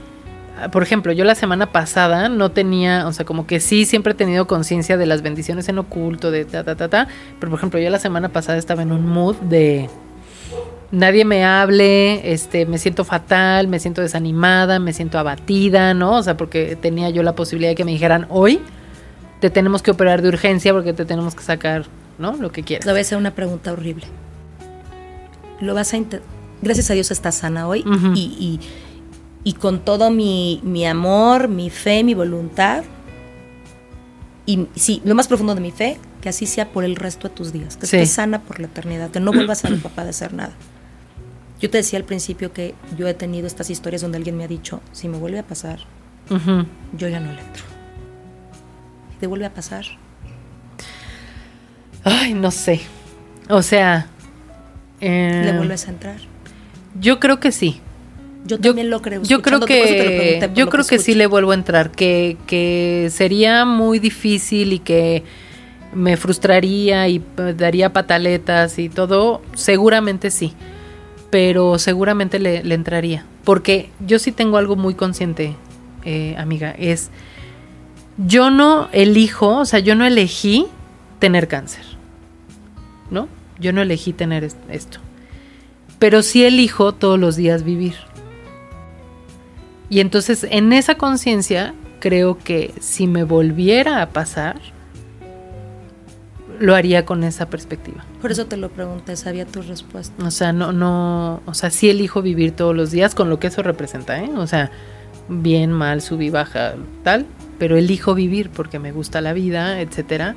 [0.71, 4.15] por ejemplo, yo la semana pasada no tenía, o sea, como que sí, siempre he
[4.15, 7.07] tenido conciencia de las bendiciones en oculto, de ta, ta, ta, ta,
[7.39, 9.89] pero por ejemplo, yo la semana pasada estaba en un mood de...
[10.91, 16.17] Nadie me hable, este, me siento fatal, me siento desanimada, me siento abatida, ¿no?
[16.17, 18.59] O sea, porque tenía yo la posibilidad de que me dijeran, hoy
[19.39, 21.85] te tenemos que operar de urgencia porque te tenemos que sacar,
[22.19, 22.37] ¿no?
[22.37, 22.85] Lo que quieras.
[22.85, 24.05] Le voy a hacer una pregunta horrible.
[25.59, 25.97] Lo vas a
[26.61, 27.83] Gracias a Dios estás sana hoy
[28.15, 28.59] y-
[29.43, 32.83] y con todo mi, mi amor, mi fe, mi voluntad.
[34.45, 37.35] Y sí, lo más profundo de mi fe, que así sea por el resto de
[37.35, 37.97] tus días, que Sí.
[37.97, 40.53] estés sana por la eternidad, que no vuelvas a ser papá de hacer nada.
[41.59, 44.47] Yo te decía al principio que yo he tenido estas historias donde alguien me ha
[44.49, 45.79] dicho, si me vuelve a pasar,
[46.97, 47.63] yo ya no le entro.
[49.15, 49.85] Y te vuelve a pasar.
[52.03, 52.81] Ay, no sé.
[53.49, 54.07] O sea...
[54.99, 56.17] eh, Le vuelves a entrar.
[56.99, 57.79] Yo creo que sí.
[58.45, 59.23] Yo también lo creo.
[59.23, 63.09] Yo creo te lo que, yo creo que sí le vuelvo a entrar, que, que
[63.11, 65.23] sería muy difícil y que
[65.93, 67.21] me frustraría y
[67.55, 70.53] daría pataletas y todo, seguramente sí,
[71.29, 75.55] pero seguramente le, le entraría, porque yo sí tengo algo muy consciente,
[76.03, 77.11] eh, amiga, es
[78.17, 80.67] yo no elijo, o sea, yo no elegí
[81.19, 81.83] tener cáncer,
[83.09, 83.27] ¿no?
[83.59, 84.99] Yo no elegí tener esto.
[85.99, 87.95] Pero sí elijo todos los días vivir.
[89.93, 94.59] Y entonces en esa conciencia creo que si me volviera a pasar,
[96.59, 98.03] lo haría con esa perspectiva.
[98.19, 100.25] Por eso te lo pregunté, sabía tu respuesta.
[100.25, 103.45] O sea, no, no, o sea, sí elijo vivir todos los días con lo que
[103.45, 104.31] eso representa, ¿eh?
[104.35, 104.71] O sea,
[105.29, 107.27] bien, mal, subí, baja, tal,
[107.59, 110.35] pero elijo vivir porque me gusta la vida, etcétera.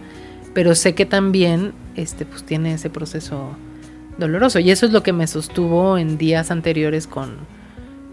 [0.52, 3.56] Pero sé que también, este, pues tiene ese proceso
[4.18, 7.55] doloroso y eso es lo que me sostuvo en días anteriores con,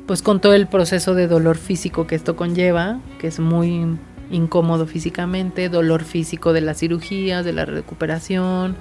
[0.08, 3.98] pues con todo el proceso de dolor físico que esto conlleva, que es muy
[4.32, 8.76] incómodo físicamente, dolor físico de las cirugías, de la recuperación,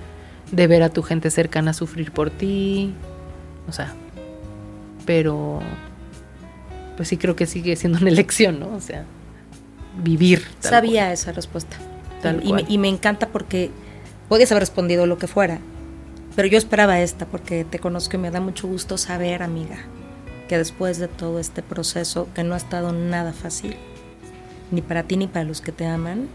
[0.50, 2.92] de ver a tu gente cercana sufrir por ti,
[3.68, 3.94] o sea,
[5.06, 5.60] pero
[6.96, 8.74] pues sí creo que sigue siendo una elección, ¿no?
[8.74, 9.04] O sea,
[10.02, 10.42] vivir.
[10.60, 11.76] Sabía esa respuesta.
[12.42, 13.70] y, me, y me encanta porque
[14.28, 15.58] podías haber respondido lo que fuera,
[16.34, 19.78] pero yo esperaba esta porque te conozco y me da mucho gusto saber, amiga,
[20.52, 23.74] que después de todo este proceso, que no ha estado nada fácil,
[24.70, 26.28] ni para ti ni para los que te aman,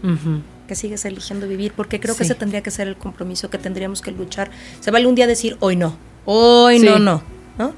[0.66, 4.02] que sigues eligiendo vivir, porque creo que ese tendría que ser el compromiso que tendríamos
[4.02, 4.50] que luchar.
[4.80, 7.22] Se vale un día decir, hoy no, hoy no, no,
[7.58, 7.74] ¿no?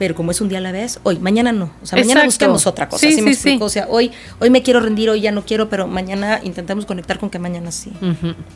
[0.00, 1.70] Pero como es un día a la vez, hoy, mañana no.
[1.80, 3.08] O sea, mañana busquemos otra cosa.
[3.08, 4.10] Sí, me O sea, hoy,
[4.40, 7.70] hoy me quiero rendir, hoy ya no quiero, pero mañana intentemos conectar con que mañana
[7.70, 7.92] sí.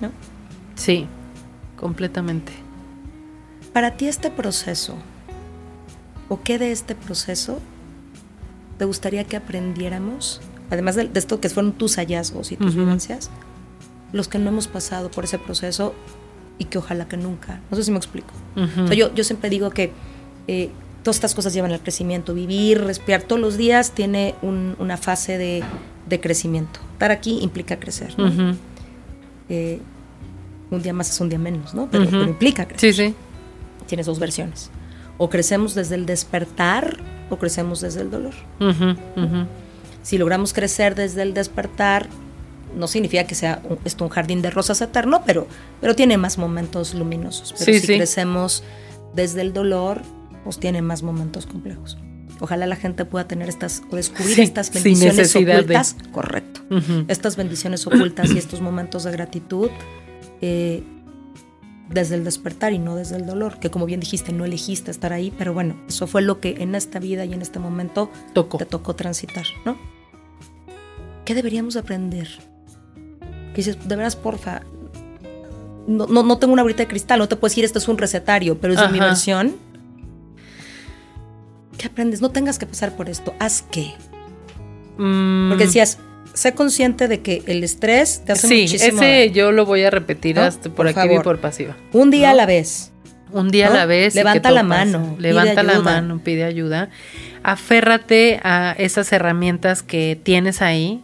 [0.00, 0.10] ¿no?
[0.74, 1.06] Sí,
[1.76, 2.52] completamente.
[3.72, 4.96] Para ti este proceso,
[6.32, 7.58] o qué de este proceso,
[8.78, 10.40] te gustaría que aprendiéramos
[10.70, 13.30] además de, esto que fueron tus hallazgos y tus vivencias,
[14.12, 15.94] los que no hemos pasado por ese proceso
[16.58, 17.60] y que ojalá que nunca.
[17.70, 18.32] No sé si me explico.
[18.56, 19.92] o sea, yo, yo siempre digo que
[20.48, 20.70] eh,
[21.02, 22.32] todas estas cosas llevan al crecimiento.
[22.32, 25.62] Vivir, respirar todos los días tiene una fase de,
[26.20, 26.80] crecimiento.
[26.94, 28.14] Estar aquí implica crecer.
[29.50, 29.78] Eh,
[30.70, 31.90] un día más es un día menos, ¿no?
[31.90, 32.94] Pero, implica crecer.
[32.94, 33.14] Sí, sí.
[33.86, 34.70] Tienes dos versiones.
[35.22, 36.96] O crecemos desde el despertar
[37.30, 38.34] o crecemos desde el dolor.
[40.02, 42.08] Si logramos crecer desde el despertar,
[42.76, 45.46] no significa que sea un, esto un jardín de rosas eterno, pero,
[45.80, 47.54] pero tiene más momentos luminosos.
[47.56, 48.64] Pero si crecemos
[49.14, 50.02] desde el dolor,
[50.42, 51.98] pues tiene más momentos complejos.
[52.40, 55.94] Ojalá la gente pueda tener estas o descubrir estas bendiciones ocultas.
[56.10, 56.62] Correcto.
[57.06, 59.70] Estas bendiciones ocultas y estos momentos de gratitud
[60.40, 60.82] eh,
[61.88, 65.12] desde el despertar y no desde el dolor, que como bien dijiste, no elegiste estar
[65.12, 68.66] ahí, pero bueno, eso fue lo que en esta vida y en este momento te
[68.66, 69.76] tocó transitar, ¿no?
[71.24, 72.28] ¿Qué deberíamos aprender?
[73.50, 74.62] Que dices, de veras, porfa,
[75.86, 78.58] no, no, tengo una varita de cristal, no te puedes decir, esto es un recetario,
[78.58, 79.56] pero es de mi versión.
[81.76, 82.20] ¿Qué aprendes?
[82.20, 83.94] No tengas que pasar por esto, haz qué.
[84.98, 85.50] Mm.
[85.50, 85.98] Porque decías,
[86.34, 88.98] sé consciente de que el estrés te hace sí, muchísimo.
[88.98, 91.76] Sí, ese yo lo voy a repetir hasta por, aquí y por pasiva.
[91.92, 92.92] Un día a la vez.
[93.32, 94.14] Un día a la vez.
[94.14, 95.16] Levanta la mano.
[95.18, 96.90] Levanta la mano, pide ayuda.
[97.42, 101.02] Aférrate a esas herramientas que tienes ahí,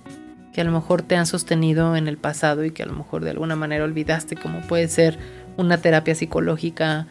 [0.52, 3.24] que a lo mejor te han sostenido en el pasado y que a lo mejor
[3.24, 5.18] de alguna manera olvidaste, como puede ser
[5.56, 7.06] una terapia psicológica,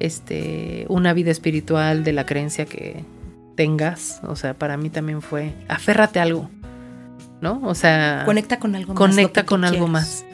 [0.00, 3.04] este, una vida espiritual de la creencia que
[3.56, 4.20] tengas.
[4.24, 6.50] O sea, para mí también fue, aférrate a algo.
[7.46, 7.60] ¿No?
[7.68, 8.98] O sea, conecta con algo más.
[8.98, 10.24] Conecta con algo más.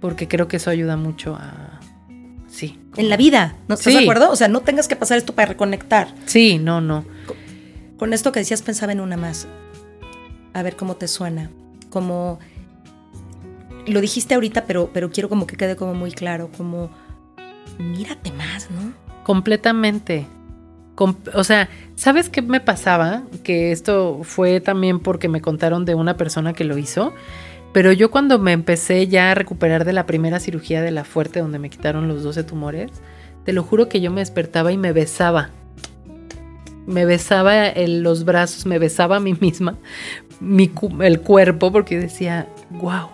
[0.00, 1.80] Porque creo que eso ayuda mucho a.
[2.48, 2.80] Sí.
[2.96, 4.30] En la vida, ¿no estás de acuerdo?
[4.30, 6.14] O sea, no tengas que pasar esto para reconectar.
[6.26, 7.04] Sí, no, no.
[7.96, 9.46] Con, esto que decías, pensaba en una más.
[10.52, 11.50] A ver cómo te suena.
[11.90, 12.40] Como.
[13.86, 16.50] Lo dijiste ahorita, pero, pero quiero como que quede como muy claro.
[16.56, 16.90] Como.
[17.78, 18.92] Mírate más, ¿no?
[19.22, 20.26] Completamente
[20.96, 23.22] o sea, ¿sabes qué me pasaba?
[23.42, 27.12] Que esto fue también porque me contaron de una persona que lo hizo.
[27.72, 31.40] Pero yo cuando me empecé ya a recuperar de la primera cirugía de la fuerte
[31.40, 32.90] donde me quitaron los 12 tumores,
[33.44, 35.50] te lo juro que yo me despertaba y me besaba.
[36.86, 39.78] Me besaba en los brazos, me besaba a mí misma,
[40.40, 40.70] mi,
[41.00, 43.08] el cuerpo, porque decía, wow,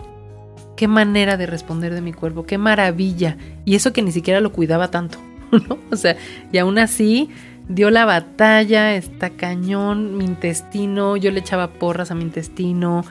[0.75, 3.37] qué manera de responder de mi cuerpo, qué maravilla.
[3.63, 5.19] Y eso que ni siquiera lo cuidaba tanto.
[5.91, 6.15] O sea,
[6.51, 7.29] y aún así
[7.69, 13.05] dio la batalla, está cañón, mi intestino, yo le echaba porras a mi intestino.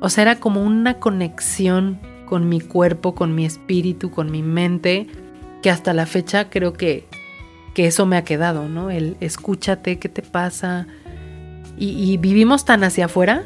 [0.00, 5.06] O sea, era como una conexión con mi cuerpo, con mi espíritu, con mi mente,
[5.62, 7.06] que hasta la fecha creo que,
[7.74, 8.90] que eso me ha quedado, ¿no?
[8.90, 10.86] El escúchate, ¿qué te pasa?
[11.78, 13.44] Y, vivimos tan hacia afuera,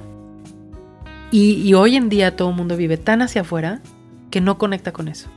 [1.30, 3.80] y, y hoy en día todo el mundo vive tan hacia afuera
[4.30, 5.28] que no conecta con eso.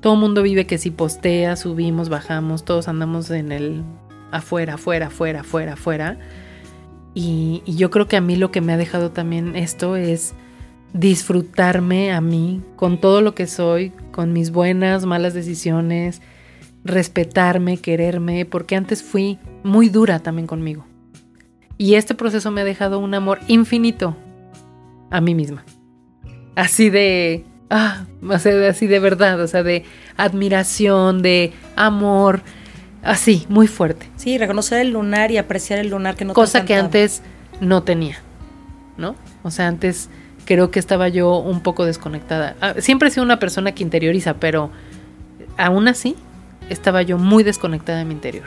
[0.00, 3.82] Todo el mundo vive que si postea, subimos, bajamos, todos andamos en el
[4.34, 6.18] afuera, afuera, afuera, afuera, afuera.
[7.14, 10.34] Y, yo creo que a mí lo que me ha dejado también esto es
[10.92, 16.20] disfrutarme a mí con todo lo que soy, con mis buenas, malas decisiones,
[16.84, 20.84] respetarme, quererme, porque antes fui muy dura también conmigo.
[21.78, 24.16] Y este proceso me ha dejado un amor infinito
[25.10, 25.64] a mí misma.
[26.54, 29.84] Así de, ah, así de verdad, o sea, de
[30.16, 32.42] admiración, de amor,
[33.04, 34.10] así, muy fuerte.
[34.16, 37.22] Sí, reconocer el lunar y apreciar el lunar que no Cosa que antes
[37.60, 38.18] no tenía,
[38.96, 39.16] ¿no?
[39.42, 40.08] O sea, antes
[40.44, 42.56] creo que estaba yo un poco desconectada.
[42.60, 44.70] Ah, siempre he sido una persona que interioriza, pero
[45.56, 46.16] aún así
[46.68, 48.46] estaba yo muy desconectada de mi interior,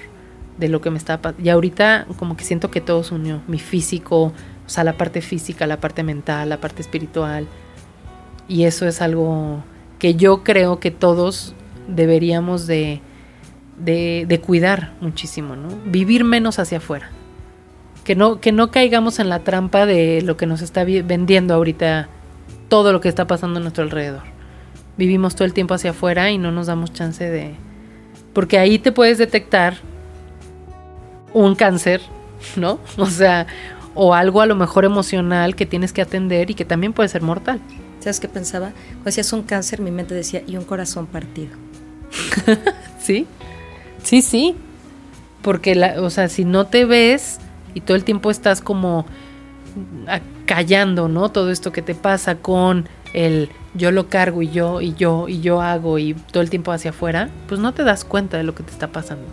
[0.57, 1.43] de lo que me estaba pasando.
[1.43, 4.33] Y ahorita como que siento que todo se unió, mi físico,
[4.65, 7.47] o sea, la parte física, la parte mental, la parte espiritual.
[8.47, 9.63] Y eso es algo
[9.99, 11.53] que yo creo que todos
[11.87, 13.01] deberíamos de,
[13.77, 15.69] de, de cuidar muchísimo, ¿no?
[15.85, 17.11] Vivir menos hacia afuera
[18.07, 22.07] que no, que no caigamos en la trampa de lo que nos está vendiendo ahorita
[22.69, 24.23] todo lo que está pasando a nuestro alrededor.
[24.97, 27.55] Vivimos todo el tiempo hacia afuera y no nos damos chance de...
[28.31, 29.75] Porque ahí te puedes detectar
[31.33, 31.99] un cáncer,
[32.55, 32.79] ¿no?
[32.95, 33.45] O sea,
[33.93, 37.23] o algo a lo mejor emocional que tienes que atender y que también puede ser
[37.23, 37.59] mortal.
[37.99, 38.71] ¿Sabes qué pensaba?
[38.87, 41.57] Cuando decías un cáncer, mi mente decía, y un corazón partido.
[43.01, 43.27] sí,
[44.07, 44.55] sí, sí.
[45.41, 47.39] Porque, la, o sea, si no te ves,
[47.73, 49.05] y todo el tiempo estás como
[50.45, 51.29] callando, ¿no?
[51.29, 55.41] Todo esto que te pasa con el yo lo cargo y yo y yo y
[55.41, 58.55] yo hago y todo el tiempo hacia afuera, pues no te das cuenta de lo
[58.55, 59.25] que te está pasando.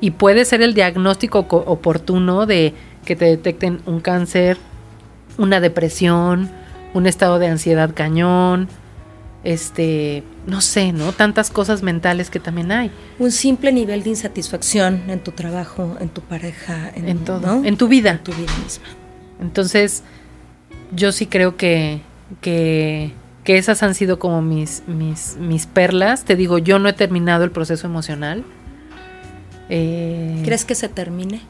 [0.00, 2.74] Y puede ser el diagnóstico oportuno de
[3.06, 4.58] que te detecten un cáncer,
[5.38, 6.50] una depresión,
[6.92, 8.68] un estado de ansiedad cañón,
[9.46, 11.12] este, no sé, ¿no?
[11.12, 12.90] Tantas cosas mentales que también hay.
[13.20, 17.86] Un simple nivel de insatisfacción en tu trabajo, en tu pareja, en, todo, en tu
[17.86, 18.10] vida.
[18.10, 18.86] En tu vida misma.
[19.40, 20.02] Entonces,
[20.90, 22.00] yo sí creo que,
[22.40, 23.12] que,
[23.44, 26.24] que esas han sido como mis, mis, mis, perlas.
[26.24, 28.42] Te digo, yo no he terminado el proceso emocional.
[29.68, 31.40] Eh, ¿Crees que se termine?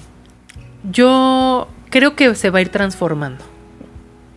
[0.93, 3.56] Yo creo que se va a ir transformando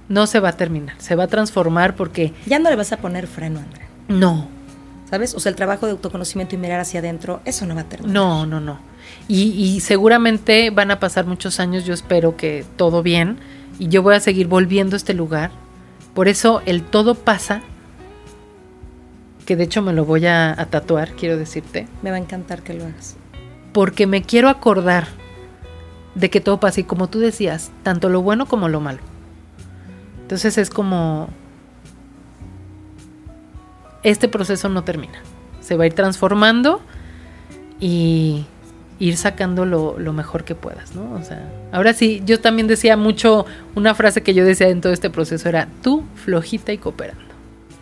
[0.10, 2.34] no se va a terminar, se va a transformar porque...
[2.46, 3.88] Ya no le vas a poner freno, Andrea.
[4.08, 4.48] No.
[5.10, 5.34] ¿Sabes?
[5.34, 8.14] O sea, el trabajo de autoconocimiento y mirar hacia adentro, eso no va a terminar.
[8.14, 8.80] No, no, no.
[9.28, 13.38] Y, y seguramente van a pasar muchos años, yo espero que todo bien,
[13.80, 15.52] y yo voy a seguir volviendo a este lugar.
[16.14, 17.62] Por eso el todo pasa,
[19.46, 21.88] que de hecho me lo voy a, a tatuar, quiero decirte.
[22.02, 23.16] Me va a encantar que lo hagas.
[23.74, 25.08] Porque me quiero acordar
[26.16, 29.09] de que todo pasa y como tú decías, tanto lo bueno como lo malo.
[30.30, 31.28] Entonces es como,
[34.04, 35.24] este proceso no termina,
[35.60, 36.84] se va a ir transformando
[37.80, 38.46] y
[39.00, 41.14] ir sacando lo, mejor que puedas, ¿no?
[41.14, 44.94] O sea, ahora sí, yo también decía mucho, una frase que yo decía en todo
[44.94, 47.34] este proceso era, tú flojita y cooperando.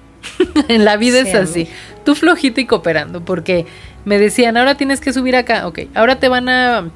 [0.69, 1.67] en la vida es así,
[2.05, 3.65] tú flojita y cooperando, porque
[4.05, 6.91] me decían, ahora tienes que subir acá, ok, ahora te van a,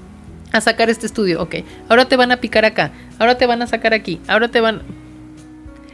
[0.53, 1.56] a sacar este estudio, ok,
[1.90, 4.84] ahora te van a picar acá, ahora te van a sacar aquí, ahora te van,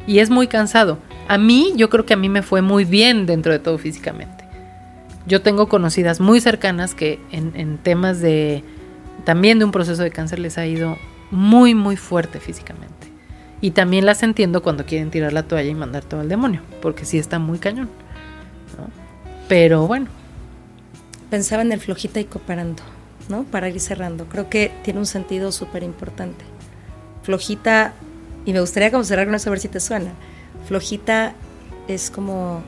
[0.07, 0.97] y es muy cansado.
[1.27, 4.45] A mí, yo creo que a mí me fue muy bien dentro de todo físicamente.
[5.27, 8.63] Yo tengo conocidas muy cercanas que en, temas de
[9.25, 10.97] también de un proceso de cáncer les ha ido
[11.29, 12.95] muy, muy fuerte físicamente.
[13.59, 17.03] Y también las entiendo cuando quieren tirar la toalla y mandar todo al demonio, porque
[17.03, 17.89] sí está muy cañón.
[19.49, 20.07] Pero bueno.
[21.29, 22.83] Pensaba en el flojita y cooperando,
[23.27, 23.43] ¿no?
[23.43, 24.25] Para ir cerrando.
[24.25, 26.45] Creo que tiene un sentido súper importante.
[27.23, 27.93] Flojita
[28.47, 30.11] y me gustaría como cerrar con eso a ver si te suena.
[30.67, 31.35] Flojita
[31.89, 32.63] es como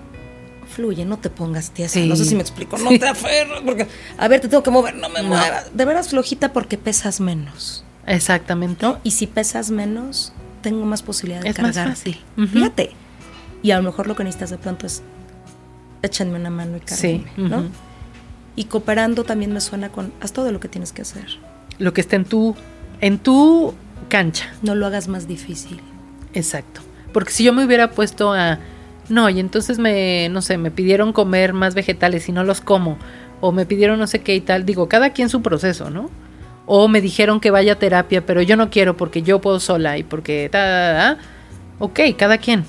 [0.69, 2.01] fluye, no te pongas tiesa.
[2.01, 3.87] No sé si me explico, no te aferras porque
[4.17, 5.75] a ver, te tengo que mover, no me muevas.
[5.75, 7.85] De veras flojita porque pesas menos.
[8.05, 8.85] Exactamente.
[8.85, 8.99] ¿no?
[9.03, 11.87] Y si pesas menos, tengo más posibilidad de es cargar.
[11.87, 12.19] Más fácil.
[12.51, 12.91] Fíjate.
[13.63, 15.01] Y a lo mejor lo que necesitas de pronto es
[16.01, 17.69] échenme una mano y cargarme, ¿no?
[18.57, 21.39] Y cooperando también me suena con haz todo lo que tienes que hacer.
[21.77, 22.53] Lo que esté en tu
[22.99, 23.73] en tu
[24.07, 24.51] cancha.
[24.61, 25.79] No lo hagas más difícil.
[26.33, 26.81] Exacto.
[27.11, 28.59] Porque si yo me hubiera puesto a,
[29.09, 32.97] no, y entonces me, no sé, me pidieron comer más vegetales y no los como,
[33.41, 36.09] o me pidieron no sé qué y tal, digo, cada quien su proceso, ¿no?
[36.65, 39.97] O me dijeron que vaya a terapia, pero yo no quiero porque yo puedo sola
[39.97, 41.17] y porque, ta,
[41.79, 42.63] ok, cada quien.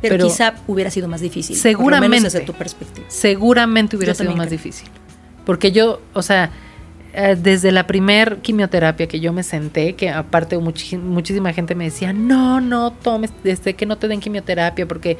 [0.00, 1.56] Pero, quizá hubiera sido más difícil.
[1.56, 2.24] Seguramente.
[2.24, 3.06] desde tu perspectiva.
[3.08, 4.88] Seguramente hubiera sido más difícil.
[5.44, 6.50] Porque yo, o sea,
[7.20, 12.12] eh, desde la primer quimioterapia que yo me senté, que aparte muchísima gente me decía,
[12.12, 15.18] no, no tomes, desde que no te den quimioterapia, porque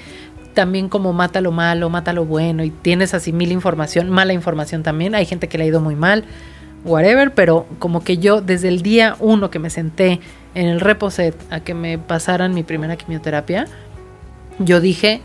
[0.55, 4.85] también como mata lo malo, mata lo bueno, y tienes así mil información, mala información
[4.85, 6.23] también, hay gente que le ha ido muy mal,
[6.85, 10.21] whatever, pero como que yo desde el día uno que me senté
[10.55, 13.67] en el reposet a que me pasaran mi primera quimioterapia,
[14.61, 15.21] yo dije,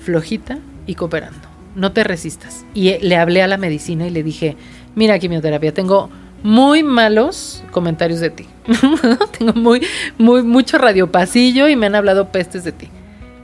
[0.00, 0.56] flojita
[0.86, 2.64] y cooperando, no te resistas.
[2.72, 4.56] Y eh, le hablé a la medicina y le dije,
[4.94, 6.10] mira quimioterapia, tengo
[6.42, 8.46] muy malos comentarios de ti.
[9.38, 9.86] tengo muy,
[10.18, 12.88] muy, mucho radiopasillo y me han hablado pestes de ti.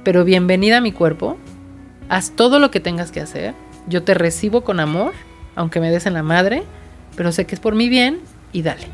[0.04, 1.36] Pero bienvenida a mi cuerpo,
[2.08, 3.54] haz todo lo que tengas que hacer,
[3.86, 5.12] yo te recibo con amor,
[5.56, 6.62] aunque me des en la madre,
[7.16, 8.20] pero sé que es por mi bien
[8.52, 8.86] y dale.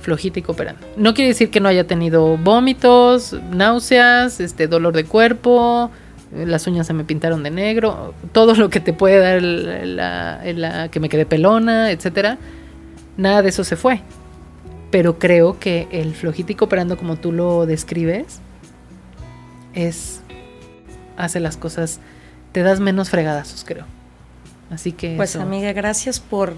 [0.00, 0.86] Flojita y cooperando.
[0.96, 5.90] No quiere decir que no haya tenido vómitos, náuseas, este dolor de cuerpo,
[6.32, 11.00] las uñas se me pintaron de negro, todo lo que te puede dar la, que
[11.00, 12.38] me quedé pelona, etcétera.
[13.16, 14.00] Nada de eso se fue.
[14.90, 18.40] Pero creo que el flojito y cooperando como tú lo describes
[19.74, 20.20] es
[21.16, 22.00] hace las cosas
[22.52, 23.84] te das menos fregadazos, creo.
[24.70, 26.54] Así que Pues amiga, gracias por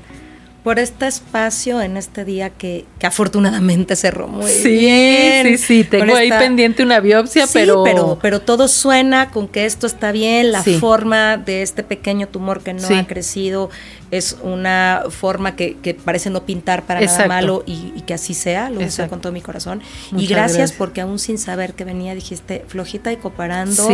[0.62, 5.46] por este espacio en este día que, que afortunadamente cerró muy sí, bien.
[5.46, 7.82] Sí, sí, tengo ahí pendiente una biopsia, sí, pero...
[7.82, 8.18] pero...
[8.22, 12.74] pero todo suena con que esto está bien, la forma de este pequeño tumor que
[12.74, 13.70] no ha crecido
[14.12, 18.70] es una forma que, que parece no pintar para nada malo y, que así sea,
[18.70, 19.82] lo deseo con todo mi corazón.
[20.16, 23.88] y gracias, porque aún sin saber que venía dijiste, flojita y cooperando,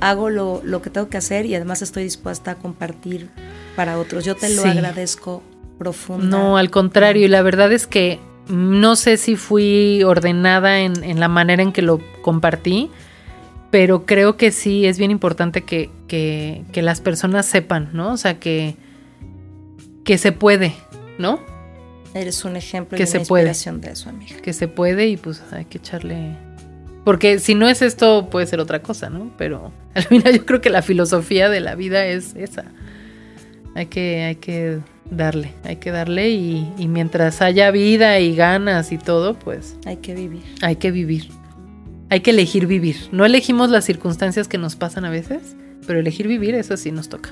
[0.00, 3.30] hago lo, lo que tengo que hacer y además estoy dispuesta a compartir
[3.76, 4.24] para otros.
[4.26, 5.42] Yo te lo agradezco
[6.18, 11.28] no, al contrario, y la verdad es que no sé si fui ordenada en, la
[11.28, 12.90] manera en que lo compartí,
[13.70, 18.12] pero creo que sí es bien importante que, que, las personas sepan, ¿no?
[18.12, 18.76] O sea, que,
[20.04, 20.74] que se puede,
[21.18, 21.40] ¿no?
[22.14, 24.36] Eres un ejemplo que y una se inspiración de eso, amiga.
[24.42, 26.36] Que se puede y pues hay que echarle...
[27.04, 29.32] Porque si no es esto, puede ser otra cosa, ¿no?
[29.38, 32.64] Pero al final yo creo que la filosofía de la vida es esa.
[33.74, 34.80] Hay que, hay que
[35.16, 39.76] darle, hay que darle y, mientras haya vida y ganas y todo, pues...
[39.86, 40.42] Hay que vivir.
[40.60, 41.28] Hay que vivir.
[42.10, 42.96] Hay que elegir vivir.
[43.12, 45.56] No elegimos las circunstancias que nos pasan a veces,
[45.86, 47.30] pero elegir vivir, eso sí nos toca.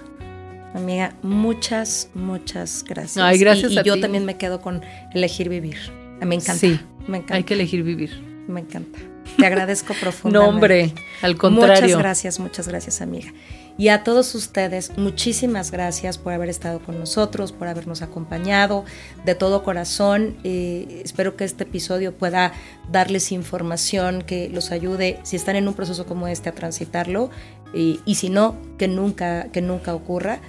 [0.75, 3.19] Amiga, muchas, muchas gracias.
[3.19, 4.83] Ay, gracias y, y yo también me quedo con
[5.13, 5.77] elegir vivir.
[6.21, 6.55] Me encanta.
[6.55, 6.79] Sí,
[7.09, 7.35] me encanta.
[7.35, 8.11] Hay que elegir vivir.
[8.47, 8.99] Me encanta.
[9.37, 10.51] Te agradezco profundamente.
[10.51, 10.93] No, hombre,
[11.23, 11.83] al contrario.
[11.83, 13.33] Muchas gracias, muchas gracias, amiga.
[13.81, 18.85] Y a todos ustedes, muchísimas gracias por haber estado con nosotros, por habernos acompañado
[19.25, 20.37] de todo corazón.
[20.45, 22.53] Eh, espero que este episodio pueda
[22.91, 27.31] darles información que los ayude, si están en un proceso como este, a transitarlo.
[27.73, 30.41] y si no, que nunca, que nunca ocurra.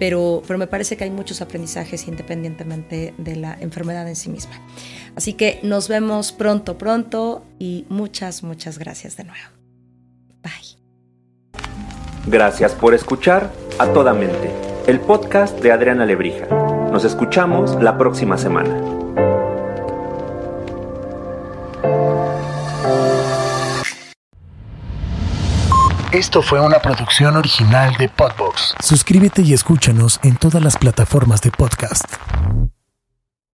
[0.00, 4.60] Pero, pero me parece que hay muchos aprendizajes independientemente de la enfermedad en sí misma.
[5.14, 9.46] Así que nos vemos pronto, pronto y muchas, muchas gracias de nuevo.
[10.42, 10.79] Bye.
[12.26, 14.52] Gracias por escuchar A Toda Mente,
[14.86, 16.46] el podcast de Adriana Lebrija.
[16.92, 19.00] Nos escuchamos la próxima semana.
[26.12, 28.74] Esto fue una producción original de Podbox.
[28.82, 32.04] Suscríbete y escúchanos en todas las plataformas de podcast.